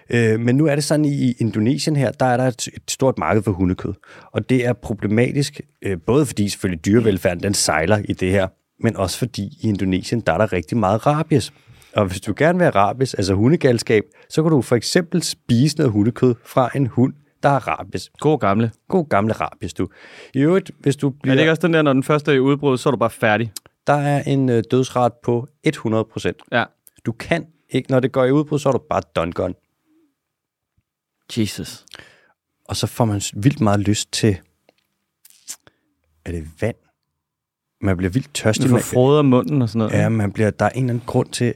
Øh, 0.09 0.39
men 0.39 0.55
nu 0.55 0.65
er 0.65 0.75
det 0.75 0.83
sådan, 0.83 1.05
i 1.05 1.33
Indonesien 1.39 1.95
her, 1.95 2.11
der 2.11 2.25
er 2.25 2.37
der 2.37 2.43
et, 2.43 2.67
et 2.67 2.91
stort 2.91 3.17
marked 3.17 3.43
for 3.43 3.51
hundekød. 3.51 3.93
Og 4.31 4.49
det 4.49 4.65
er 4.65 4.73
problematisk, 4.73 5.61
øh, 5.81 5.97
både 6.05 6.25
fordi 6.25 6.49
selvfølgelig 6.49 6.85
dyrevelfærden, 6.85 7.43
den 7.43 7.53
sejler 7.53 8.01
i 8.09 8.13
det 8.13 8.31
her, 8.31 8.47
men 8.83 8.97
også 8.97 9.17
fordi 9.17 9.43
i 9.61 9.67
Indonesien, 9.69 10.21
der 10.21 10.33
er 10.33 10.37
der 10.37 10.53
rigtig 10.53 10.77
meget 10.77 11.05
rabies. 11.05 11.53
Og 11.95 12.05
hvis 12.05 12.21
du 12.21 12.33
gerne 12.37 12.57
vil 12.57 12.63
have 12.65 12.75
rabies, 12.75 13.13
altså 13.13 13.33
hundegalskab, 13.33 14.03
så 14.29 14.43
kan 14.43 14.51
du 14.51 14.61
for 14.61 14.75
eksempel 14.75 15.23
spise 15.23 15.77
noget 15.77 15.91
hundekød 15.91 16.35
fra 16.45 16.69
en 16.75 16.87
hund, 16.87 17.13
der 17.43 17.49
har 17.49 17.59
rabies. 17.59 18.11
God 18.19 18.39
gamle. 18.39 18.71
God 18.87 19.09
gamle 19.09 19.33
rabies, 19.33 19.73
du. 19.73 19.87
I 20.33 20.39
øvrigt, 20.39 20.71
hvis 20.79 20.95
du 20.95 21.07
Er 21.07 21.13
bliver... 21.23 21.35
det 21.35 21.41
ikke 21.41 21.51
også 21.51 21.61
den 21.67 21.73
der, 21.73 21.81
når 21.81 21.93
den 21.93 22.03
første 22.03 22.31
er 22.31 22.35
i 22.35 22.39
udbrud, 22.39 22.77
så 22.77 22.89
er 22.89 22.91
du 22.91 22.97
bare 22.97 23.09
færdig? 23.09 23.51
Der 23.87 23.93
er 23.93 24.23
en 24.23 24.49
øh, 24.49 24.63
dødsret 24.71 25.13
på 25.23 25.47
100 25.63 26.05
procent. 26.05 26.37
Ja. 26.51 26.63
Du 27.05 27.11
kan 27.11 27.47
ikke, 27.69 27.91
når 27.91 27.99
det 27.99 28.11
går 28.11 28.25
i 28.25 28.31
udbrud, 28.31 28.59
så 28.59 28.69
er 28.69 28.73
du 28.73 28.81
bare 28.89 29.01
done 29.15 29.31
gone. 29.31 29.53
Jesus. 31.37 31.85
Og 32.65 32.75
så 32.75 32.87
får 32.87 33.05
man 33.05 33.21
vildt 33.35 33.61
meget 33.61 33.79
lyst 33.79 34.11
til, 34.11 34.37
er 36.25 36.31
det 36.31 36.47
vand? 36.61 36.75
Man 37.81 37.97
bliver 37.97 38.09
vildt 38.11 38.27
Du 38.27 38.31
tørstig. 38.33 38.69
får 38.69 38.75
Man, 38.75 38.83
froder 38.83 39.21
munden 39.21 39.61
og 39.61 39.69
sådan 39.69 39.79
noget. 39.79 39.93
ja, 40.03 40.09
man 40.09 40.31
bliver, 40.31 40.49
der 40.49 40.65
er 40.65 40.69
en 40.69 40.83
eller 40.83 40.89
anden 40.93 41.03
grund 41.05 41.27
til, 41.29 41.53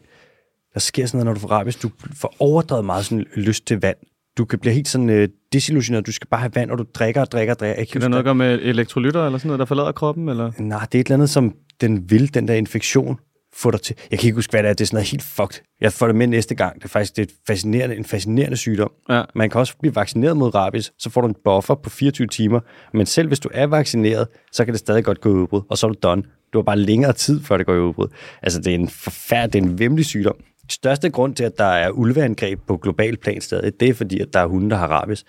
der 0.73 0.79
sker 0.79 1.05
sådan 1.05 1.17
noget, 1.17 1.25
når 1.25 1.33
du 1.33 1.39
får 1.39 1.47
rabies. 1.47 1.75
Du 1.75 1.89
får 2.13 2.33
overdrevet 2.39 2.85
meget 2.85 3.05
sådan 3.05 3.25
lyst 3.35 3.67
til 3.67 3.81
vand. 3.81 3.95
Du 4.37 4.45
kan 4.45 4.59
blive 4.59 4.73
helt 4.73 4.87
sådan 4.87 5.09
øh, 5.09 5.29
desillusioneret. 5.53 6.05
Du 6.07 6.11
skal 6.11 6.27
bare 6.27 6.39
have 6.39 6.51
vand, 6.55 6.71
og 6.71 6.77
du 6.77 6.85
drikker 6.93 7.21
og 7.21 7.31
drikker 7.31 7.53
og 7.53 7.59
drikker. 7.59 7.75
Jeg 7.77 7.87
kan 7.87 8.01
der 8.01 8.07
noget 8.07 8.19
at 8.19 8.25
gøre 8.25 8.35
med 8.35 8.59
elektrolytter 8.61 9.25
eller 9.25 9.37
sådan 9.39 9.47
noget, 9.47 9.59
der 9.59 9.65
forlader 9.65 9.91
kroppen? 9.91 10.29
Eller? 10.29 10.51
Nej, 10.57 10.85
det 10.91 10.97
er 10.97 10.99
et 11.01 11.05
eller 11.07 11.13
andet, 11.15 11.29
som 11.29 11.53
den 11.81 12.11
vil, 12.11 12.33
den 12.33 12.47
der 12.47 12.53
infektion, 12.53 13.19
få 13.55 13.71
dig 13.71 13.81
til. 13.81 13.95
Jeg 14.11 14.19
kan 14.19 14.27
ikke 14.27 14.35
huske, 14.35 14.51
hvad 14.51 14.63
det 14.63 14.69
er. 14.69 14.73
Det 14.73 14.81
er 14.81 14.85
sådan 14.85 14.95
noget 14.95 15.09
helt 15.09 15.23
fucked. 15.23 15.61
Jeg 15.81 15.93
får 15.93 16.07
det 16.07 16.15
med 16.15 16.27
næste 16.27 16.55
gang. 16.55 16.75
Det 16.75 16.83
er 16.83 16.89
faktisk 16.89 17.15
det 17.15 17.21
er 17.21 17.25
et 17.25 17.33
fascinerende, 17.47 17.95
en 17.95 18.05
fascinerende 18.05 18.57
sygdom. 18.57 18.91
Ja. 19.09 19.23
Man 19.35 19.49
kan 19.49 19.59
også 19.59 19.77
blive 19.81 19.95
vaccineret 19.95 20.37
mod 20.37 20.55
rabies, 20.55 20.93
så 20.99 21.09
får 21.09 21.21
du 21.21 21.27
en 21.27 21.35
buffer 21.43 21.75
på 21.75 21.89
24 21.89 22.27
timer. 22.27 22.59
Men 22.93 23.05
selv 23.05 23.27
hvis 23.27 23.39
du 23.39 23.49
er 23.53 23.67
vaccineret, 23.67 24.27
så 24.51 24.65
kan 24.65 24.73
det 24.73 24.79
stadig 24.79 25.03
godt 25.03 25.21
gå 25.21 25.29
i 25.29 25.33
udbrud, 25.33 25.61
og 25.69 25.77
så 25.77 25.87
er 25.87 25.91
du 25.91 25.97
done. 26.03 26.23
Du 26.53 26.57
har 26.57 26.63
bare 26.63 26.79
længere 26.79 27.13
tid, 27.13 27.43
før 27.43 27.57
det 27.57 27.65
går 27.65 27.73
i 27.73 27.79
udbrud. 27.79 28.07
Altså, 28.41 28.61
det 28.61 28.71
er 28.71 28.75
en 28.75 28.89
forfærdelig, 28.89 29.53
det 29.53 29.59
er 29.59 29.71
en 29.71 29.79
vemmelig 29.79 30.05
sygdom. 30.05 30.35
Største 30.69 31.09
grund 31.09 31.35
til, 31.35 31.43
at 31.43 31.57
der 31.57 31.65
er 31.65 31.89
ulveangreb 31.91 32.59
på 32.67 32.77
global 32.77 33.17
plan 33.17 33.41
stadig, 33.41 33.79
det 33.79 33.89
er 33.89 33.93
fordi, 33.93 34.19
at 34.19 34.33
der 34.33 34.39
er 34.39 34.45
hunde, 34.45 34.69
der 34.69 34.75
har 34.75 34.87
rabies. 34.87 35.25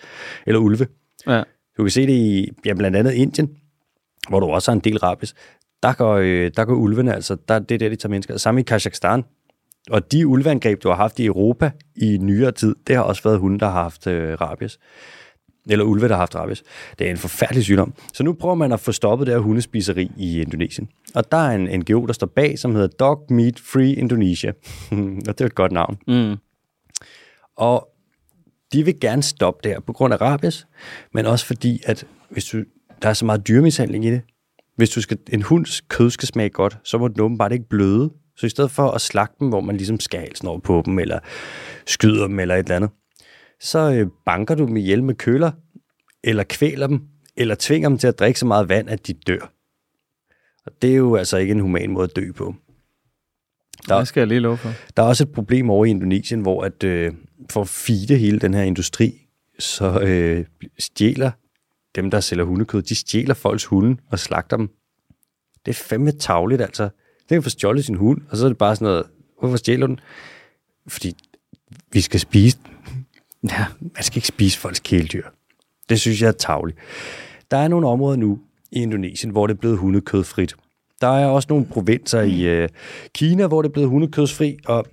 Eller 0.46 0.60
ulve. 0.60 0.86
Ja. 1.26 1.42
Du 1.78 1.82
kan 1.82 1.90
se 1.90 2.06
det 2.06 2.12
i 2.12 2.48
ja, 2.64 2.74
blandt 2.74 2.96
andet 2.96 3.12
Indien, 3.12 3.50
hvor 4.28 4.40
du 4.40 4.46
også 4.46 4.70
har 4.70 4.74
en 4.74 4.80
del 4.80 4.98
rabies. 4.98 5.34
Der 5.82 5.92
går, 5.92 6.14
øh, 6.14 6.50
der 6.56 6.64
går 6.64 6.74
ulvene, 6.74 7.14
altså, 7.14 7.36
der, 7.48 7.58
det 7.58 7.74
er 7.74 7.78
der, 7.78 7.88
de 7.88 7.96
tager 7.96 8.10
mennesker. 8.10 8.36
Samme 8.36 8.60
i 8.60 8.64
Kazakhstan. 8.64 9.24
Og 9.90 10.12
de 10.12 10.26
ulveangreb, 10.26 10.82
du 10.82 10.88
har 10.88 10.96
haft 10.96 11.18
i 11.18 11.26
Europa 11.26 11.70
i 11.96 12.18
nyere 12.20 12.52
tid, 12.52 12.76
det 12.86 12.96
har 12.96 13.02
også 13.02 13.22
været 13.22 13.38
hunde, 13.38 13.58
der 13.58 13.66
har 13.66 13.82
haft 13.82 14.06
øh, 14.06 14.40
rabies. 14.40 14.78
Eller 15.68 15.84
ulve, 15.84 16.08
der 16.08 16.14
har 16.14 16.18
haft 16.18 16.34
rabies. 16.34 16.62
Det 16.98 17.06
er 17.06 17.10
en 17.10 17.16
forfærdelig 17.16 17.64
sygdom. 17.64 17.94
Så 18.14 18.22
nu 18.22 18.32
prøver 18.32 18.54
man 18.54 18.72
at 18.72 18.80
få 18.80 18.92
stoppet 18.92 19.26
det 19.26 19.34
her 19.34 19.40
hundespiseri 19.40 20.10
i 20.16 20.40
Indonesien. 20.40 20.88
Og 21.14 21.32
der 21.32 21.36
er 21.36 21.54
en 21.54 21.80
NGO, 21.80 22.06
der 22.06 22.12
står 22.12 22.26
bag, 22.26 22.58
som 22.58 22.74
hedder 22.74 22.88
Dog 22.88 23.26
Meat 23.30 23.60
Free 23.60 23.92
Indonesia. 23.92 24.52
og 25.28 25.38
det 25.38 25.40
er 25.40 25.46
et 25.46 25.54
godt 25.54 25.72
navn. 25.72 25.98
Mm. 26.06 26.36
Og 27.56 27.88
de 28.72 28.84
vil 28.84 29.00
gerne 29.00 29.22
stoppe 29.22 29.60
det 29.64 29.72
her 29.72 29.80
på 29.80 29.92
grund 29.92 30.14
af 30.14 30.20
rabies, 30.20 30.66
men 31.12 31.26
også 31.26 31.46
fordi, 31.46 31.80
at 31.86 32.06
hvis 32.28 32.44
du, 32.44 32.64
der 33.02 33.08
er 33.08 33.12
så 33.12 33.24
meget 33.24 33.48
dyremishandling 33.48 34.04
i 34.04 34.10
det. 34.10 34.22
Hvis 34.76 34.90
du 34.90 35.00
skal, 35.00 35.18
en 35.32 35.42
hunds 35.42 35.80
kød 35.80 36.10
skal 36.10 36.28
smage 36.28 36.50
godt, 36.50 36.78
så 36.84 36.98
må 36.98 37.08
den 37.08 37.20
åbenbart 37.20 37.52
ikke 37.52 37.68
bløde. 37.68 38.10
Så 38.36 38.46
i 38.46 38.48
stedet 38.48 38.70
for 38.70 38.90
at 38.90 39.00
slagte 39.00 39.36
dem, 39.40 39.48
hvor 39.48 39.60
man 39.60 39.76
ligesom 39.76 40.00
skal 40.00 40.20
halsen 40.20 40.48
over 40.48 40.58
på 40.60 40.82
dem, 40.86 40.98
eller 40.98 41.18
skyder 41.86 42.26
dem, 42.26 42.38
eller 42.40 42.54
et 42.54 42.58
eller 42.58 42.76
andet, 42.76 42.90
så 43.60 43.92
øh, 43.92 44.06
banker 44.26 44.54
du 44.54 44.66
dem 44.66 44.76
ihjel 44.76 45.04
med 45.04 45.14
køler, 45.14 45.50
eller 46.24 46.44
kvæler 46.44 46.86
dem, 46.86 47.00
eller 47.36 47.54
tvinger 47.58 47.88
dem 47.88 47.98
til 47.98 48.06
at 48.06 48.18
drikke 48.18 48.38
så 48.40 48.46
meget 48.46 48.68
vand, 48.68 48.88
at 48.90 49.06
de 49.06 49.12
dør. 49.12 49.52
Og 50.66 50.72
det 50.82 50.90
er 50.90 50.94
jo 50.96 51.16
altså 51.16 51.36
ikke 51.36 51.52
en 51.52 51.60
human 51.60 51.90
måde 51.90 52.04
at 52.04 52.16
dø 52.16 52.32
på. 52.32 52.54
Der- 53.88 53.98
Det 53.98 54.08
skal 54.08 54.20
jeg 54.20 54.28
lige 54.28 54.40
love 54.40 54.56
for. 54.56 54.70
Der 54.96 55.02
er 55.02 55.06
også 55.06 55.24
et 55.24 55.32
problem 55.32 55.70
over 55.70 55.84
i 55.84 55.90
Indonesien, 55.90 56.40
hvor 56.40 56.62
at, 56.64 56.84
øh, 56.84 57.12
for 57.50 57.60
at 57.60 57.68
feede 57.68 58.16
hele 58.16 58.38
den 58.38 58.54
her 58.54 58.62
industri, 58.62 59.12
så 59.58 60.00
øh, 60.00 60.44
stjæler 60.78 61.30
dem, 61.96 62.10
der 62.10 62.20
sælger 62.20 62.44
hundekød, 62.44 62.82
de 62.82 62.94
stjæler 62.94 63.34
folks 63.34 63.64
hunde 63.64 63.96
og 64.10 64.18
slagter 64.18 64.56
dem. 64.56 64.70
Det 65.66 65.72
er 65.72 65.84
fandme 65.84 66.12
tavligt, 66.12 66.62
altså. 66.62 66.82
Det 67.28 67.28
kan 67.28 67.42
få 67.42 67.50
stjålet 67.50 67.84
sin 67.84 67.94
hund, 67.94 68.20
og 68.30 68.36
så 68.36 68.44
er 68.44 68.48
det 68.48 68.58
bare 68.58 68.76
sådan 68.76 68.86
noget, 68.86 69.06
hvorfor 69.40 69.56
stjæler 69.56 69.86
den? 69.86 70.00
Fordi 70.88 71.16
vi 71.92 72.00
skal 72.00 72.20
spise. 72.20 72.58
Ja, 73.50 73.66
man 73.80 74.02
skal 74.02 74.18
ikke 74.18 74.28
spise 74.28 74.58
folks 74.58 74.80
kæledyr. 74.80 75.24
Det 75.88 76.00
synes 76.00 76.22
jeg 76.22 76.28
er 76.28 76.32
tavligt. 76.32 76.78
Der 77.50 77.56
er 77.56 77.68
nogle 77.68 77.88
områder 77.88 78.16
nu 78.16 78.38
i 78.72 78.82
Indonesien, 78.82 79.32
hvor 79.32 79.46
det 79.46 79.54
er 79.54 79.58
blevet 79.58 79.78
hundekødfrit. 79.78 80.54
Der 81.00 81.06
er 81.06 81.26
også 81.26 81.46
nogle 81.50 81.66
provinser 81.66 82.20
i 82.20 82.42
øh, 82.42 82.68
Kina, 83.14 83.46
hvor 83.46 83.62
det 83.62 83.68
er 83.68 83.72
blevet 83.72 83.88
hundekødsfri, 83.88 84.58
og 84.66 84.86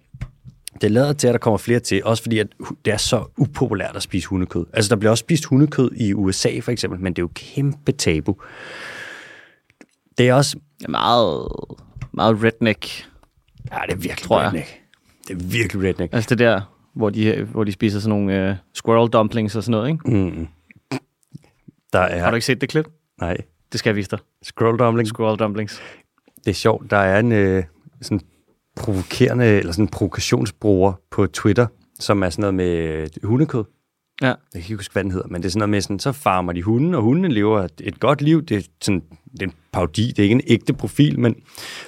det 0.81 0.91
lader 0.91 1.13
til, 1.13 1.27
at 1.27 1.33
der 1.33 1.39
kommer 1.39 1.57
flere 1.57 1.79
til, 1.79 2.03
også 2.05 2.23
fordi 2.23 2.39
at 2.39 2.47
det 2.85 2.93
er 2.93 2.97
så 2.97 3.25
upopulært 3.37 3.95
at 3.95 4.03
spise 4.03 4.27
hundekød. 4.27 4.65
Altså, 4.73 4.89
der 4.89 4.95
bliver 4.95 5.11
også 5.11 5.21
spist 5.21 5.45
hundekød 5.45 5.91
i 5.95 6.13
USA, 6.13 6.59
for 6.59 6.71
eksempel, 6.71 6.99
men 6.99 7.13
det 7.13 7.19
er 7.19 7.23
jo 7.23 7.29
kæmpe 7.35 7.91
tabu. 7.91 8.35
Det 10.17 10.29
er 10.29 10.33
også... 10.33 10.57
Det 10.79 10.85
er 10.85 10.91
meget, 10.91 11.47
meget 12.13 12.43
redneck. 12.43 13.09
Ja, 13.71 13.77
det 13.85 13.93
er 13.93 13.97
virkelig 13.97 14.17
Tror 14.17 14.39
jeg. 14.41 14.47
redneck. 14.47 14.81
Det 15.27 15.33
er 15.33 15.47
virkelig 15.47 15.83
redneck. 15.89 16.13
Altså 16.13 16.29
det 16.29 16.39
der, 16.39 16.61
hvor 16.93 17.09
de, 17.09 17.43
hvor 17.43 17.63
de 17.63 17.71
spiser 17.71 17.99
sådan 17.99 18.19
nogle 18.19 18.49
uh, 18.49 18.55
squirrel 18.73 19.09
dumplings 19.09 19.55
og 19.55 19.63
sådan 19.63 19.71
noget, 19.71 19.89
ikke? 19.89 20.09
Mm. 20.11 20.47
Der 21.93 21.99
er... 21.99 22.23
Har 22.23 22.29
du 22.29 22.35
ikke 22.35 22.45
set 22.45 22.61
det 22.61 22.69
klip? 22.69 22.85
Nej. 23.21 23.37
Det 23.71 23.79
skal 23.79 23.89
jeg 23.89 23.95
vise 23.95 24.09
dig. 24.11 24.19
Scroll 24.43 24.79
dumpling. 24.79 25.07
Squirrel 25.07 25.39
dumplings. 25.39 25.81
Det 26.45 26.47
er 26.51 26.53
sjovt. 26.55 26.91
Der 26.91 26.97
er 26.97 27.19
en 27.19 27.31
øh, 27.31 27.63
sådan 28.01 28.21
provokerende, 28.75 29.45
eller 29.45 29.71
sådan 29.71 29.85
en 29.85 29.89
provokationsbruger 29.89 30.93
på 31.11 31.27
Twitter, 31.27 31.67
som 31.99 32.23
er 32.23 32.29
sådan 32.29 32.41
noget 32.41 32.53
med 32.53 32.67
øh, 32.67 33.09
hundekød. 33.23 33.63
Ja. 34.21 34.27
Jeg 34.27 34.37
kan 34.53 34.61
ikke 34.61 34.75
huske, 34.75 34.93
hvad 34.93 35.03
den 35.03 35.11
hedder, 35.11 35.27
men 35.27 35.41
det 35.41 35.47
er 35.47 35.51
sådan 35.51 35.59
noget 35.59 35.69
med, 35.69 35.81
sådan, 35.81 35.99
så 35.99 36.11
farmer 36.11 36.53
de 36.53 36.63
hunden, 36.63 36.95
og 36.95 37.01
hundene 37.01 37.27
lever 37.27 37.67
et, 37.81 37.99
godt 37.99 38.21
liv. 38.21 38.45
Det 38.45 38.57
er, 38.57 38.61
sådan, 38.81 39.03
det 39.31 39.41
er 39.41 39.45
en 39.45 39.53
parodi, 39.73 40.07
det 40.07 40.19
er 40.19 40.23
ikke 40.23 40.33
en 40.33 40.41
ægte 40.47 40.73
profil, 40.73 41.19
men 41.19 41.35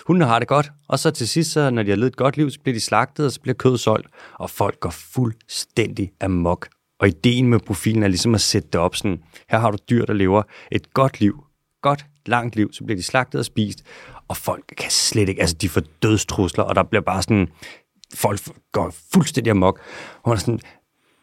hundene 0.08 0.26
har 0.26 0.39
det 0.39 0.48
godt. 0.48 0.71
Og 0.88 1.00
så 1.00 1.12
til 1.12 1.28
sidst, 1.28 1.52
så, 1.52 1.69
når 1.69 1.84
de 1.84 1.89
har 1.89 1.95
levet 1.95 2.12
et 2.12 2.17
godt 2.17 2.38
liv, 2.38 2.50
så 2.50 2.60
bliver 2.60 2.74
de 2.74 2.80
slagtet, 2.80 3.26
og 3.26 3.32
så 3.32 3.41
bliver 3.41 3.56
kødet 3.56 3.80
solgt, 3.80 4.08
og 4.39 4.50
folk 4.50 4.80
går 4.80 4.89
fuldstændig 4.89 6.12
amok. 6.21 6.67
Og 7.00 7.08
ideen 7.08 7.48
med 7.48 7.60
profilen 7.60 8.04
er 8.04 8.08
ligesom 8.08 8.36
at 8.36 8.41
sætte 8.41 8.69
det 8.74 8.82
op 8.82 8.95
sådan, 8.95 9.19
her 9.50 9.60
har 9.60 9.71
du 9.71 9.78
dyr, 9.89 10.06
der 10.06 10.13
lever 10.13 10.43
et 10.71 10.93
godt 10.93 11.19
liv, 11.19 11.43
godt, 11.82 12.06
langt 12.26 12.56
liv, 12.56 12.74
så 12.74 12.84
bliver 12.84 12.98
de 12.98 13.04
slagtet 13.04 13.39
og 13.39 13.45
spist, 13.45 13.84
og 14.28 14.38
folk 14.38 14.64
kan 14.78 14.92
slet 14.92 15.30
ikke, 15.30 15.42
altså 15.42 15.56
de 15.62 15.70
får 15.70 15.82
dødstrusler, 16.04 16.64
og 16.64 16.76
der 16.76 16.84
bliver 16.84 17.02
bare 17.02 17.22
sådan, 17.22 17.48
folk 18.16 18.40
går 18.72 18.94
fuldstændig 19.14 19.52
amok. 19.52 19.80
Og 20.24 20.30
man 20.30 20.36
er 20.36 20.40
sådan, 20.40 20.60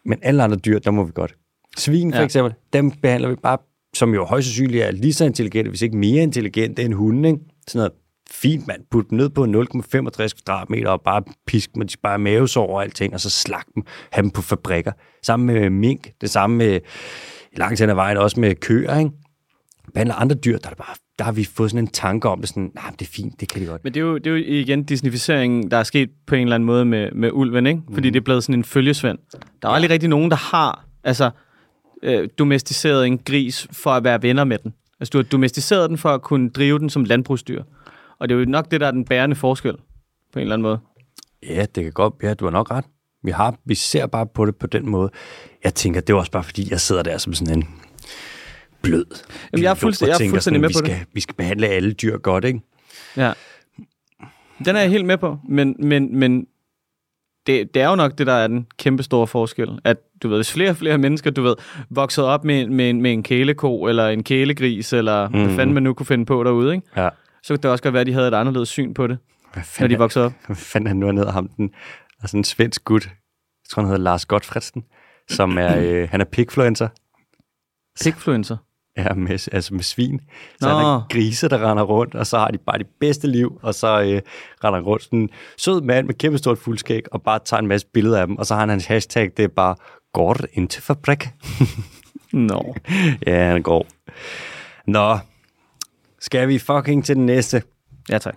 men 0.05 0.19
alle 0.21 0.43
andre 0.43 0.57
dyr, 0.57 0.79
der 0.79 0.91
må 0.91 1.03
vi 1.03 1.11
godt. 1.15 1.35
Svin 1.77 2.11
for 2.13 2.19
Ja. 2.19 2.25
eksempel, 2.25 2.53
dem 2.73 2.91
behandler 2.91 3.29
vi 3.29 3.35
bare, 3.35 3.57
som 3.95 4.13
jo 4.13 4.25
højst 4.25 4.47
sandsynligt 4.47 4.83
er 4.83 4.91
lige 4.91 5.13
så 5.13 5.25
intelligente, 5.25 5.69
hvis 5.69 5.81
ikke 5.81 5.97
mere 5.97 6.23
intelligente 6.23 6.83
end 6.83 6.93
hunden, 6.93 7.25
ikke? 7.25 7.39
Sådan 7.67 7.79
noget 7.79 7.91
fint, 8.31 8.67
mand. 8.67 8.81
Put 8.91 9.09
dem 9.09 9.17
ned 9.17 9.29
på 9.29 9.45
0,65 9.45 10.43
kvadratmeter 10.43 10.89
og 10.89 11.01
bare 11.01 11.23
pisk 11.47 11.73
dem, 11.73 11.87
de 11.87 11.95
bare 12.03 12.19
mavesår 12.19 12.67
og 12.75 12.83
alting, 12.83 13.13
og 13.13 13.19
så 13.19 13.29
slag 13.29 13.61
dem, 13.75 13.83
have 14.11 14.21
dem 14.23 14.31
på 14.31 14.41
fabrikker. 14.41 14.91
Sammen 15.23 15.45
med 15.55 15.69
mink, 15.69 16.07
det 16.21 16.29
samme 16.29 16.55
med, 16.57 16.79
langt 17.57 17.79
hen 17.79 17.89
ad 17.89 17.95
vejen, 17.95 18.17
også 18.17 18.39
med 18.39 18.55
køer, 18.55 18.99
ikke? 18.99 19.11
Behandler 19.93 20.15
andre 20.15 20.35
dyr, 20.35 20.57
der, 20.57 20.69
er 20.69 20.75
bare, 20.75 20.95
der 21.19 21.25
har 21.25 21.31
vi 21.31 21.43
fået 21.43 21.71
sådan 21.71 21.83
en 21.83 21.87
tanke 21.87 22.29
om 22.29 22.39
det, 22.39 22.49
sådan, 22.49 22.71
nej, 22.75 22.91
det 22.99 23.07
er 23.07 23.11
fint, 23.11 23.39
det 23.39 23.49
kan 23.49 23.61
de 23.61 23.65
godt. 23.65 23.83
Men 23.83 23.93
det 23.93 23.99
er 23.99 24.03
jo, 24.03 24.17
det 24.17 24.27
er 24.27 24.31
jo 24.31 24.37
igen 24.37 24.83
disnificeringen, 24.83 25.71
der 25.71 25.77
er 25.77 25.83
sket 25.83 26.09
på 26.27 26.35
en 26.35 26.41
eller 26.41 26.55
anden 26.55 26.67
måde 26.67 26.85
med, 26.85 27.11
med 27.11 27.29
ulven, 27.33 27.67
ikke? 27.67 27.81
Fordi 27.93 28.09
det 28.09 28.19
er 28.19 28.23
blevet 28.23 28.43
sådan 28.43 28.59
en 28.59 28.63
følgesvend. 28.63 29.17
Der 29.61 29.67
er 29.69 29.73
aldrig 29.73 29.91
rigtig 29.91 30.09
nogen, 30.09 30.31
der 30.31 30.37
har 30.37 30.85
altså, 31.03 31.29
øh, 32.03 32.29
domesticeret 32.39 33.07
en 33.07 33.17
gris 33.17 33.67
for 33.71 33.89
at 33.89 34.03
være 34.03 34.21
venner 34.21 34.43
med 34.43 34.57
den. 34.57 34.73
Altså, 34.99 35.11
du 35.11 35.17
har 35.17 35.23
domesticeret 35.23 35.89
den 35.89 35.97
for 35.97 36.09
at 36.09 36.21
kunne 36.21 36.49
drive 36.49 36.79
den 36.79 36.89
som 36.89 37.03
landbrugsdyr. 37.03 37.63
Og 38.19 38.29
det 38.29 38.35
er 38.35 38.39
jo 38.39 38.45
nok 38.45 38.71
det, 38.71 38.81
der 38.81 38.87
er 38.87 38.91
den 38.91 39.05
bærende 39.05 39.35
forskel 39.35 39.75
på 40.33 40.39
en 40.39 40.41
eller 40.41 40.53
anden 40.53 40.63
måde. 40.63 40.79
Ja, 41.43 41.65
det 41.75 41.83
kan 41.83 41.93
godt 41.93 42.13
Ja, 42.23 42.33
du 42.33 42.45
har 42.45 42.51
nok 42.51 42.71
ret. 42.71 42.85
Vi, 43.23 43.31
har, 43.31 43.55
vi 43.65 43.75
ser 43.75 44.07
bare 44.07 44.25
på 44.25 44.45
det 44.45 44.55
på 44.55 44.67
den 44.67 44.89
måde. 44.89 45.09
Jeg 45.63 45.73
tænker, 45.73 46.01
det 46.01 46.13
er 46.13 46.17
også 46.17 46.31
bare 46.31 46.43
fordi, 46.43 46.67
jeg 46.71 46.81
sidder 46.81 47.03
der 47.03 47.17
som 47.17 47.33
sådan 47.33 47.57
en 47.57 47.67
blød. 48.83 49.05
Jamen, 49.51 49.63
jeg 49.63 49.69
er 49.69 49.85
og 50.01 50.07
jeg 50.07 50.25
er 50.25 50.29
fuldstændig 50.29 50.61
med 50.61 50.69
vi 50.69 50.73
på 50.73 50.81
det. 50.81 50.91
skal, 50.91 51.05
Vi 51.13 51.19
skal 51.21 51.35
behandle 51.35 51.67
alle 51.67 51.93
dyr 51.93 52.17
godt, 52.17 52.45
ikke? 52.45 52.59
Ja. 53.17 53.33
Den 54.65 54.75
er 54.75 54.79
jeg 54.79 54.89
helt 54.89 55.05
med 55.05 55.17
på, 55.17 55.39
men, 55.49 55.75
men, 55.79 56.19
men 56.19 56.47
det, 57.47 57.73
det 57.73 57.81
er 57.81 57.89
jo 57.89 57.95
nok 57.95 58.17
det, 58.17 58.27
der 58.27 58.33
er 58.33 58.47
den 58.47 58.67
kæmpe 58.77 59.03
store 59.03 59.27
forskel. 59.27 59.79
At 59.83 59.97
du 60.23 60.29
ved, 60.29 60.37
hvis 60.37 60.51
flere 60.51 60.69
og 60.69 60.77
flere 60.77 60.97
mennesker, 60.97 61.31
du 61.31 61.41
ved, 61.41 61.55
voksede 61.89 62.27
op 62.27 62.43
med, 62.43 62.67
med, 62.67 62.89
en, 62.89 63.01
med 63.01 63.13
en 63.13 63.23
kæleko, 63.23 63.83
eller 63.83 64.07
en 64.07 64.23
kælegris, 64.23 64.93
eller 64.93 65.29
mm. 65.29 65.43
hvad 65.43 65.55
fanden 65.55 65.73
man 65.73 65.83
nu 65.83 65.93
kunne 65.93 66.05
finde 66.05 66.25
på 66.25 66.43
derude, 66.43 66.75
ikke? 66.75 66.87
Ja. 66.97 67.09
så 67.43 67.53
kunne 67.53 67.61
det 67.61 67.71
også 67.71 67.83
godt 67.83 67.93
være, 67.93 68.01
at 68.01 68.07
de 68.07 68.13
havde 68.13 68.27
et 68.27 68.33
anderledes 68.33 68.69
syn 68.69 68.93
på 68.93 69.07
det, 69.07 69.17
Hvad 69.53 69.63
når 69.79 69.87
de 69.87 69.97
voksede 69.97 70.25
op. 70.25 70.33
hvad 70.45 70.55
fanden 70.55 70.87
er 70.87 70.93
nu 70.93 71.11
ned 71.11 71.27
ham? 71.27 71.49
Den 71.57 71.71
sådan 72.25 72.39
en 72.39 72.43
svensk 72.43 72.83
gut. 72.83 73.05
Jeg 73.05 73.69
tror, 73.69 73.81
han 73.81 73.87
hedder 73.87 74.03
Lars 74.03 74.25
Godfredsen, 74.25 74.83
som 75.29 75.57
er, 75.57 75.77
øh, 75.83 76.09
han 76.09 76.21
er 76.21 76.25
pigfluencer. 76.25 76.87
Pigfluencer. 78.03 78.57
Ja, 78.97 79.13
med, 79.13 79.47
altså 79.51 79.73
med 79.73 79.83
svin. 79.83 80.21
Så 80.61 80.69
Nå. 80.69 80.79
er 80.79 81.07
grise, 81.09 81.49
der 81.49 81.69
render 81.69 81.83
rundt, 81.83 82.15
og 82.15 82.27
så 82.27 82.37
har 82.37 82.47
de 82.47 82.57
bare 82.57 82.77
det 82.77 82.87
bedste 82.99 83.27
liv, 83.27 83.59
og 83.61 83.75
så 83.75 84.01
øh, 84.01 84.21
render 84.63 84.79
rundt 84.79 85.03
sådan 85.03 85.19
en 85.19 85.29
sød 85.57 85.81
mand 85.81 86.05
med 86.05 86.13
kæmpe 86.13 86.37
stort 86.37 86.57
fuldskæg, 86.57 87.01
og 87.11 87.21
bare 87.21 87.39
tager 87.45 87.61
en 87.61 87.67
masse 87.67 87.87
billeder 87.93 88.21
af 88.21 88.27
dem, 88.27 88.37
og 88.37 88.45
så 88.45 88.53
har 88.53 88.59
han 88.59 88.69
hans 88.69 88.85
hashtag, 88.85 89.31
det 89.37 89.43
er 89.43 89.47
bare, 89.47 89.75
går 90.13 90.37
ind 90.53 90.67
til 90.69 90.81
fabrik. 90.81 91.29
Nå. 92.33 92.75
ja, 93.27 93.51
han 93.51 93.61
går. 93.61 93.87
Nå, 94.87 95.17
skal 96.19 96.47
vi 96.47 96.59
fucking 96.59 97.05
til 97.05 97.15
den 97.15 97.25
næste? 97.25 97.61
Ja, 98.09 98.17
tak. 98.17 98.35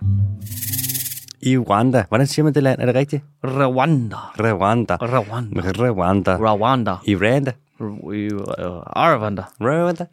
I 1.41 1.57
Rwanda. 1.57 2.03
Hvordan 2.07 2.27
siger 2.27 2.43
man 2.43 2.53
det 2.53 2.63
land? 2.63 2.81
Er 2.81 2.85
det 2.85 2.95
rigtigt? 2.95 3.23
Rwanda. 3.43 4.15
Rwanda. 4.39 4.95
Rwanda. 4.95 5.61
Rwanda. 5.91 6.35
Rwanda. 6.37 6.95
I 7.05 7.15
Rwanda. 7.15 7.51
Rwanda. 7.81 9.43
Rwanda. 9.61 10.05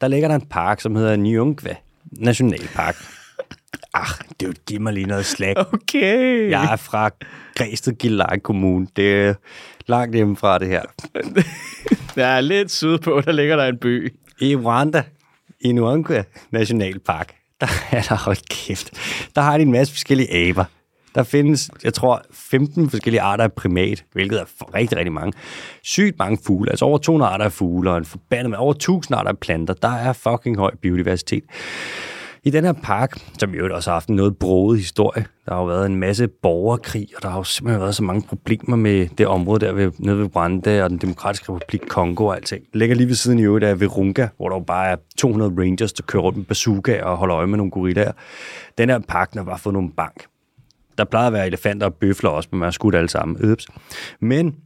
Der 0.00 0.08
ligger 0.08 0.28
der 0.28 0.34
en 0.34 0.46
park, 0.46 0.80
som 0.80 0.96
hedder 0.96 1.16
Nyungwe 1.16 1.76
Nationalpark. 2.12 2.96
Ach, 3.94 4.18
det 4.40 4.48
er 4.48 4.52
giv 4.66 4.80
mig 4.80 4.92
lige 4.92 5.06
noget 5.06 5.26
slag. 5.26 5.54
Okay. 5.56 6.50
Jeg 6.50 6.72
er 6.72 6.76
fra 6.76 7.10
Græsted 7.56 7.92
Gilleleje 7.92 8.38
Kommune. 8.38 8.86
Det 8.96 9.14
er 9.14 9.34
langt 9.86 10.14
hjemmefra, 10.14 10.58
det 10.58 10.68
her. 10.68 10.82
Er 12.16 12.40
lidt 12.40 12.70
sydpå, 12.70 13.20
der 13.20 13.32
ligger 13.32 13.56
der 13.56 13.64
en 13.64 13.78
by. 13.78 14.14
I 14.40 14.56
Rwanda, 14.56 15.02
i 15.60 15.72
Nyungwe 15.72 16.24
Nationalpark, 16.50 17.34
der 17.60 17.66
er 17.90 18.02
der, 18.02 18.24
hold 18.24 18.48
kæft, 18.48 18.90
der 19.34 19.42
har 19.42 19.56
de 19.56 19.62
en 19.62 19.72
masse 19.72 19.92
forskellige 19.92 20.48
aber. 20.48 20.64
Der 21.14 21.22
findes, 21.22 21.70
jeg 21.84 21.94
tror, 21.94 22.22
15 22.32 22.90
forskellige 22.90 23.20
arter 23.20 23.44
af 23.44 23.52
primat, 23.52 24.04
hvilket 24.12 24.40
er 24.40 24.44
for 24.58 24.74
rigtig, 24.74 24.98
rigtig 24.98 25.12
mange. 25.12 25.32
Sygt 25.82 26.18
mange 26.18 26.38
fugle, 26.46 26.70
altså 26.70 26.84
over 26.84 26.98
200 26.98 27.32
arter 27.32 27.44
af 27.44 27.52
fugle, 27.52 27.90
og 27.90 27.98
en 27.98 28.04
forbandet 28.04 28.50
med 28.50 28.58
over 28.58 28.72
1000 28.72 29.16
arter 29.16 29.30
af 29.30 29.38
planter. 29.38 29.74
Der 29.74 29.88
er 29.88 30.12
fucking 30.12 30.58
høj 30.58 30.70
biodiversitet. 30.82 31.42
I 32.44 32.50
den 32.50 32.64
her 32.64 32.72
park, 32.72 33.18
som 33.38 33.54
jo 33.54 33.74
også 33.74 33.90
har 33.90 33.94
haft 33.94 34.08
en 34.08 34.16
noget 34.16 34.36
broet 34.36 34.78
historie, 34.78 35.26
der 35.46 35.54
har 35.54 35.60
jo 35.60 35.66
været 35.66 35.86
en 35.86 35.96
masse 35.96 36.28
borgerkrig, 36.28 37.08
og 37.16 37.22
der 37.22 37.28
har 37.28 37.36
jo 37.36 37.44
simpelthen 37.44 37.80
været 37.80 37.94
så 37.94 38.02
mange 38.02 38.22
problemer 38.22 38.76
med 38.76 39.08
det 39.18 39.26
område 39.26 39.66
der 39.66 39.72
ved, 39.72 39.92
nede 39.98 40.18
ved 40.18 40.36
Rwanda 40.36 40.84
og 40.84 40.90
den 40.90 40.98
demokratiske 40.98 41.52
republik 41.52 41.80
Kongo 41.88 42.26
og 42.26 42.36
alting. 42.36 42.64
Det 42.64 42.76
ligger 42.76 42.96
lige 42.96 43.08
ved 43.08 43.14
siden 43.14 43.38
i 43.38 43.42
øvrigt 43.42 43.64
af 43.64 43.80
Virunga, 43.80 44.28
hvor 44.36 44.48
der 44.48 44.56
jo 44.56 44.64
bare 44.66 44.90
er 44.90 44.96
200 45.18 45.54
rangers, 45.58 45.92
der 45.92 46.02
kører 46.02 46.22
rundt 46.22 46.38
med 46.38 46.44
bazooka 46.44 47.02
og 47.02 47.16
holder 47.16 47.36
øje 47.36 47.46
med 47.46 47.56
nogle 47.56 47.70
gorillaer. 47.70 48.12
Den 48.78 48.88
her 48.88 48.98
park 49.08 49.34
har 49.34 49.44
bare 49.44 49.58
fået 49.58 49.74
nogle 49.74 49.90
bank. 49.96 50.24
Der 50.98 51.04
plejede 51.04 51.26
at 51.26 51.32
være 51.32 51.46
elefanter 51.46 51.86
og 51.86 51.94
bøfler 51.94 52.30
også, 52.30 52.48
men 52.52 52.58
man 52.58 52.66
har 52.66 52.70
skudt 52.70 52.94
alle 52.94 53.08
sammen. 53.08 53.36
Øps. 53.40 53.66
Men 54.20 54.56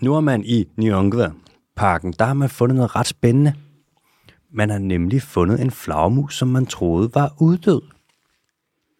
nu 0.00 0.14
er 0.14 0.20
man 0.20 0.44
i 0.44 0.66
Nyongva-parken, 0.76 2.14
der 2.18 2.24
har 2.24 2.34
man 2.34 2.48
fundet 2.48 2.76
noget 2.76 2.96
ret 2.96 3.06
spændende. 3.06 3.54
Man 4.52 4.70
har 4.70 4.78
nemlig 4.78 5.22
fundet 5.22 5.60
en 5.60 5.70
flagermus, 5.70 6.38
som 6.38 6.48
man 6.48 6.66
troede 6.66 7.10
var 7.14 7.34
uddød. 7.40 7.82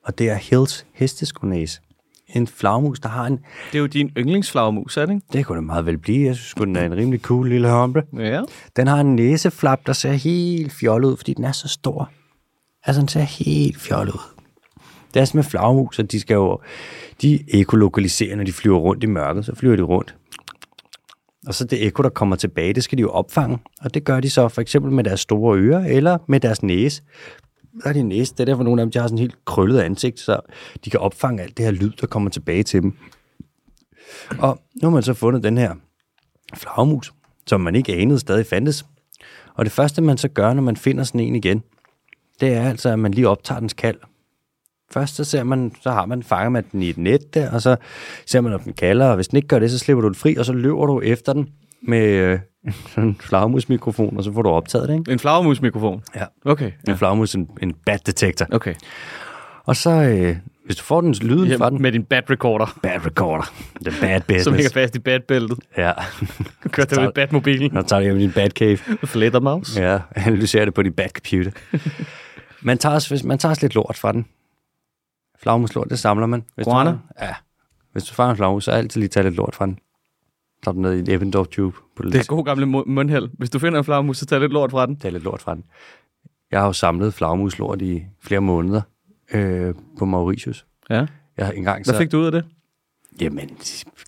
Og 0.05 0.19
det 0.19 0.31
er 0.31 0.35
Hills 0.35 0.87
hesteskonæse. 0.93 1.81
En 2.29 2.47
flagermus, 2.47 3.01
der 3.01 3.09
har 3.09 3.27
en... 3.27 3.39
Det 3.73 3.75
er 3.75 3.79
jo 3.79 3.87
din 3.87 4.11
yndlingsflagermus, 4.17 4.97
er 4.97 5.07
det 5.07 5.15
ikke? 5.15 5.27
Det 5.33 5.47
kunne 5.47 5.57
det 5.57 5.65
meget 5.65 5.87
vel 5.87 5.99
blive. 5.99 6.27
Jeg 6.27 6.37
synes, 6.37 6.55
den 6.55 6.77
er 6.77 6.87
en 6.87 6.97
rimelig 6.97 7.21
cool 7.21 7.49
lille 7.49 7.69
hombre. 7.69 8.03
Ja. 8.19 8.43
Den 8.77 8.87
har 8.87 9.01
en 9.01 9.17
næseflap, 9.17 9.81
der 9.87 9.93
ser 9.93 10.13
helt 10.13 10.73
fjollet 10.73 11.09
ud, 11.09 11.17
fordi 11.17 11.35
den 11.35 11.45
er 11.45 11.53
så 11.53 11.69
stor. 11.69 12.11
Altså, 12.85 13.01
den 13.01 13.09
ser 13.09 13.21
helt 13.21 13.81
fjollet 13.81 14.13
ud. 14.13 14.40
Det 15.15 15.21
er 15.21 15.25
som 15.25 15.37
med 15.37 15.45
flagermus, 15.45 15.99
at 15.99 16.13
de 16.13 16.21
skal 16.21 16.35
jo... 16.35 16.61
De 17.23 17.61
ekolokaliserer, 17.61 18.37
når 18.37 18.45
de 18.45 18.53
flyver 18.53 18.79
rundt 18.79 19.05
i 19.05 19.07
mørket, 19.07 19.45
så 19.45 19.55
flyver 19.55 19.77
de 19.77 19.83
rundt. 19.83 20.15
Og 21.47 21.55
så 21.55 21.65
det 21.65 21.87
ekko, 21.87 22.03
der 22.03 22.09
kommer 22.09 22.37
tilbage, 22.37 22.73
det 22.73 22.85
skal 22.85 22.99
de 22.99 23.01
jo 23.01 23.11
opfange. 23.11 23.59
Og 23.81 23.95
det 23.95 24.05
gør 24.05 24.21
de 24.21 24.31
så 24.31 24.49
for 24.49 24.61
eksempel 24.61 24.93
med 24.93 25.05
deres 25.05 25.21
store 25.21 25.59
ører, 25.59 25.87
eller 25.87 26.19
med 26.29 26.41
deres 26.41 26.63
næse. 26.63 27.03
Der 27.83 27.89
er 27.89 27.93
de 27.93 28.03
næse, 28.03 28.33
det 28.33 28.41
er 28.41 28.45
derfor 28.45 28.63
nogle 28.63 28.83
af 28.83 28.87
dem, 28.87 28.93
de 28.93 28.99
har 28.99 29.07
sådan 29.07 29.19
en 29.19 29.21
helt 29.21 29.45
krøllet 29.45 29.81
ansigt, 29.81 30.21
så 30.21 30.41
de 30.85 30.91
kan 30.91 31.01
opfange 31.01 31.43
alt 31.43 31.57
det 31.57 31.65
her 31.65 31.73
lyd, 31.73 31.91
der 32.01 32.07
kommer 32.07 32.31
tilbage 32.31 32.63
til 32.63 32.83
dem. 32.83 32.97
Og 34.39 34.61
nu 34.83 34.89
har 34.89 34.91
man 34.91 35.03
så 35.03 35.15
fundet 35.15 35.43
den 35.43 35.59
her 35.59 35.75
flagermus, 36.55 37.13
som 37.47 37.61
man 37.61 37.75
ikke 37.75 37.95
anede 37.95 38.19
stadig 38.19 38.47
fandtes. 38.47 38.87
Og 39.55 39.65
det 39.65 39.73
første, 39.73 40.03
man 40.03 40.19
så 40.19 40.29
gør, 40.29 40.55
når 40.55 40.63
man 40.63 40.77
finder 40.77 41.05
sådan 41.05 41.21
en 41.21 41.37
igen, 41.37 41.63
det 42.41 42.53
er 42.53 42.69
altså, 42.69 42.89
at 42.89 42.99
man 42.99 43.13
lige 43.13 43.29
optager 43.29 43.61
dens 43.61 43.73
kald. 43.73 43.97
Først 44.93 45.17
så 45.17 45.25
ser 45.25 45.45
man, 45.45 45.73
så 45.83 45.91
har 45.91 46.07
man, 46.07 46.23
fanger 46.23 46.49
man 46.51 46.65
den 46.73 46.83
i 46.83 46.89
et 46.91 46.99
net 46.99 47.35
der, 47.35 47.51
og 47.51 47.63
så 47.63 47.77
ser 48.27 48.41
man, 48.41 48.53
om 48.53 48.61
den 48.61 48.73
kalder, 48.73 49.07
og 49.07 49.15
hvis 49.15 49.29
den 49.29 49.37
ikke 49.37 49.49
gør 49.49 49.59
det, 49.59 49.71
så 49.71 49.79
slipper 49.79 50.01
du 50.03 50.07
den 50.09 50.15
fri, 50.15 50.37
og 50.37 50.45
så 50.45 50.53
løber 50.53 50.87
du 50.87 51.01
efter 51.01 51.33
den 51.33 51.49
med 51.83 52.05
øh, 52.07 52.39
en 53.05 53.17
flagmusmikrofon, 53.21 54.17
og 54.17 54.25
så 54.25 54.33
får 54.33 54.43
du 54.43 54.49
optaget 54.49 54.89
det, 54.89 54.99
ikke? 54.99 55.13
En 55.13 55.19
flagermusmikrofon. 55.19 56.03
Ja. 56.15 56.25
Okay. 56.45 56.73
En 56.89 56.97
flagmus, 56.97 57.35
en, 57.35 57.49
en 57.63 57.75
bat 57.87 58.07
detektor. 58.07 58.47
Okay. 58.53 58.75
Og 59.65 59.77
så, 59.77 59.91
øh, 59.91 60.37
hvis 60.67 60.77
du 60.77 60.83
får 60.85 61.01
den 61.01 61.15
lyden 61.15 61.49
Ja, 61.49 61.57
fra 61.57 61.71
den, 61.71 61.83
med 61.83 61.93
din 61.93 62.05
bad 62.05 62.23
recorder, 62.31 62.79
bad 62.83 63.07
recorder, 63.07 63.53
the 63.87 63.95
bad 64.01 64.21
som 64.21 64.25
business. 64.27 64.57
hænger 64.57 64.71
fast 64.71 64.97
i 64.97 64.99
badbæltet. 64.99 65.59
Ja, 65.77 65.93
Kører 66.73 66.87
der 66.87 67.01
med 67.01 67.13
badmobilen. 67.15 67.71
så 67.71 67.83
tager 67.83 68.01
du 68.01 68.05
hjem 68.05 68.17
i 68.17 68.21
din 68.21 68.33
bad 68.33 68.51
cave. 68.51 68.77
Flettermaus. 69.05 69.77
Ja, 69.77 69.99
analyserer 70.15 70.65
det 70.65 70.75
på 70.75 70.83
din 70.83 70.93
bad 70.93 71.09
computer. 71.09 71.51
man, 72.63 72.79
tager 72.79 72.95
også, 72.95 73.23
man 73.25 73.39
tager 73.39 73.51
også 73.51 73.63
lidt 73.65 73.75
lort 73.75 73.97
fra 73.97 74.13
den. 74.13 74.27
Flagmuslort, 75.43 75.91
det 75.91 75.99
samler 75.99 76.27
man. 76.27 76.45
Hvis 76.55 76.65
du 76.67 76.71
Guana? 76.71 76.91
har- 76.91 77.27
Ja. 77.27 77.35
Hvis 77.93 78.05
du 78.05 78.15
fanger 78.15 78.31
en 78.31 78.37
flagmus, 78.37 78.65
så 78.65 78.71
altid 78.71 79.01
lige 79.01 79.09
tage 79.09 79.25
lidt 79.25 79.35
lort 79.35 79.55
fra 79.55 79.67
den. 79.67 79.79
Så 80.65 80.73
den 80.73 80.83
ned 80.83 80.93
i 80.95 80.99
en 80.99 81.11
Eppendorf 81.11 81.47
tube. 81.49 81.77
På 81.97 82.03
Det 82.03 82.15
er 82.15 82.25
god 82.25 82.45
gamle 82.45 82.65
mu- 82.67 82.85
mundheld. 82.87 83.29
Hvis 83.39 83.51
du 83.51 83.59
finder 83.59 83.79
en 83.79 83.85
flagmus, 83.85 84.19
så 84.19 84.27
tag 84.27 84.41
lidt 84.41 84.53
lort 84.53 84.71
fra 84.71 84.87
den. 84.87 84.97
tage 84.97 85.13
lidt 85.13 85.25
lort 85.25 85.43
fra 85.43 85.55
den. 85.55 85.65
Jeg 86.51 86.61
har 86.61 86.67
jo 86.67 86.73
samlet 86.73 87.15
flagmuslort 87.15 87.83
i 87.83 88.03
flere 88.23 88.41
måneder 88.41 88.83
øh, 89.33 89.75
på 89.99 90.05
Mauritius. 90.05 90.67
Ja. 90.91 91.07
Jeg 91.37 91.47
har 91.47 91.53
engang 91.53 91.87
så... 91.87 91.93
Hvad 91.93 92.01
fik 92.01 92.13
du 92.13 92.19
ud 92.19 92.27
af 92.27 92.33
det? 92.33 92.45
Jamen, 93.21 93.51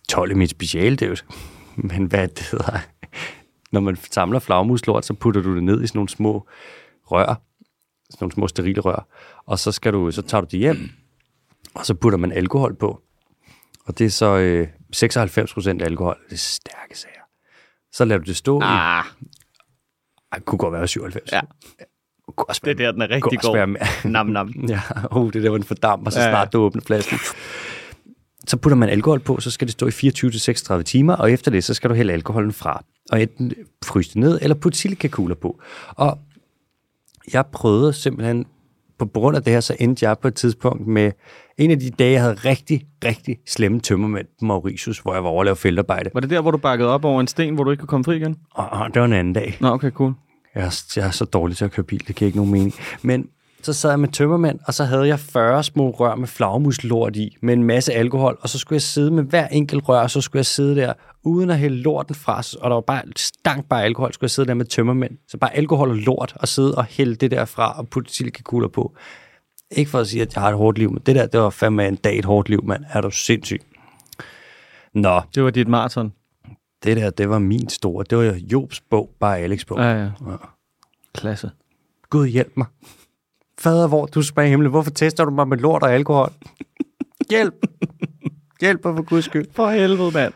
12 0.09 0.31
er 0.31 0.35
mit 0.35 0.49
speciale, 0.49 0.95
det 0.95 1.05
er 1.05 1.09
jo... 1.09 1.15
Men 1.89 2.05
hvad 2.05 2.27
det 2.27 2.47
hedder... 2.51 2.77
Når 3.71 3.79
man 3.79 3.95
samler 3.95 4.39
flagmuslort, 4.39 5.05
så 5.05 5.13
putter 5.13 5.41
du 5.41 5.55
det 5.55 5.63
ned 5.63 5.83
i 5.83 5.87
sådan 5.87 5.97
nogle 5.97 6.09
små 6.09 6.47
rør. 7.03 7.25
Sådan 8.09 8.17
nogle 8.21 8.31
små 8.33 8.47
sterile 8.47 8.81
rør. 8.81 9.07
Og 9.45 9.59
så, 9.59 9.71
skal 9.71 9.93
du, 9.93 10.11
så 10.11 10.21
tager 10.21 10.41
du 10.41 10.47
det 10.51 10.59
hjem, 10.59 10.77
og 11.75 11.85
så 11.85 11.93
putter 11.93 12.17
man 12.17 12.31
alkohol 12.31 12.75
på. 12.75 13.01
Og 13.85 13.97
det 13.99 14.05
er 14.05 14.09
så 14.09 14.37
øh, 14.37 14.67
96 14.91 15.53
procent 15.53 15.81
alkohol. 15.81 16.17
Det 16.29 16.33
er 16.33 16.37
stærke 16.37 16.97
sager. 16.97 17.21
Så 17.91 18.05
lader 18.05 18.19
du 18.21 18.25
det 18.25 18.35
stå 18.37 18.59
i... 18.59 18.63
Ah, 18.63 19.03
Ej, 20.31 20.37
det 20.37 20.45
kunne 20.45 20.59
godt 20.59 20.73
være 20.73 20.87
97. 20.87 21.31
ja. 21.31 21.41
Kunne 22.35 22.49
også 22.49 22.61
Det 22.65 22.71
er 22.71 22.75
være, 22.75 22.85
der, 22.85 22.91
den 22.91 23.01
er 23.01 23.09
rigtig 23.09 23.39
god. 23.39 23.55
være. 23.55 23.67
Nam, 24.11 24.25
nam. 24.25 24.53
Ja, 24.69 24.81
oh, 25.11 25.27
det 25.27 25.35
er 25.35 25.41
der, 25.41 25.49
hvor 25.49 25.57
den 25.57 25.67
fordamper, 25.67 26.11
så 26.11 26.19
ja. 26.21 26.29
snart 26.29 26.53
du 26.53 26.59
åbner 26.59 26.81
flasken. 26.81 27.17
Så 28.47 28.57
putter 28.57 28.75
man 28.75 28.89
alkohol 28.89 29.19
på, 29.19 29.39
så 29.39 29.51
skal 29.51 29.67
det 29.67 29.71
stå 29.71 29.87
i 29.87 30.77
24-36 30.79 30.81
timer, 30.81 31.15
og 31.15 31.31
efter 31.31 31.51
det, 31.51 31.63
så 31.63 31.73
skal 31.73 31.89
du 31.89 31.95
hælde 31.95 32.13
alkoholen 32.13 32.53
fra. 32.53 32.83
Og 33.11 33.21
enten 33.21 33.53
fryse 33.85 34.09
det 34.09 34.15
ned, 34.17 34.39
eller 34.41 34.55
putte 34.55 34.77
silikakugler 34.77 35.35
på. 35.35 35.61
Og 35.89 36.19
jeg 37.33 37.45
prøvede 37.45 37.93
simpelthen, 37.93 38.45
på 38.99 39.05
grund 39.05 39.37
af 39.37 39.43
det 39.43 39.53
her, 39.53 39.59
så 39.59 39.75
endte 39.79 40.05
jeg 40.05 40.19
på 40.19 40.27
et 40.27 40.35
tidspunkt 40.35 40.87
med 40.87 41.11
en 41.57 41.71
af 41.71 41.79
de 41.79 41.89
dage, 41.89 42.11
jeg 42.11 42.21
havde 42.21 42.33
rigtig, 42.33 42.85
rigtig 43.05 43.37
slemme 43.47 43.79
tømmermænd 43.79 44.27
på 44.39 44.45
Mauritius, 44.45 44.99
hvor 44.99 45.13
jeg 45.13 45.23
var 45.23 45.29
over 45.29 45.41
at 45.41 45.45
lave 45.45 45.55
feltarbejde. 45.55 46.09
Var 46.13 46.19
det 46.19 46.29
der, 46.29 46.41
hvor 46.41 46.51
du 46.51 46.57
bakkede 46.57 46.89
op 46.89 47.05
over 47.05 47.21
en 47.21 47.27
sten, 47.27 47.55
hvor 47.55 47.63
du 47.63 47.71
ikke 47.71 47.81
kunne 47.81 47.87
komme 47.87 48.03
fri 48.03 48.15
igen? 48.15 48.35
Og 48.51 48.93
det 48.93 48.99
var 48.99 49.05
en 49.05 49.13
anden 49.13 49.33
dag. 49.33 49.57
Nå, 49.59 49.67
okay, 49.67 49.91
cool. 49.91 50.13
Jeg 50.55 50.63
er, 50.63 50.83
jeg 50.95 51.07
er 51.07 51.11
så 51.11 51.25
dårlig 51.25 51.57
til 51.57 51.65
at 51.65 51.71
køre 51.71 51.83
bil, 51.83 52.07
det 52.07 52.15
giver 52.15 52.27
ikke 52.27 52.37
nogen 52.37 52.51
mening. 52.51 52.73
Men 53.01 53.27
så 53.61 53.73
sad 53.73 53.89
jeg 53.89 53.99
med 53.99 54.09
tømmermænd, 54.09 54.59
og 54.67 54.73
så 54.73 54.83
havde 54.83 55.07
jeg 55.07 55.19
40 55.19 55.63
små 55.63 55.89
rør 55.89 56.15
med 56.15 56.27
flagmuslort 56.27 57.15
i, 57.15 57.37
med 57.41 57.53
en 57.53 57.63
masse 57.63 57.93
alkohol, 57.93 58.37
og 58.41 58.49
så 58.49 58.59
skulle 58.59 58.75
jeg 58.75 58.81
sidde 58.81 59.11
med 59.11 59.23
hver 59.23 59.47
enkelt 59.47 59.89
rør, 59.89 60.01
og 60.01 60.11
så 60.11 60.21
skulle 60.21 60.39
jeg 60.39 60.45
sidde 60.45 60.75
der, 60.75 60.93
uden 61.23 61.49
at 61.49 61.57
hælde 61.57 61.77
lorten 61.77 62.15
fra, 62.15 62.37
og 62.61 62.69
der 62.69 62.75
var 62.75 62.81
bare 62.81 63.01
stank 63.15 63.69
bare 63.69 63.83
alkohol, 63.83 64.13
skulle 64.13 64.25
jeg 64.25 64.31
sidde 64.31 64.47
der 64.47 64.53
med 64.53 64.65
tømmermænd. 64.65 65.11
Så 65.27 65.37
bare 65.37 65.55
alkohol 65.55 65.89
og 65.89 65.95
lort, 65.95 66.33
og 66.35 66.47
sidde 66.47 66.75
og 66.75 66.85
hælde 66.85 67.15
det 67.15 67.31
der 67.31 67.45
fra, 67.45 67.79
og 67.79 67.87
putte 67.87 68.13
silikakugler 68.13 68.67
på. 68.67 68.95
Ikke 69.75 69.91
for 69.91 69.99
at 69.99 70.07
sige, 70.07 70.21
at 70.21 70.35
jeg 70.35 70.41
har 70.43 70.49
et 70.49 70.55
hårdt 70.57 70.77
liv, 70.77 70.91
men 70.91 71.01
det 71.05 71.15
der, 71.15 71.27
det 71.27 71.39
var 71.39 71.49
fandme 71.49 71.87
en 71.87 71.95
dag 71.95 72.19
et 72.19 72.25
hårdt 72.25 72.49
liv, 72.49 72.63
mand. 72.65 72.83
Er 72.89 73.01
du 73.01 73.11
sindssyg? 73.11 73.61
Nå, 74.93 75.21
Det 75.35 75.43
var 75.43 75.49
dit 75.49 75.67
maraton. 75.67 76.13
det 76.83 76.97
der, 76.97 77.09
det 77.09 77.29
var 77.29 77.39
min 77.39 77.69
store. 77.69 78.05
Det 78.09 78.17
var 78.17 78.23
Jobs 78.51 78.81
bog, 78.81 79.09
bare 79.19 79.39
Alex 79.39 79.65
bog. 79.65 79.77
Ja, 79.77 80.03
ja. 80.03 80.09
Klasse. 81.15 81.51
Gud 82.09 82.27
hjælp 82.27 82.51
mig. 82.57 82.67
Fader, 83.59 83.87
hvor 83.87 84.05
du 84.05 84.21
spørger 84.21 84.49
himlen, 84.49 84.69
hvorfor 84.71 84.91
tester 84.91 85.25
du 85.25 85.31
mig 85.31 85.47
med 85.47 85.57
lort 85.57 85.83
og 85.83 85.93
alkohol? 85.93 86.31
Hjælp! 87.29 87.53
Hjælp 88.61 88.85
mig 88.85 88.95
for 88.95 89.03
guds 89.03 89.25
skyld. 89.25 89.45
For 89.55 89.69
helvede, 89.69 90.11
mand. 90.11 90.33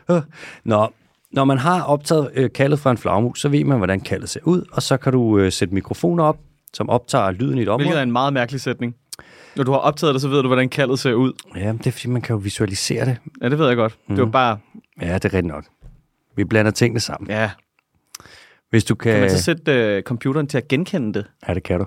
Nå, 0.64 0.88
når 1.32 1.44
man 1.44 1.58
har 1.58 1.82
optaget 1.82 2.30
øh, 2.34 2.52
kaldet 2.52 2.78
fra 2.78 2.90
en 2.90 2.98
flagmus, 2.98 3.40
så 3.40 3.48
ved 3.48 3.64
man, 3.64 3.76
hvordan 3.76 4.00
kaldet 4.00 4.28
ser 4.28 4.40
ud, 4.44 4.64
og 4.72 4.82
så 4.82 4.96
kan 4.96 5.12
du 5.12 5.38
øh, 5.38 5.52
sætte 5.52 5.74
mikrofoner 5.74 6.24
op, 6.24 6.38
som 6.74 6.90
optager 6.90 7.30
lyden 7.30 7.58
i 7.58 7.62
et 7.62 7.68
område. 7.68 7.84
Hvilket 7.84 7.98
er 7.98 8.02
en 8.02 8.12
meget 8.12 8.32
mærkelig 8.32 8.60
sætning. 8.60 8.94
Når 9.58 9.64
du 9.64 9.72
har 9.72 9.78
optaget 9.78 10.14
det, 10.14 10.22
så 10.22 10.28
ved 10.28 10.42
du, 10.42 10.46
hvordan 10.46 10.68
kaldet 10.68 10.98
ser 10.98 11.12
ud. 11.12 11.32
Ja, 11.56 11.72
det 11.72 11.86
er 11.86 11.90
fordi, 11.90 12.08
man 12.08 12.22
kan 12.22 12.34
jo 12.34 12.40
visualisere 12.40 13.04
det. 13.04 13.16
Ja, 13.42 13.48
det 13.48 13.58
ved 13.58 13.66
jeg 13.66 13.76
godt. 13.76 13.96
Mm. 14.08 14.14
Det 14.14 14.24
var 14.24 14.30
bare... 14.30 14.58
Ja, 15.02 15.14
det 15.14 15.24
er 15.24 15.34
rigtigt 15.34 15.46
nok. 15.46 15.64
Vi 16.36 16.44
blander 16.44 16.70
tingene 16.70 17.00
sammen. 17.00 17.30
Ja. 17.30 17.50
Hvis 18.70 18.84
du 18.84 18.94
kan... 18.94 19.12
Kan 19.12 19.20
man 19.20 19.30
så 19.30 19.42
sætte 19.42 19.96
uh, 19.96 20.02
computeren 20.02 20.46
til 20.46 20.58
at 20.58 20.68
genkende 20.68 21.18
det? 21.18 21.26
Ja, 21.48 21.54
det 21.54 21.62
kan 21.62 21.78
du. 21.78 21.86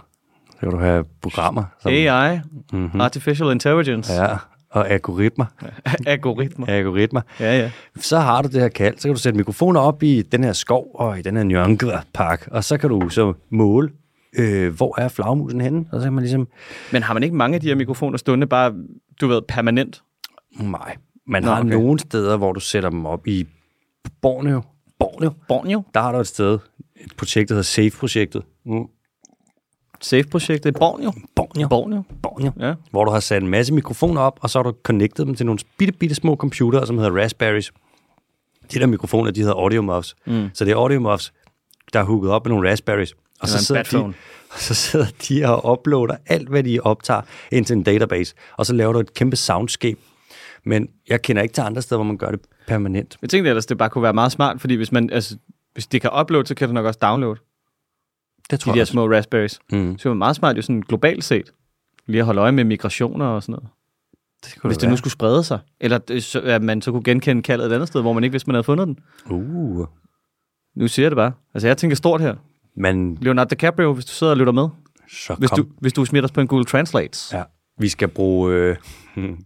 Så 0.51 0.57
kan 0.59 0.71
du 0.71 0.77
have 0.77 1.05
programmer. 1.21 1.63
Som... 1.79 1.91
AI, 1.91 2.39
mm-hmm. 2.73 3.01
Artificial 3.01 3.51
Intelligence, 3.51 4.13
ja. 4.13 4.37
Og 4.71 4.89
algoritmer. 4.89 5.45
algoritmer. 6.07 6.67
Algoritmer. 6.67 7.21
Ja, 7.39 7.59
ja. 7.59 7.71
så 7.95 8.19
har 8.19 8.41
du 8.41 8.47
det 8.47 8.61
her 8.61 8.69
kald, 8.69 8.97
så 8.97 9.07
kan 9.07 9.15
du 9.15 9.21
sætte 9.21 9.37
mikrofoner 9.37 9.79
op 9.79 10.03
i 10.03 10.21
den 10.21 10.43
her 10.43 10.53
skov 10.53 10.91
og 10.93 11.19
i 11.19 11.21
den 11.21 11.37
her 11.37 11.43
Njongla 11.43 12.01
Park, 12.13 12.47
og 12.51 12.63
så 12.63 12.77
kan 12.77 12.89
du 12.89 13.09
så 13.09 13.33
måle, 13.49 13.89
øh, 14.37 14.73
hvor 14.75 14.99
er 15.01 15.07
flagmusen 15.07 15.61
henne, 15.61 15.85
og 15.91 15.99
så 15.99 16.05
kan 16.05 16.13
man 16.13 16.21
ligesom, 16.23 16.47
Men 16.91 17.03
har 17.03 17.13
man 17.13 17.23
ikke 17.23 17.35
mange 17.35 17.55
af 17.55 17.61
de 17.61 17.67
her 17.67 17.75
mikrofoner 17.75 18.17
stående 18.17 18.47
bare, 18.47 18.73
du 19.21 19.27
ved, 19.27 19.41
permanent? 19.47 20.03
nej, 20.59 20.95
man 21.27 21.43
Nå, 21.43 21.49
har 21.51 21.59
okay. 21.61 21.69
nogle 21.69 21.99
steder, 21.99 22.37
hvor 22.37 22.51
du 22.51 22.59
sætter 22.59 22.89
dem 22.89 23.05
op 23.05 23.27
i 23.27 23.47
Borneo, 24.21 24.61
Borneo, 24.99 25.31
Borneo? 25.47 25.83
der 25.93 25.99
har 26.01 26.11
du 26.11 26.17
et 26.17 26.27
sted, 26.27 26.59
et 26.95 27.13
projekt, 27.17 27.49
der 27.49 27.55
hedder 27.55 27.63
SAFE-projektet, 27.63 28.43
mm. 28.65 28.85
Safe-projektet 30.01 30.69
i 30.69 30.71
Borneo? 30.79 31.11
Borneo, 31.35 31.67
Borneo? 31.67 32.03
Borneo, 32.23 32.51
Ja. 32.59 32.73
hvor 32.91 33.05
du 33.05 33.11
har 33.11 33.19
sat 33.19 33.41
en 33.43 33.49
masse 33.49 33.73
mikrofoner 33.73 34.21
op, 34.21 34.39
og 34.41 34.49
så 34.49 34.59
har 34.59 34.63
du 34.63 34.73
connectet 34.83 35.27
dem 35.27 35.35
til 35.35 35.45
nogle 35.45 35.59
bitte, 35.77 35.93
bitte 35.93 36.15
små 36.15 36.35
computere, 36.35 36.87
som 36.87 36.97
hedder 36.97 37.11
Raspberries. 37.23 37.71
De 38.73 38.79
der 38.79 38.85
mikrofoner, 38.85 39.31
de 39.31 39.39
hedder 39.39 39.55
audio 39.55 39.81
muffs. 39.81 40.15
Mm. 40.27 40.49
Så 40.53 40.65
det 40.65 40.71
er 40.71 40.75
audio 40.75 40.99
muffs, 40.99 41.33
der 41.93 41.99
er 41.99 42.03
hooket 42.03 42.31
op 42.31 42.45
med 42.45 42.49
nogle 42.49 42.69
Raspberries. 42.71 43.13
Og 43.41 43.47
så 43.47 43.65
sidder, 43.65 43.83
de, 43.83 43.97
og 44.49 44.59
så 44.67 44.73
sidder 44.73 45.05
de 45.29 45.45
og 45.45 45.71
uploader 45.71 46.15
alt, 46.25 46.49
hvad 46.49 46.63
de 46.63 46.79
optager 46.79 47.21
ind 47.51 47.65
til 47.65 47.75
en 47.75 47.83
database. 47.83 48.35
Og 48.57 48.65
så 48.65 48.73
laver 48.73 48.93
du 48.93 48.99
et 48.99 49.13
kæmpe 49.13 49.35
soundscape. 49.35 49.99
Men 50.63 50.89
jeg 51.09 51.21
kender 51.21 51.41
ikke 51.41 51.53
til 51.53 51.61
andre 51.61 51.81
steder, 51.81 51.97
hvor 51.97 52.05
man 52.05 52.17
gør 52.17 52.31
det 52.31 52.39
permanent. 52.67 53.17
Jeg 53.21 53.29
tænkte 53.29 53.49
ellers, 53.49 53.65
det 53.65 53.77
bare 53.77 53.89
kunne 53.89 54.03
være 54.03 54.13
meget 54.13 54.31
smart, 54.31 54.61
fordi 54.61 54.75
hvis 54.75 54.91
man, 54.91 55.09
altså, 55.09 55.37
hvis 55.73 55.87
det 55.87 56.01
kan 56.01 56.09
uploade, 56.21 56.47
så 56.47 56.55
kan 56.55 56.67
det 56.67 56.73
nok 56.73 56.85
også 56.85 56.99
downloade. 57.01 57.39
Det 58.51 58.59
tror 58.59 58.71
De 58.71 58.73
jeg 58.73 58.75
der 58.75 58.81
også. 58.81 58.91
små 58.91 59.09
Raspberries. 59.11 59.59
Mm. 59.71 59.97
Så 59.97 60.03
det 60.03 60.09
var 60.09 60.15
meget 60.15 60.35
smart 60.35 60.57
jo 60.57 60.61
sådan 60.61 60.81
globalt 60.81 61.23
set. 61.23 61.53
Lige 62.07 62.19
at 62.19 62.25
holde 62.25 62.41
øje 62.41 62.51
med 62.51 62.63
migrationer 62.63 63.25
og 63.25 63.43
sådan 63.43 63.53
noget. 63.53 63.69
Det 64.45 64.55
kunne 64.59 64.69
Hvis 64.69 64.77
det 64.77 64.81
det 64.81 64.89
nu 64.89 64.97
skulle 64.97 65.11
sprede 65.11 65.43
sig. 65.43 65.59
Eller 65.79 66.19
så, 66.19 66.41
at 66.41 66.61
man 66.61 66.81
så 66.81 66.91
kunne 66.91 67.03
genkende 67.03 67.41
kaldet 67.41 67.65
et 67.65 67.73
andet 67.73 67.87
sted, 67.87 68.01
hvor 68.01 68.13
man 68.13 68.23
ikke 68.23 68.31
vidste, 68.31 68.47
man 68.49 68.55
havde 68.55 68.63
fundet 68.63 68.87
den. 68.87 68.99
Uh. 69.29 69.85
Nu 70.75 70.87
siger 70.87 71.03
jeg 71.03 71.11
det 71.11 71.15
bare. 71.15 71.31
Altså 71.53 71.67
jeg 71.67 71.77
tænker 71.77 71.95
stort 71.95 72.21
her. 72.21 72.35
Men 72.75 73.17
Leonardo 73.21 73.47
DiCaprio, 73.49 73.93
hvis 73.93 74.05
du 74.05 74.11
sidder 74.11 74.31
og 74.31 74.37
lytter 74.37 74.53
med. 74.53 74.67
så 75.09 75.35
Hvis 75.35 75.49
kom. 75.49 75.57
du, 75.57 75.65
hvis 75.79 75.93
du 75.93 76.05
smitter 76.05 76.27
os 76.27 76.31
på 76.31 76.41
en 76.41 76.47
Google 76.47 76.65
Translate. 76.65 77.37
Ja, 77.37 77.43
vi 77.79 77.89
skal 77.89 78.07
bruge... 78.07 78.53
Øh, 78.53 78.75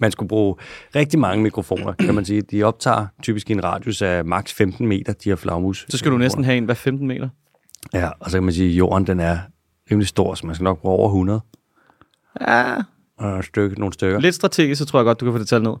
man 0.00 0.12
skulle 0.12 0.28
bruge 0.28 0.56
rigtig 0.96 1.20
mange 1.20 1.42
mikrofoner, 1.42 1.92
kan 1.92 2.14
man 2.14 2.24
sige. 2.24 2.40
De 2.42 2.62
optager 2.62 3.06
typisk 3.22 3.50
i 3.50 3.52
en 3.52 3.64
radius 3.64 4.02
af 4.02 4.24
maks 4.24 4.52
15 4.52 4.86
meter, 4.86 5.12
de 5.12 5.28
her 5.28 5.36
flagmus. 5.36 5.86
Så 5.88 5.98
skal 5.98 6.12
du 6.12 6.18
næsten 6.18 6.44
have 6.44 6.56
en 6.56 6.64
hver 6.64 6.74
15 6.74 7.06
meter. 7.08 7.28
Ja, 7.94 8.10
og 8.20 8.30
så 8.30 8.36
kan 8.36 8.44
man 8.44 8.54
sige, 8.54 8.70
at 8.70 8.78
jorden 8.78 9.06
den 9.06 9.20
er 9.20 9.38
rimelig 9.90 10.08
stor, 10.08 10.34
så 10.34 10.46
man 10.46 10.54
skal 10.54 10.64
nok 10.64 10.80
bruge 10.80 10.94
over 10.94 11.08
100. 11.08 11.40
Ja. 12.40 12.76
Og 13.18 13.38
et 13.38 13.44
stykke, 13.44 13.78
nogle 13.80 13.92
stykker. 13.92 14.20
Lidt 14.20 14.34
strategisk, 14.34 14.78
så 14.78 14.84
tror 14.86 14.98
jeg 14.98 15.04
godt, 15.04 15.20
du 15.20 15.24
kan 15.24 15.32
få 15.32 15.38
det 15.38 15.48
tal 15.48 15.62
ned. 15.62 15.74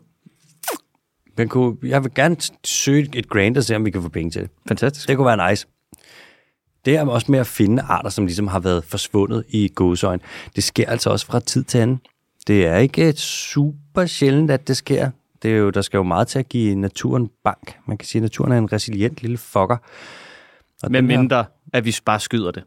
Men 1.36 1.48
kunne, 1.48 1.76
jeg 1.82 2.04
vil 2.04 2.14
gerne 2.14 2.36
søge 2.64 3.08
et 3.14 3.28
grant 3.28 3.58
og 3.58 3.64
se, 3.64 3.76
om 3.76 3.84
vi 3.84 3.90
kan 3.90 4.02
få 4.02 4.08
penge 4.08 4.30
til 4.30 4.42
det. 4.42 4.50
Fantastisk. 4.68 5.08
Det 5.08 5.16
kunne 5.16 5.26
være 5.26 5.50
nice. 5.50 5.66
Det 6.84 6.96
er 6.96 7.06
også 7.06 7.30
med 7.32 7.38
at 7.38 7.46
finde 7.46 7.82
arter, 7.82 8.10
som 8.10 8.26
ligesom 8.26 8.46
har 8.46 8.58
været 8.60 8.84
forsvundet 8.84 9.44
i 9.48 9.68
gåsøjen. 9.68 10.20
Det 10.56 10.64
sker 10.64 10.88
altså 10.88 11.10
også 11.10 11.26
fra 11.26 11.40
tid 11.40 11.64
til 11.64 11.78
anden. 11.78 12.00
Det 12.46 12.66
er 12.66 12.76
ikke 12.76 13.08
et 13.08 13.18
super 13.18 14.06
sjældent, 14.06 14.50
at 14.50 14.68
det 14.68 14.76
sker. 14.76 15.10
Det 15.42 15.50
er 15.52 15.56
jo, 15.56 15.70
der 15.70 15.82
skal 15.82 15.96
jo 15.98 16.02
meget 16.02 16.28
til 16.28 16.38
at 16.38 16.48
give 16.48 16.74
naturen 16.74 17.30
bank. 17.44 17.76
Man 17.86 17.98
kan 17.98 18.06
sige, 18.06 18.20
at 18.20 18.22
naturen 18.22 18.52
er 18.52 18.58
en 18.58 18.72
resilient 18.72 19.22
lille 19.22 19.38
fucker. 19.38 19.76
Og 20.82 20.90
Med 20.90 21.02
den 21.02 21.10
her- 21.10 21.18
mindre, 21.18 21.44
at 21.72 21.84
vi 21.84 21.96
bare 22.04 22.20
skyder 22.20 22.50
det. 22.50 22.62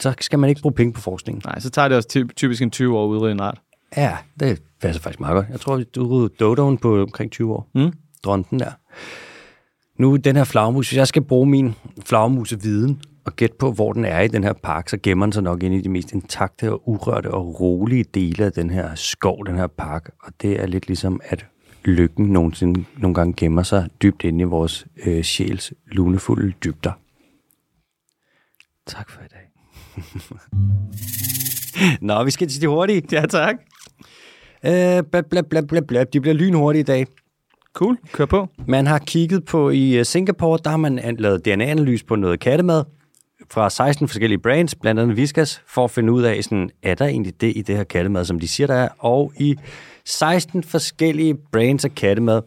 Så 0.00 0.14
skal 0.20 0.38
man 0.38 0.50
ikke 0.50 0.60
bruge 0.62 0.74
penge 0.74 0.92
på 0.92 1.00
forskningen. 1.00 1.42
Nej, 1.44 1.60
så 1.60 1.70
tager 1.70 1.88
det 1.88 1.96
også 1.96 2.08
ty- 2.08 2.24
typisk 2.36 2.62
en 2.62 2.70
20 2.70 2.98
år 2.98 3.04
at 3.04 3.08
udrydde 3.08 3.32
en 3.32 3.40
art. 3.40 3.60
Ja, 3.96 4.16
det 4.40 4.62
passer 4.80 5.02
faktisk 5.02 5.20
meget 5.20 5.34
godt. 5.34 5.46
Jeg 5.50 5.60
tror, 5.60 5.82
du 5.94 6.02
udrydde 6.06 6.34
dodoen 6.40 6.78
på 6.78 7.02
omkring 7.02 7.30
20 7.32 7.52
år. 7.54 7.68
Mm. 7.74 7.92
Dronten 8.24 8.60
der. 8.60 8.70
Nu 9.98 10.16
den 10.16 10.36
her 10.36 10.44
flagmus, 10.44 10.88
hvis 10.88 10.96
jeg 10.98 11.08
skal 11.08 11.22
bruge 11.22 11.46
min 11.46 11.74
flagmuseviden 12.06 13.02
og 13.26 13.36
gætte 13.36 13.56
på, 13.58 13.72
hvor 13.72 13.92
den 13.92 14.04
er 14.04 14.20
i 14.20 14.28
den 14.28 14.44
her 14.44 14.52
park, 14.52 14.88
så 14.88 14.98
gemmer 15.02 15.26
den 15.26 15.32
sig 15.32 15.42
nok 15.42 15.62
ind 15.62 15.74
i 15.74 15.80
de 15.80 15.88
mest 15.88 16.12
intakte 16.12 16.72
og 16.72 16.88
urørte 16.88 17.30
og 17.30 17.60
rolige 17.60 18.04
dele 18.04 18.44
af 18.44 18.52
den 18.52 18.70
her 18.70 18.94
skov, 18.94 19.46
den 19.46 19.56
her 19.56 19.66
park. 19.66 20.10
Og 20.22 20.32
det 20.42 20.60
er 20.60 20.66
lidt 20.66 20.86
ligesom, 20.86 21.20
at 21.24 21.46
lykken 21.84 22.26
nogensinde, 22.26 22.84
nogle 22.98 23.14
gange 23.14 23.34
gemmer 23.36 23.62
sig 23.62 23.88
dybt 24.02 24.24
inde 24.24 24.40
i 24.40 24.44
vores 24.44 24.86
øh, 25.06 25.22
sjæls 25.22 25.72
lunefulde 25.86 26.52
dybder. 26.64 26.92
Tak 28.86 29.10
for 29.10 29.20
i 29.20 29.28
dag. 29.32 29.50
Nå, 32.08 32.24
vi 32.24 32.30
skal 32.30 32.48
til 32.48 32.60
de 32.62 32.68
hurtige. 32.68 33.02
Ja, 33.12 33.26
tak. 33.26 33.56
Øh, 34.64 35.02
bla, 35.10 35.20
bla, 35.30 35.40
bla, 35.42 35.60
bla, 35.60 35.80
bla. 35.80 36.04
De 36.04 36.20
bliver 36.20 36.34
lynhurtige 36.34 36.80
i 36.80 36.84
dag. 36.84 37.06
Cool. 37.74 37.98
Kør 38.12 38.26
på. 38.26 38.48
Man 38.68 38.86
har 38.86 38.98
kigget 38.98 39.44
på 39.44 39.70
i 39.70 40.04
Singapore, 40.04 40.58
der 40.64 40.70
har 40.70 40.76
man 40.76 40.98
an- 40.98 41.16
lavet 41.16 41.44
DNA-analyse 41.44 42.04
på 42.04 42.16
noget 42.16 42.40
kattemad 42.40 42.84
fra 43.50 43.70
16 43.70 44.08
forskellige 44.08 44.38
brands, 44.38 44.74
blandt 44.74 45.00
andet 45.00 45.16
Viskas, 45.16 45.62
for 45.66 45.84
at 45.84 45.90
finde 45.90 46.12
ud 46.12 46.22
af, 46.22 46.44
sådan, 46.44 46.70
er 46.82 46.94
der 46.94 47.06
egentlig 47.06 47.40
det 47.40 47.52
i 47.56 47.62
det 47.62 47.76
her 47.76 47.84
kattemad, 47.84 48.24
som 48.24 48.40
de 48.40 48.48
siger, 48.48 48.66
der 48.66 48.74
er. 48.74 48.88
Og 48.98 49.32
i 49.36 49.56
16 50.04 50.62
forskellige 50.62 51.34
brands 51.52 51.84
af 51.84 51.94
kattemad, 51.94 52.42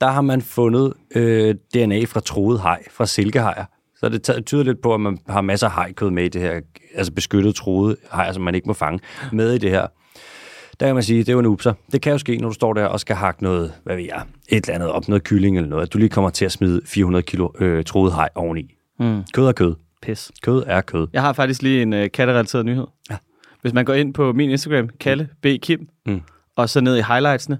der 0.00 0.10
har 0.10 0.20
man 0.20 0.42
fundet 0.42 0.92
øh, 1.14 1.54
DNA 1.74 2.04
fra 2.04 2.20
troet 2.20 2.60
haj, 2.60 2.82
fra 2.90 3.06
silkehajer. 3.06 3.64
Så 3.96 4.08
det 4.08 4.46
tyder 4.46 4.62
lidt 4.62 4.82
på, 4.82 4.94
at 4.94 5.00
man 5.00 5.18
har 5.28 5.40
masser 5.40 5.66
af 5.66 5.72
hajkød 5.72 6.10
med 6.10 6.24
i 6.24 6.28
det 6.28 6.40
her, 6.40 6.60
altså 6.94 7.12
beskyttet 7.12 7.54
troede 7.54 7.96
hajer, 8.10 8.32
som 8.32 8.42
man 8.42 8.54
ikke 8.54 8.66
må 8.66 8.72
fange, 8.72 9.00
med 9.32 9.52
i 9.52 9.58
det 9.58 9.70
her. 9.70 9.86
Der 10.80 10.86
kan 10.86 10.94
man 10.94 11.02
sige, 11.02 11.18
det 11.18 11.28
er 11.28 11.32
jo 11.32 11.38
en 11.38 11.46
upser. 11.46 11.72
Det 11.92 12.02
kan 12.02 12.12
jo 12.12 12.18
ske, 12.18 12.36
når 12.36 12.48
du 12.48 12.54
står 12.54 12.72
der 12.72 12.86
og 12.86 13.00
skal 13.00 13.16
hakke 13.16 13.42
noget, 13.42 13.72
hvad 13.84 13.96
ved 13.96 14.04
jeg, 14.04 14.22
et 14.48 14.64
eller 14.64 14.74
andet 14.74 14.90
op, 14.90 15.08
noget 15.08 15.24
kylling 15.24 15.56
eller 15.56 15.68
noget, 15.68 15.82
at 15.82 15.92
du 15.92 15.98
lige 15.98 16.08
kommer 16.08 16.30
til 16.30 16.44
at 16.44 16.52
smide 16.52 16.80
400 16.84 17.22
kilo 17.22 17.48
øh, 17.58 17.84
troet 17.84 18.12
haj 18.12 18.28
oveni. 18.34 18.74
Mm. 19.00 19.22
Kød 19.32 19.46
er 19.46 19.52
kød. 19.52 19.74
Pis. 20.04 20.32
Kød 20.42 20.62
er 20.66 20.80
kød. 20.80 21.06
Jeg 21.12 21.22
har 21.22 21.32
faktisk 21.32 21.62
lige 21.62 21.82
en 21.82 21.92
øh, 21.92 22.10
katterelateret 22.10 22.66
nyhed. 22.66 22.86
Ja. 23.10 23.16
Hvis 23.62 23.72
man 23.72 23.84
går 23.84 23.94
ind 23.94 24.14
på 24.14 24.32
min 24.32 24.50
Instagram, 24.50 24.88
Kalle 25.00 25.28
B. 25.42 25.46
Kim, 25.62 25.88
Mm. 26.06 26.20
og 26.56 26.68
så 26.70 26.80
ned 26.80 26.96
i 26.96 27.02
highlightsene, 27.08 27.58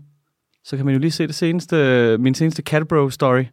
så 0.65 0.77
kan 0.77 0.85
man 0.87 0.95
jo 0.95 1.01
lige 1.01 1.11
se 1.11 1.27
det 1.27 1.35
seneste, 1.35 2.17
min 2.21 2.35
seneste 2.35 2.63
Catbro 2.63 3.11
story. 3.11 3.45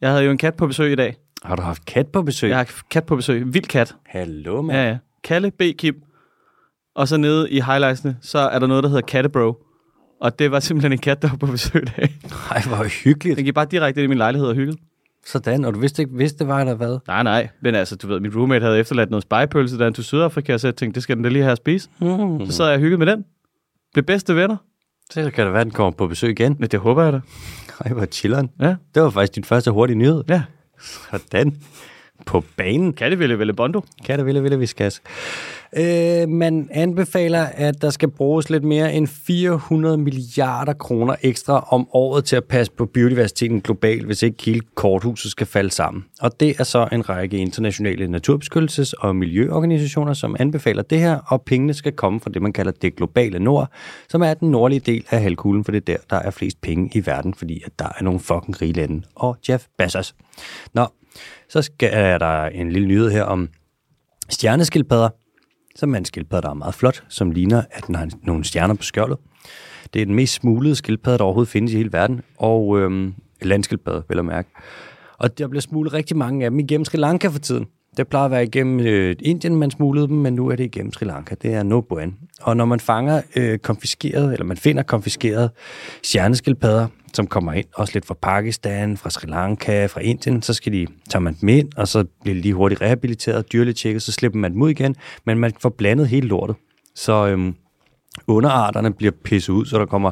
Jeg 0.00 0.10
havde 0.10 0.24
jo 0.24 0.30
en 0.30 0.38
kat 0.38 0.54
på 0.54 0.66
besøg 0.66 0.92
i 0.92 0.94
dag. 0.94 1.16
Har 1.42 1.56
du 1.56 1.62
haft 1.62 1.84
kat 1.86 2.06
på 2.08 2.22
besøg? 2.22 2.48
Jeg 2.48 2.56
har 2.58 2.70
kat 2.90 3.04
på 3.06 3.16
besøg. 3.16 3.54
Vild 3.54 3.64
kat. 3.64 3.94
Hallo, 4.06 4.62
mand. 4.62 4.78
Ja, 4.78 4.88
ja. 4.88 4.98
Kalle 5.24 5.50
B. 5.50 5.62
Kim. 5.78 6.02
Og 6.94 7.08
så 7.08 7.16
nede 7.16 7.50
i 7.50 7.60
highlightsene, 7.60 8.16
så 8.22 8.38
er 8.38 8.58
der 8.58 8.66
noget, 8.66 8.82
der 8.84 8.88
hedder 8.88 9.02
Kattebro. 9.06 9.54
Og 10.20 10.38
det 10.38 10.50
var 10.50 10.60
simpelthen 10.60 10.92
en 10.92 10.98
kat, 10.98 11.22
der 11.22 11.28
var 11.28 11.36
på 11.36 11.46
besøg 11.46 11.82
i 11.82 11.84
dag. 11.84 12.14
Nej, 12.50 12.62
hvor 12.66 13.04
hyggeligt. 13.04 13.36
Den 13.36 13.44
gik 13.44 13.54
bare 13.54 13.66
direkte 13.70 14.00
ind 14.00 14.04
i 14.04 14.08
min 14.08 14.18
lejlighed 14.18 14.48
og 14.48 14.54
hyggede. 14.54 14.76
Sådan, 15.26 15.64
og 15.64 15.74
du 15.74 15.78
vidste 15.78 16.02
ikke, 16.02 16.14
vidste 16.14 16.38
det 16.38 16.48
var 16.48 16.60
eller 16.60 16.74
hvad? 16.74 16.98
Nej, 17.06 17.22
nej. 17.22 17.48
Men 17.60 17.74
altså, 17.74 17.96
du 17.96 18.06
ved, 18.06 18.20
min 18.20 18.36
roommate 18.36 18.64
havde 18.64 18.78
efterladt 18.78 19.10
noget 19.10 19.22
spejepølse, 19.22 19.78
da 19.78 19.84
han 19.84 19.94
tog 19.94 20.04
Sydafrika, 20.04 20.58
så 20.58 20.66
jeg 20.66 20.76
tænkte, 20.76 20.94
det 20.94 21.02
skal 21.02 21.16
den 21.16 21.22
da 21.24 21.28
lige 21.28 21.42
have 21.42 21.52
at 21.52 21.58
spise. 21.58 21.88
Mm. 21.98 22.46
Så 22.46 22.52
sad 22.52 22.66
jeg 22.66 22.74
og 22.74 22.80
hyggede 22.80 22.98
med 22.98 23.06
den. 23.06 23.24
Blev 23.92 24.04
bedste 24.04 24.36
venner. 24.36 24.56
Så 25.10 25.30
kan 25.30 25.44
det 25.44 25.52
være, 25.52 25.60
at 25.60 25.66
den 25.66 25.74
kommer 25.74 25.90
på 25.90 26.06
besøg 26.06 26.30
igen. 26.30 26.56
Men 26.58 26.68
det 26.68 26.80
håber 26.80 27.02
jeg 27.02 27.12
da. 27.12 27.20
Ej, 27.84 27.92
hvor 27.92 28.06
chilleren. 28.06 28.50
Ja. 28.60 28.76
Det 28.94 29.02
var 29.02 29.10
faktisk 29.10 29.34
din 29.34 29.44
første 29.44 29.70
hurtige 29.70 29.96
nyhed. 29.96 30.24
Ja. 30.28 30.42
Sådan. 30.80 31.56
På 32.26 32.44
banen. 32.56 32.92
Katteville 32.92 33.38
Velle 33.38 33.52
Bondo. 33.52 33.84
Kan 34.04 34.18
det 34.18 34.26
ville, 34.26 34.42
ville, 34.42 34.58
viskas. 34.58 35.02
Øh, 35.76 36.28
man 36.28 36.68
anbefaler, 36.70 37.42
at 37.42 37.82
der 37.82 37.90
skal 37.90 38.10
bruges 38.10 38.50
lidt 38.50 38.64
mere 38.64 38.94
end 38.94 39.06
400 39.06 39.98
milliarder 39.98 40.72
kroner 40.72 41.14
ekstra 41.22 41.68
om 41.70 41.88
året 41.92 42.24
til 42.24 42.36
at 42.36 42.44
passe 42.44 42.72
på 42.72 42.86
biodiversiteten 42.86 43.60
globalt, 43.60 44.06
hvis 44.06 44.22
ikke 44.22 44.44
hele 44.44 44.60
korthuset 44.74 45.30
skal 45.30 45.46
falde 45.46 45.70
sammen. 45.70 46.04
Og 46.20 46.40
det 46.40 46.54
er 46.58 46.64
så 46.64 46.88
en 46.92 47.08
række 47.08 47.36
internationale 47.38 48.18
naturbeskyttelses- 48.18 48.92
og 48.98 49.16
miljøorganisationer, 49.16 50.12
som 50.12 50.36
anbefaler 50.38 50.82
det 50.82 50.98
her, 50.98 51.18
og 51.26 51.42
pengene 51.42 51.74
skal 51.74 51.92
komme 51.92 52.20
fra 52.20 52.30
det, 52.30 52.42
man 52.42 52.52
kalder 52.52 52.72
det 52.72 52.96
globale 52.96 53.38
nord, 53.38 53.70
som 54.08 54.22
er 54.22 54.34
den 54.34 54.50
nordlige 54.50 54.80
del 54.80 55.04
af 55.10 55.22
halvkuglen, 55.22 55.64
for 55.64 55.72
det 55.72 55.78
er 55.88 55.92
der, 55.92 55.96
der 56.10 56.16
er 56.16 56.30
flest 56.30 56.60
penge 56.60 56.90
i 56.94 57.06
verden, 57.06 57.34
fordi 57.34 57.62
at 57.66 57.72
der 57.78 57.88
er 57.98 58.04
nogle 58.04 58.20
fucking 58.20 58.62
rige 58.62 58.72
lande. 58.72 59.02
Og 59.14 59.36
Jeff 59.48 59.66
Bezos. 59.78 60.14
Nå, 60.74 60.86
så 61.48 61.62
skal, 61.62 61.90
er 61.92 62.18
der 62.18 62.46
en 62.46 62.72
lille 62.72 62.88
nyhed 62.88 63.10
her 63.10 63.22
om 63.22 63.48
stjerneskildpadder, 64.28 65.08
som 65.76 65.94
er 65.94 65.98
en 65.98 66.04
skildpadde, 66.04 66.42
der 66.42 66.50
er 66.50 66.54
meget 66.54 66.74
flot, 66.74 67.04
som 67.08 67.30
ligner, 67.30 67.62
at 67.70 67.86
den 67.86 67.94
har 67.94 68.08
nogle 68.22 68.44
stjerner 68.44 68.74
på 68.74 68.82
skjoldet. 68.82 69.18
Det 69.94 70.02
er 70.02 70.06
den 70.06 70.14
mest 70.14 70.34
smuglede 70.34 70.76
skildpadde, 70.76 71.18
der 71.18 71.24
overhovedet 71.24 71.50
findes 71.52 71.72
i 71.72 71.76
hele 71.76 71.92
verden, 71.92 72.20
og 72.38 72.78
øhm, 72.78 73.14
landskildpadde, 73.42 74.02
vil 74.08 74.16
jeg 74.16 74.24
mærke. 74.24 74.48
Og 75.18 75.38
der 75.38 75.48
bliver 75.48 75.60
smuglet 75.60 75.92
rigtig 75.92 76.16
mange 76.16 76.44
af 76.44 76.50
dem 76.50 76.58
igennem 76.58 76.84
Sri 76.84 76.98
Lanka 76.98 77.28
for 77.28 77.38
tiden. 77.38 77.66
Det 77.96 78.08
plejer 78.08 78.24
at 78.24 78.30
være 78.30 78.44
igennem 78.44 78.80
øh, 78.80 79.16
Indien, 79.20 79.56
man 79.56 79.70
smuglede 79.70 80.08
dem, 80.08 80.16
men 80.16 80.34
nu 80.34 80.48
er 80.48 80.56
det 80.56 80.64
igennem 80.64 80.92
Sri 80.92 81.06
Lanka. 81.06 81.34
Det 81.42 81.54
er 81.54 81.62
no 81.62 81.80
bueno. 81.80 82.12
Og 82.42 82.56
når 82.56 82.64
man 82.64 82.80
fanger 82.80 83.22
øh, 83.36 83.58
konfiskeret, 83.58 84.32
eller 84.32 84.44
man 84.44 84.56
finder 84.56 84.82
konfiskeret 84.82 85.50
stjerneskildpadder, 86.02 86.86
som 87.14 87.26
kommer 87.26 87.52
ind, 87.52 87.66
også 87.74 87.92
lidt 87.94 88.06
fra 88.06 88.14
Pakistan, 88.14 88.96
fra 88.96 89.10
Sri 89.10 89.26
Lanka, 89.26 89.86
fra 89.86 90.00
Indien, 90.00 90.42
så 90.42 90.54
skal 90.54 90.72
de, 90.72 90.86
tager 91.10 91.20
man 91.20 91.36
dem 91.40 91.48
ind, 91.48 91.68
og 91.76 91.88
så 91.88 92.04
bliver 92.22 92.34
de 92.34 92.40
lige 92.40 92.54
hurtigt 92.54 92.80
rehabiliteret, 92.80 93.52
dyrligt 93.52 93.78
tjekket, 93.78 94.02
så 94.02 94.12
slipper 94.12 94.38
man 94.38 94.52
dem 94.52 94.62
ud 94.62 94.70
igen, 94.70 94.96
men 95.26 95.38
man 95.38 95.52
får 95.60 95.68
blandet 95.68 96.08
hele 96.08 96.28
lortet. 96.28 96.56
Så 96.94 97.26
øhm, 97.26 97.54
underarterne 98.26 98.92
bliver 98.92 99.12
pisset 99.24 99.52
ud, 99.52 99.66
så 99.66 99.78
der 99.78 99.86
kommer 99.86 100.10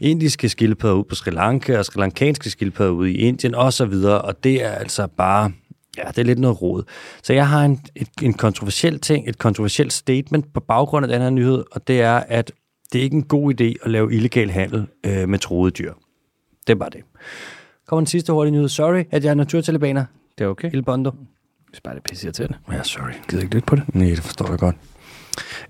indiske 0.00 0.48
skildpadder 0.48 0.96
ud 0.96 1.04
på 1.04 1.14
Sri 1.14 1.30
Lanka, 1.30 1.78
og 1.78 1.84
sri 1.84 2.00
lankanske 2.00 2.50
skildpadder 2.50 2.92
ud 2.92 3.06
i 3.06 3.16
Indien, 3.16 3.54
og 3.54 3.72
så 3.72 3.86
videre, 3.86 4.22
og 4.22 4.44
det 4.44 4.64
er 4.64 4.70
altså 4.70 5.06
bare, 5.06 5.52
ja, 5.98 6.08
det 6.08 6.18
er 6.18 6.22
lidt 6.22 6.38
noget 6.38 6.62
rod. 6.62 6.82
Så 7.22 7.32
jeg 7.32 7.48
har 7.48 7.64
en, 7.64 7.80
et, 7.96 8.08
en 8.22 8.34
kontroversiel 8.34 9.00
ting, 9.00 9.28
et 9.28 9.38
kontroversielt 9.38 9.92
statement 9.92 10.52
på 10.54 10.60
baggrund 10.60 11.04
af 11.04 11.08
den 11.08 11.22
her 11.22 11.30
nyhed, 11.30 11.64
og 11.72 11.88
det 11.88 12.00
er, 12.00 12.22
at 12.28 12.52
det 12.92 12.98
er 12.98 13.02
ikke 13.02 13.16
en 13.16 13.22
god 13.22 13.60
idé 13.60 13.84
at 13.84 13.90
lave 13.90 14.14
illegal 14.14 14.50
handel 14.50 14.86
øh, 15.06 15.28
med 15.28 15.38
troede 15.38 15.70
dyr. 15.70 15.92
Det 16.70 16.76
er 16.76 16.78
bare 16.78 16.90
det. 16.90 17.00
Kommer 17.88 18.00
den 18.00 18.06
sidste 18.06 18.32
hurtige 18.32 18.52
nyhed. 18.52 18.68
Sorry, 18.68 19.04
at 19.10 19.24
jeg 19.24 19.30
er 19.30 19.34
naturtalibaner. 19.34 20.04
Det 20.38 20.44
er 20.44 20.48
okay. 20.48 20.72
Il 20.72 20.82
Bondo. 20.82 21.10
Det 21.70 21.76
er 21.76 21.80
bare 21.84 21.94
det 21.94 22.02
pisse 22.02 22.26
irriterende. 22.26 22.58
Ja, 22.72 22.82
sorry. 22.82 23.10
Gider 23.28 23.42
ikke 23.42 23.54
lytte 23.54 23.66
på 23.66 23.76
det? 23.76 23.94
Nej, 23.94 24.06
det 24.08 24.18
forstår 24.18 24.48
jeg 24.50 24.58
godt. 24.58 24.76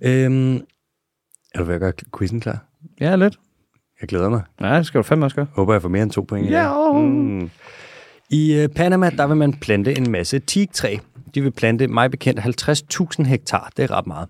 Øhm, 0.02 0.54
er 1.54 1.58
du 1.58 1.64
ved 1.64 1.74
at 1.74 1.80
gøre 1.80 1.92
quizzen 2.18 2.40
klar? 2.40 2.64
Ja, 3.00 3.16
lidt. 3.16 3.38
Jeg 4.00 4.08
glæder 4.08 4.28
mig. 4.28 4.42
Nej, 4.60 4.76
det 4.76 4.86
skal 4.86 4.98
du 4.98 5.02
fandme 5.02 5.26
også 5.26 5.36
gøre. 5.36 5.46
Håber, 5.54 5.74
jeg 5.74 5.82
får 5.82 5.88
mere 5.88 6.02
end 6.02 6.10
to 6.10 6.22
point. 6.22 6.50
Ja. 6.50 6.92
Mm. 6.92 7.50
I 8.30 8.54
øh, 8.54 8.68
Panama, 8.68 9.10
der 9.10 9.26
vil 9.26 9.36
man 9.36 9.52
plante 9.52 9.98
en 9.98 10.10
masse 10.10 10.38
teaktræ. 10.38 10.96
De 11.34 11.42
vil 11.42 11.50
plante, 11.50 11.88
mig 11.88 12.10
bekendt, 12.10 12.40
50.000 13.20 13.22
hektar. 13.24 13.70
Det 13.76 13.82
er 13.82 13.90
ret 13.90 14.06
meget. 14.06 14.28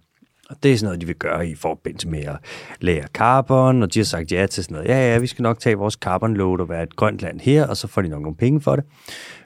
Og 0.50 0.56
det 0.62 0.72
er 0.72 0.76
sådan 0.76 0.86
noget, 0.86 1.00
de 1.00 1.06
vil 1.06 1.16
gøre 1.16 1.48
i 1.48 1.54
forbindelse 1.54 2.08
med 2.08 2.24
at 2.24 2.36
lære 2.80 3.06
carbon, 3.06 3.82
og 3.82 3.94
de 3.94 3.98
har 3.98 4.04
sagt 4.04 4.32
ja 4.32 4.46
til 4.46 4.64
sådan 4.64 4.74
noget. 4.74 4.88
Ja, 4.88 5.12
ja, 5.12 5.18
vi 5.18 5.26
skal 5.26 5.42
nok 5.42 5.58
tage 5.58 5.76
vores 5.76 5.94
carbon 5.94 6.34
load 6.34 6.60
og 6.60 6.68
være 6.68 6.82
et 6.82 6.96
grønt 6.96 7.22
land 7.22 7.40
her, 7.40 7.66
og 7.66 7.76
så 7.76 7.86
får 7.86 8.02
de 8.02 8.08
nok 8.08 8.22
nogle 8.22 8.36
penge 8.36 8.60
for 8.60 8.76
det. 8.76 8.84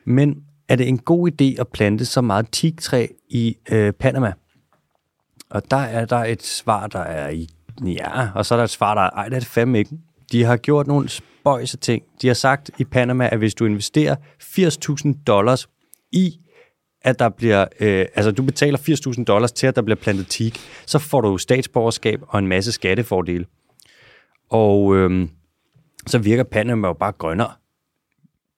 Men 0.05 0.36
er 0.68 0.76
det 0.76 0.88
en 0.88 0.98
god 0.98 1.30
idé 1.30 1.61
at 1.61 1.68
plante 1.68 2.05
så 2.05 2.20
meget 2.20 2.46
teaktræ 2.52 3.07
i 3.28 3.57
øh, 3.70 3.92
Panama? 3.92 4.32
Og 5.50 5.70
der 5.70 5.76
er 5.76 6.05
der 6.05 6.24
et 6.24 6.42
svar, 6.42 6.86
der 6.86 6.98
er 6.98 7.28
i 7.28 7.48
ja, 7.84 8.28
og 8.34 8.46
så 8.46 8.55
er 8.55 8.57
der 8.57 8.64
et 8.64 8.70
svar, 8.70 8.94
der 8.94 9.02
er, 9.02 9.11
ej, 9.11 9.24
det 9.24 9.36
er 9.36 9.40
det 9.40 9.48
fandme 9.48 9.78
ikke. 9.78 9.90
De 10.32 10.44
har 10.44 10.57
gjort 10.57 10.86
nogle 10.86 11.09
spøjse 11.09 11.76
ting. 11.76 12.02
De 12.22 12.26
har 12.26 12.34
sagt 12.34 12.70
i 12.78 12.84
Panama, 12.84 13.28
at 13.32 13.38
hvis 13.38 13.55
du 13.55 13.66
investerer 13.66 14.16
80.000 14.42 15.22
dollars 15.26 15.68
i, 16.12 16.38
at 17.05 17.18
der 17.18 17.28
bliver, 17.28 17.64
øh, 17.80 18.07
altså 18.14 18.30
du 18.30 18.42
betaler 18.42 18.78
80.000 19.18 19.24
dollars 19.24 19.52
til, 19.52 19.66
at 19.66 19.76
der 19.76 19.82
bliver 19.82 19.96
plantet 19.96 20.26
teak, 20.28 20.52
så 20.86 20.98
får 20.98 21.20
du 21.20 21.38
statsborgerskab 21.38 22.20
og 22.28 22.38
en 22.38 22.46
masse 22.46 22.72
skattefordele. 22.72 23.46
Og 24.50 24.96
øh, 24.96 25.28
så 26.07 26.18
virker 26.18 26.42
Panama 26.44 26.88
jo 26.88 26.92
bare 26.92 27.12
grønnere. 27.12 27.50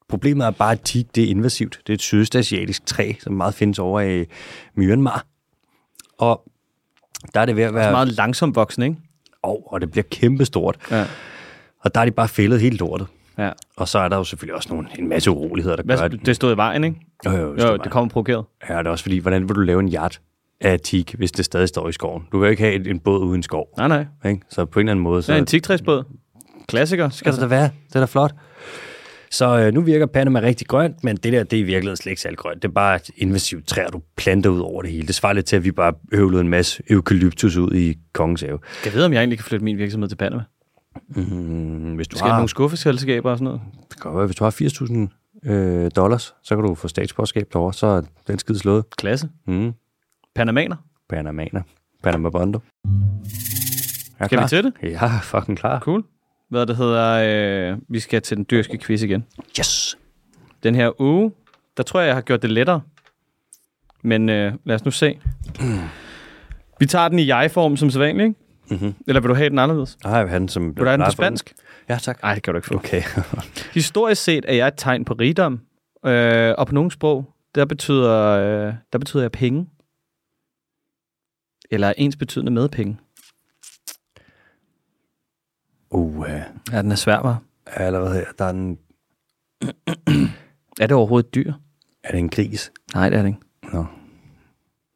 Problemet 0.08 0.46
er 0.46 0.50
bare, 0.50 0.72
at 0.72 0.80
teak 0.84 1.04
det 1.14 1.24
er 1.24 1.28
invasivt. 1.28 1.80
Det 1.86 1.92
er 1.92 1.94
et 1.94 2.02
sydøstasiatisk 2.02 2.86
træ, 2.86 3.12
som 3.20 3.32
meget 3.32 3.54
findes 3.54 3.78
over 3.78 4.00
i 4.00 4.24
Myanmar. 4.74 5.26
Og 6.18 6.42
der 7.34 7.40
er 7.40 7.46
det 7.46 7.56
ved 7.56 7.62
at 7.62 7.72
Det 7.72 7.78
er 7.78 7.82
være... 7.82 7.92
meget 7.92 8.08
langsomt 8.08 8.56
voksen, 8.56 8.82
ikke? 8.82 8.96
Oh, 9.42 9.62
og 9.72 9.80
det 9.80 9.90
bliver 9.90 10.04
kæmpestort. 10.10 10.76
Ja. 10.90 11.04
Og 11.80 11.94
der 11.94 12.00
er 12.00 12.04
de 12.04 12.10
bare 12.10 12.28
fældet 12.28 12.60
helt 12.60 12.78
lortet. 12.80 13.06
ja. 13.38 13.50
Og 13.76 13.88
så 13.88 13.98
er 13.98 14.08
der 14.08 14.16
jo 14.16 14.24
selvfølgelig 14.24 14.54
også 14.56 14.68
nogle, 14.72 14.88
en 14.98 15.08
masse 15.08 15.30
uroligheder, 15.30 15.76
der 15.76 15.82
gør, 15.82 15.96
Hvad, 15.96 16.18
at... 16.18 16.26
det 16.26 16.36
stod 16.36 16.54
i 16.54 16.56
vejen, 16.56 16.84
ikke? 16.84 17.05
Jo, 17.26 17.30
jo, 17.30 17.56
Jo, 17.66 17.76
det 17.76 17.90
kommer 17.92 18.08
provokeret. 18.10 18.44
Ja, 18.68 18.78
det 18.78 18.86
er 18.86 18.90
også 18.90 19.04
fordi, 19.04 19.18
hvordan 19.18 19.48
vil 19.48 19.56
du 19.56 19.60
lave 19.60 19.80
en 19.80 19.94
yacht 19.94 20.20
af 20.60 20.80
teak, 20.80 21.14
hvis 21.14 21.32
det 21.32 21.44
stadig 21.44 21.68
står 21.68 21.88
i 21.88 21.92
skoven? 21.92 22.22
Du 22.32 22.38
kan 22.38 22.40
jo 22.40 22.50
ikke 22.50 22.62
have 22.62 22.74
en, 22.74 22.86
en 22.88 22.98
båd 23.00 23.20
uden 23.20 23.42
skov. 23.42 23.68
Nej, 23.78 23.88
nej. 23.88 24.06
Ikke? 24.30 24.42
Så 24.50 24.64
på 24.64 24.80
en 24.80 24.86
eller 24.86 24.92
anden 24.92 25.02
måde, 25.02 25.22
så 25.22 25.32
er 25.32 25.36
en 25.36 25.46
tigtræsbåd. 25.46 26.04
Klassiker. 26.68 27.08
skal 27.08 27.32
det 27.32 27.40
da 27.40 27.46
være. 27.46 27.70
Det 27.88 27.96
er 27.96 28.00
da 28.00 28.06
flot. 28.06 28.34
Så 29.30 29.58
øh, 29.58 29.74
nu 29.74 29.80
virker 29.80 30.06
Panama 30.06 30.40
rigtig 30.40 30.66
grønt, 30.66 31.04
men 31.04 31.16
det 31.16 31.32
der, 31.32 31.42
det 31.44 31.56
er 31.56 31.60
i 31.60 31.62
virkeligheden 31.62 31.96
slet 31.96 32.10
ikke 32.10 32.22
særlig 32.22 32.38
grønt. 32.38 32.62
Det 32.62 32.68
er 32.68 32.72
bare 32.72 32.96
et 32.96 33.10
invasivt 33.16 33.66
træ, 33.66 33.84
du 33.92 34.02
planter 34.16 34.50
ud 34.50 34.60
over 34.60 34.82
det 34.82 34.90
hele. 34.90 35.06
Det 35.06 35.14
svarer 35.14 35.32
lidt 35.32 35.46
til, 35.46 35.56
at 35.56 35.64
vi 35.64 35.70
bare 35.72 35.92
høvlede 36.14 36.40
en 36.40 36.48
masse 36.48 36.82
eukalyptus 36.90 37.56
ud 37.56 37.72
i 37.74 37.94
Kongens 38.12 38.40
Have. 38.40 38.58
Jeg 38.84 38.94
ved, 38.94 39.04
om 39.04 39.12
jeg 39.12 39.18
egentlig 39.18 39.38
kan 39.38 39.44
flytte 39.44 39.64
min 39.64 39.78
virksomhed 39.78 40.08
til 40.08 40.16
Panama. 40.16 40.42
Mm, 41.08 41.94
hvis 41.94 42.08
du 42.08 42.16
Skal 42.16 42.30
har, 42.30 42.36
nogle 42.36 42.48
skuffeselskaber 42.48 43.30
og 43.30 43.38
sådan 43.38 43.44
noget? 43.44 43.60
det 43.88 44.00
kan 44.00 44.10
godt 44.10 44.16
være, 44.16 44.26
hvis 44.26 44.36
du 44.36 44.44
har 44.44 44.50
80.000 44.50 45.15
øh, 45.46 45.90
dollars, 45.96 46.34
så 46.42 46.56
kan 46.56 46.64
du 46.64 46.74
få 46.74 46.88
statsborgerskab 46.88 47.48
derovre, 47.52 47.72
så 47.74 47.86
er 47.86 48.02
den 48.26 48.38
skide 48.38 48.58
slået. 48.58 48.84
Klasse. 48.96 49.28
Mm. 49.46 49.72
Panamaner. 50.34 50.76
Panamaner. 51.08 51.62
Panama 52.02 52.30
Bondo. 52.30 52.60
Jeg 54.20 54.26
Skal 54.26 54.42
vi 54.42 54.48
til 54.48 54.64
det? 54.64 54.72
Ja, 54.82 55.18
fucking 55.22 55.58
klar. 55.58 55.80
Cool. 55.80 56.04
Hvad 56.48 56.66
det 56.66 56.76
hedder, 56.76 57.72
øh, 57.72 57.78
vi 57.88 58.00
skal 58.00 58.22
til 58.22 58.36
den 58.36 58.46
dyrske 58.50 58.78
quiz 58.78 59.02
igen. 59.02 59.24
Yes. 59.58 59.98
Den 60.62 60.74
her 60.74 61.00
uge, 61.00 61.32
der 61.76 61.82
tror 61.82 62.00
jeg, 62.00 62.06
jeg 62.06 62.14
har 62.16 62.20
gjort 62.22 62.42
det 62.42 62.50
lettere. 62.50 62.80
Men 64.02 64.28
øh, 64.28 64.52
lad 64.64 64.74
os 64.74 64.84
nu 64.84 64.90
se. 64.90 65.18
Vi 66.80 66.86
tager 66.86 67.08
den 67.08 67.18
i 67.18 67.26
jeg-form 67.26 67.76
som 67.76 67.90
sædvanligt, 67.90 68.28
ikke? 68.28 68.40
Mhm. 68.70 68.94
Eller 69.06 69.20
vil 69.20 69.28
du 69.28 69.34
have 69.34 69.50
den 69.50 69.58
anderledes? 69.58 69.98
Jeg 70.04 70.10
har 70.12 70.26
han 70.26 70.48
som... 70.48 70.66
Vil 70.76 70.76
du 70.76 70.84
have 70.84 70.96
den 70.98 71.04
på 71.04 71.10
spansk? 71.10 71.54
Ja, 71.88 71.98
tak. 72.02 72.22
Nej, 72.22 72.34
det 72.34 72.42
kan 72.42 72.54
du 72.54 72.58
ikke 72.58 72.68
få. 72.68 72.74
Okay. 72.74 73.02
Historisk 73.74 74.22
set 74.24 74.44
er 74.48 74.54
jeg 74.54 74.68
et 74.68 74.74
tegn 74.76 75.04
på 75.04 75.14
rigdom, 75.14 75.60
øh, 76.06 76.54
og 76.58 76.66
på 76.66 76.74
nogle 76.74 76.90
sprog, 76.90 77.34
der 77.54 77.64
betyder, 77.64 78.12
øh, 78.22 78.74
der 78.92 78.98
betyder 78.98 79.22
jeg 79.22 79.32
penge. 79.32 79.66
Eller 81.70 81.92
ens 81.96 82.16
betydende 82.16 82.52
med 82.52 82.68
penge. 82.68 82.98
uh, 85.90 86.26
Ja, 86.72 86.82
den 86.82 86.90
er 86.92 86.96
svær, 86.96 87.18
var. 87.20 87.42
allerede 87.66 88.14
her. 88.14 88.24
Der 88.38 88.44
er 88.44 88.50
en... 88.50 88.78
Er 90.80 90.86
det 90.86 90.92
overhovedet 90.96 91.26
et 91.28 91.34
dyr? 91.34 91.52
Er 92.04 92.10
det 92.10 92.18
en 92.18 92.28
gris? 92.28 92.72
Nej, 92.94 93.10
det 93.10 93.18
er 93.18 93.22
det 93.22 93.28
ikke. 93.28 93.40
Nå. 93.72 93.78
Du 93.82 93.86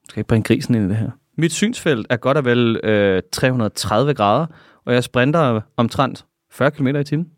skal 0.08 0.20
ikke 0.20 0.28
bringe 0.28 0.44
grisen 0.44 0.74
ind 0.74 0.84
i 0.84 0.88
det 0.88 0.96
her. 0.96 1.10
Mit 1.36 1.52
synsfelt 1.52 2.06
er 2.10 2.16
godt 2.16 2.36
og 2.36 2.44
vel 2.44 2.80
øh, 2.84 3.22
330 3.32 4.14
grader, 4.14 4.46
og 4.84 4.94
jeg 4.94 5.04
sprinter 5.04 5.60
omtrent 5.76 6.26
40 6.50 6.70
km 6.70 6.86
i 6.86 7.04
timen. 7.04 7.30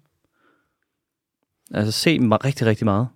Altså 1.74 1.92
se 1.92 2.18
mig 2.18 2.44
rigtig, 2.44 2.66
rigtig 2.66 2.84
meget. 2.84 3.08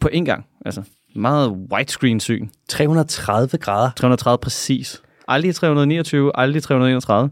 På 0.00 0.08
én 0.12 0.24
gang. 0.24 0.46
Altså 0.64 0.82
meget 1.14 1.50
widescreen 1.50 2.20
syn. 2.20 2.48
330 2.68 3.58
grader. 3.58 3.90
330 3.96 4.38
præcis. 4.38 5.02
Aldrig 5.28 5.54
329, 5.54 6.32
aldrig 6.34 6.62
331. 6.62 7.30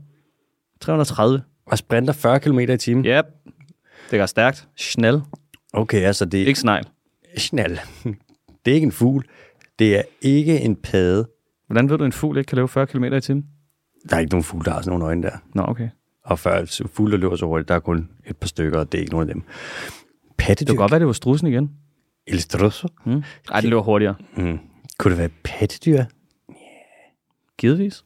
330. 0.81 1.43
Og 1.67 1.79
sprinter 1.79 2.13
40 2.13 2.41
km 2.41 2.59
i 2.59 2.77
timen. 2.77 3.05
Yep. 3.05 3.25
Det 4.11 4.19
går 4.19 4.27
stærkt. 4.27 4.69
Snel. 4.77 5.23
Okay, 5.73 6.01
altså 6.01 6.25
det 6.25 6.39
Ikke 6.39 6.61
snegl. 6.61 6.89
Snal. 7.37 7.81
Det 8.65 8.71
er 8.71 8.75
ikke 8.75 8.85
en 8.85 8.93
fugl. 8.93 9.25
Det 9.79 9.99
er 9.99 10.03
ikke 10.21 10.61
en 10.61 10.77
padde. 10.77 11.29
Hvordan 11.67 11.91
ved 11.91 11.99
du, 11.99 12.05
at 12.05 12.09
en 12.09 12.13
fugl 12.13 12.39
ikke 12.39 12.49
kan 12.49 12.57
løbe 12.57 12.69
40 12.69 12.87
km 12.87 13.05
i 13.05 13.21
timen? 13.21 13.45
Der 14.11 14.17
er 14.17 14.21
ikke 14.21 14.31
nogen 14.33 14.45
fugle, 14.45 14.65
der 14.65 14.71
har 14.71 14.81
sådan 14.81 14.91
nogle 14.91 15.05
øjne 15.05 15.23
der. 15.23 15.37
Nå, 15.55 15.63
okay. 15.69 15.89
Og 16.25 16.39
før 16.39 16.85
fugle, 16.93 17.13
der 17.13 17.19
løber 17.19 17.37
så 17.37 17.47
hurtigt, 17.47 17.69
der 17.69 17.75
er 17.75 17.81
kun 17.81 18.09
et 18.27 18.37
par 18.37 18.47
stykker, 18.47 18.79
og 18.79 18.93
det 18.93 18.99
er 18.99 19.03
ikke 19.03 19.13
nogen 19.13 19.29
af 19.29 19.35
dem. 19.35 19.43
Det 19.43 20.37
Pattedyr? 20.39 20.73
kunne 20.73 20.79
godt 20.79 20.91
være, 20.91 20.99
det 20.99 21.07
var 21.07 21.13
strussen 21.13 21.49
igen. 21.49 21.71
El 22.27 22.41
Strosso? 22.41 22.89
Mm. 23.07 23.23
Ej, 23.53 23.61
den 23.61 23.71
løber 23.71 23.83
hurtigere. 23.83 24.15
Mm. 24.37 24.59
Kunne 24.99 25.11
det 25.11 25.19
være 25.19 25.29
pattedyr? 25.45 26.05
Givetvis. 27.59 28.05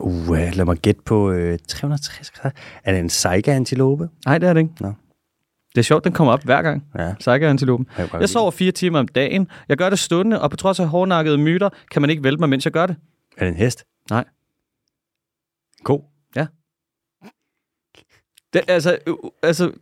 Uh, 0.00 0.28
lad 0.28 0.64
mig 0.64 0.76
gætte 0.76 1.00
på 1.04 1.30
øh, 1.30 1.58
360 1.68 2.30
grader. 2.30 2.56
Er 2.84 2.92
det 2.92 3.00
en 3.00 3.08
saiga-antilope? 3.08 4.08
Nej, 4.26 4.38
det 4.38 4.48
er 4.48 4.52
det 4.52 4.60
ikke. 4.60 4.72
Nå. 4.80 4.92
Det 5.74 5.78
er 5.78 5.82
sjovt, 5.82 6.04
den 6.04 6.12
kommer 6.12 6.32
op 6.32 6.44
hver 6.44 6.62
gang. 6.62 6.84
Ja. 6.98 7.14
Saiga-antilopen. 7.20 7.86
Jeg, 7.98 8.08
Jeg 8.20 8.28
sover 8.28 8.50
fire 8.50 8.72
timer 8.72 8.98
om 8.98 9.08
dagen. 9.08 9.48
Jeg 9.68 9.76
gør 9.76 9.90
det 9.90 9.98
stående, 9.98 10.40
og 10.42 10.50
på 10.50 10.56
trods 10.56 10.80
af 10.80 10.88
hårdnakkede 10.88 11.38
myter, 11.38 11.68
kan 11.90 12.02
man 12.02 12.10
ikke 12.10 12.24
vælte 12.24 12.40
mig, 12.40 12.48
mens 12.48 12.64
jeg 12.64 12.72
gør 12.72 12.86
det. 12.86 12.96
Er 13.36 13.44
det 13.44 13.48
en 13.48 13.56
hest? 13.58 13.84
Nej. 14.10 14.24
Ko? 15.84 16.04
det 18.52 18.60
altså, 18.68 18.98
øh, 19.06 19.14
altså, 19.42 19.72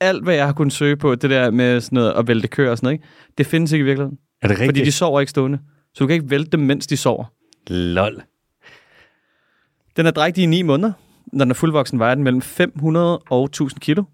alt 0.00 0.22
hvad 0.22 0.34
jeg 0.34 0.46
har 0.46 0.52
kunnet 0.52 0.72
søge 0.72 0.96
på, 0.96 1.14
det 1.14 1.30
der 1.30 1.50
med 1.50 1.80
sådan 1.80 1.96
noget 1.96 2.12
at 2.12 2.28
vælte 2.28 2.48
køer 2.48 2.70
og 2.70 2.76
sådan 2.78 2.86
noget, 2.86 2.94
ikke? 2.94 3.06
det 3.38 3.46
findes 3.46 3.72
ikke 3.72 3.82
i 3.82 3.84
virkeligheden. 3.84 4.18
Er 4.42 4.48
det 4.48 4.58
rigtigt? 4.58 4.68
Fordi 4.68 4.84
de 4.84 4.92
sover 4.92 5.20
ikke 5.20 5.30
stående. 5.30 5.58
Så 5.94 6.04
du 6.04 6.06
kan 6.06 6.14
ikke 6.14 6.30
vælte 6.30 6.50
dem, 6.50 6.60
mens 6.60 6.86
de 6.86 6.96
sover. 6.96 7.24
Lol. 7.66 8.22
Den 9.96 10.06
er 10.06 10.10
drægtig 10.10 10.44
i 10.44 10.46
9 10.46 10.62
måneder. 10.62 10.92
Når 11.32 11.44
den 11.44 11.50
er 11.50 11.54
fuldvoksen, 11.54 11.98
vejer 11.98 12.14
den 12.14 12.24
mellem 12.24 12.42
500 12.42 13.18
og 13.18 13.44
1000 13.44 13.80
kilo. 13.80 14.04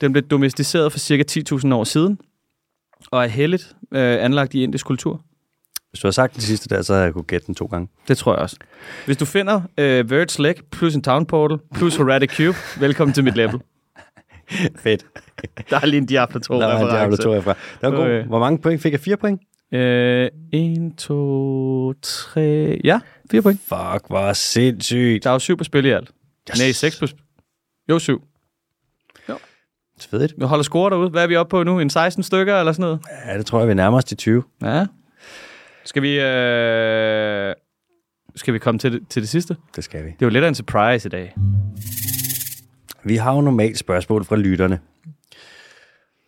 Den 0.00 0.12
blev 0.12 0.22
domesticeret 0.24 0.92
for 0.92 0.98
cirka 0.98 1.24
10.000 1.30 1.74
år 1.74 1.84
siden, 1.84 2.18
og 3.10 3.24
er 3.24 3.28
heldigt 3.28 3.76
øh, 3.92 4.24
anlagt 4.24 4.54
i 4.54 4.62
indisk 4.62 4.86
kultur. 4.86 5.20
Hvis 5.90 6.00
du 6.00 6.06
har 6.06 6.12
sagt 6.12 6.34
det 6.34 6.42
sidste 6.42 6.68
der, 6.68 6.82
så 6.82 6.92
havde 6.92 7.04
jeg 7.04 7.12
kunne 7.12 7.24
gætte 7.24 7.46
den 7.46 7.54
to 7.54 7.66
gange. 7.66 7.88
Det 8.08 8.18
tror 8.18 8.32
jeg 8.34 8.42
også. 8.42 8.56
Hvis 9.06 9.16
du 9.16 9.24
finder 9.24 9.62
øh, 9.78 10.10
Verge 10.10 10.42
Leg 10.42 10.56
plus 10.70 10.94
en 10.94 11.02
Town 11.02 11.26
Portal 11.26 11.58
plus 11.74 11.96
Horatic 11.96 12.36
Cube, 12.36 12.58
velkommen 12.80 13.14
til 13.14 13.24
mit 13.24 13.36
level. 13.36 13.60
Fedt. 14.82 15.06
Der 15.70 15.80
er 15.80 15.86
lige 15.86 15.98
en 15.98 16.06
Diablo 16.06 16.40
2 16.40 16.54
Der 16.54 16.66
var 16.66 16.80
en 16.80 16.88
Diablo 16.88 17.16
2 17.16 17.32
herfra. 17.32 17.50
Det 17.50 17.82
var 17.82 17.90
god. 17.90 18.06
Øh. 18.06 18.26
Hvor 18.26 18.38
mange 18.38 18.58
point 18.58 18.82
fik 18.82 18.92
jeg? 18.92 19.00
4 19.00 19.16
point? 19.16 19.40
Øh, 19.72 20.28
1, 20.52 20.92
2, 20.98 21.92
3... 22.02 22.80
Ja, 22.84 23.00
4 23.30 23.42
point. 23.42 23.60
Fuck, 23.60 24.06
hvor 24.08 24.32
sindssygt. 24.32 25.24
Der 25.24 25.30
er 25.30 25.34
jo 25.34 25.38
7 25.38 25.56
på 25.56 25.64
spil 25.64 25.84
i 25.84 25.90
alt. 25.90 26.10
Yes. 26.50 26.58
Nej, 26.60 26.72
6 26.72 26.98
på 26.98 27.06
spil. 27.06 27.22
Jo, 27.88 27.98
7. 27.98 28.27
Fedt. 30.06 30.34
Vi 30.38 30.44
holder 30.44 30.62
score 30.62 30.90
derude. 30.90 31.10
Hvad 31.10 31.22
er 31.22 31.26
vi 31.26 31.36
oppe 31.36 31.50
på 31.50 31.62
nu? 31.62 31.80
En 31.80 31.90
16 31.90 32.22
stykker 32.22 32.58
eller 32.58 32.72
sådan 32.72 32.82
noget? 32.82 33.00
Ja, 33.26 33.38
det 33.38 33.46
tror 33.46 33.58
jeg, 33.58 33.68
vi 33.68 33.74
nærmer 33.74 33.98
os 33.98 34.04
til 34.04 34.16
20. 34.16 34.42
Ja. 34.62 34.86
Skal 35.84 36.02
vi... 36.02 36.20
Øh... 36.20 37.54
Skal 38.36 38.54
vi 38.54 38.58
komme 38.58 38.78
til 38.78 38.92
det, 38.92 39.08
til 39.08 39.22
det 39.22 39.28
sidste? 39.28 39.56
Det 39.76 39.84
skal 39.84 40.04
vi. 40.04 40.08
Det 40.08 40.22
er 40.22 40.26
jo 40.26 40.28
lidt 40.28 40.44
af 40.44 40.48
en 40.48 40.54
surprise 40.54 41.08
i 41.08 41.10
dag. 41.10 41.34
Vi 43.04 43.16
har 43.16 43.34
jo 43.34 43.40
normalt 43.40 43.78
spørgsmål 43.78 44.24
fra 44.24 44.36
lytterne. 44.36 44.80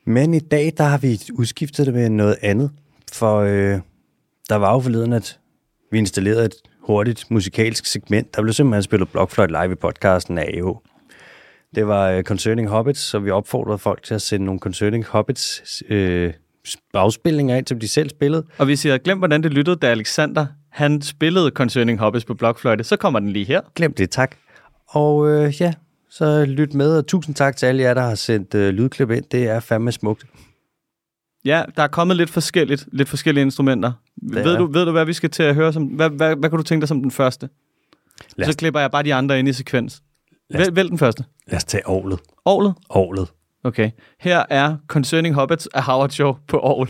Men 0.07 0.35
i 0.35 0.39
dag, 0.39 0.73
der 0.77 0.85
har 0.85 0.99
vi 0.99 1.21
udskiftet 1.33 1.87
det 1.87 1.95
med 1.95 2.09
noget 2.09 2.37
andet. 2.43 2.71
For 3.13 3.39
øh, 3.39 3.81
der 4.49 4.57
var 4.57 4.73
jo 4.73 4.81
forleden, 4.81 5.13
at 5.13 5.39
vi 5.91 5.99
installerede 5.99 6.45
et 6.45 6.55
hurtigt 6.81 7.31
musikalsk 7.31 7.87
segment. 7.87 8.37
Der 8.37 8.43
blev 8.43 8.53
simpelthen 8.53 8.83
spillet 8.83 9.09
Blockfløjt 9.09 9.51
live 9.51 9.73
i 9.73 9.75
podcasten 9.75 10.39
af 10.39 10.43
AH. 10.43 10.90
Det 11.75 11.87
var 11.87 12.09
øh, 12.11 12.23
Concerning 12.23 12.69
Hobbits, 12.69 13.01
så 13.01 13.19
vi 13.19 13.31
opfordrede 13.31 13.79
folk 13.79 14.03
til 14.03 14.15
at 14.15 14.23
sende 14.23 14.47
nogle 14.47 14.59
Concerning 14.61 15.05
Hobbits 15.05 15.83
øh, 15.89 16.33
afspilninger 16.95 17.57
ind, 17.57 17.67
som 17.67 17.81
de 17.81 17.89
selv 17.89 18.11
spillede. 18.11 18.45
Og 18.59 18.65
hvis 18.65 18.85
I 18.85 18.89
havde 18.89 18.99
glemt, 18.99 19.21
hvordan 19.21 19.43
det 19.43 19.53
lyttede, 19.53 19.77
da 19.77 19.87
Alexander 19.87 20.47
han 20.71 21.03
spillede 21.03 21.51
Concerning 21.51 21.99
Hobbits 21.99 22.25
på 22.25 22.35
blokfløjte, 22.35 22.85
så 22.85 22.97
kommer 22.97 23.21
den 23.21 23.31
lige 23.31 23.45
her. 23.45 23.61
Glem 23.75 23.95
det, 23.95 24.11
tak. 24.11 24.37
Og 24.89 25.29
øh, 25.29 25.61
ja, 25.61 25.73
så 26.11 26.45
lyt 26.45 26.75
med, 26.75 26.97
og 26.97 27.07
tusind 27.07 27.35
tak 27.35 27.57
til 27.57 27.67
alle 27.67 27.83
jer, 27.83 27.95
der 27.95 28.03
har 28.03 28.15
sendt 28.15 28.55
øh, 28.55 28.69
lydklip 28.75 29.11
ind. 29.11 29.25
Det 29.33 29.49
er 29.49 29.61
fandme 29.61 29.93
smukt. 29.93 30.25
Ja, 31.45 31.63
der 31.77 31.83
er 31.83 31.87
kommet 31.89 32.17
lidt 32.17 32.31
forskelligt, 32.31 32.87
lidt 32.93 33.09
forskellige 33.09 33.43
instrumenter. 33.43 33.93
Ved 34.23 34.57
du, 34.57 34.67
ved 34.67 34.85
du, 34.85 34.91
hvad 34.93 35.05
vi 35.05 35.13
skal 35.13 35.31
til 35.31 35.43
at 35.43 35.55
høre? 35.55 35.73
Som, 35.73 35.85
hvad, 35.85 36.11
hvad, 36.11 36.37
hvad 36.37 36.51
kan 36.51 36.57
du 36.57 36.63
tænke 36.63 36.81
dig 36.81 36.89
som 36.89 37.03
den 37.03 37.11
første? 37.11 37.49
Lad 38.37 38.49
os- 38.49 38.53
Så 38.55 38.59
klipper 38.59 38.81
jeg 38.81 38.91
bare 38.91 39.03
de 39.03 39.15
andre 39.15 39.39
ind 39.39 39.49
i 39.49 39.53
sekvens. 39.53 40.03
Lad 40.51 40.61
os- 40.61 40.67
Vælg, 40.67 40.77
vælg 40.77 40.91
den 40.91 40.99
første. 40.99 41.25
Lad 41.51 41.57
os 41.57 41.65
tage 41.65 41.83
Aarhus. 41.87 42.21
Orlet? 42.45 42.75
Aarhus. 42.91 43.29
Okay. 43.65 43.91
Her 44.21 44.45
er 44.51 44.77
Concerning 44.89 45.35
Hobbits 45.35 45.67
af 45.75 45.83
Howard 45.83 46.11
Show 46.11 46.37
på 46.49 46.59
Orl. 46.59 46.89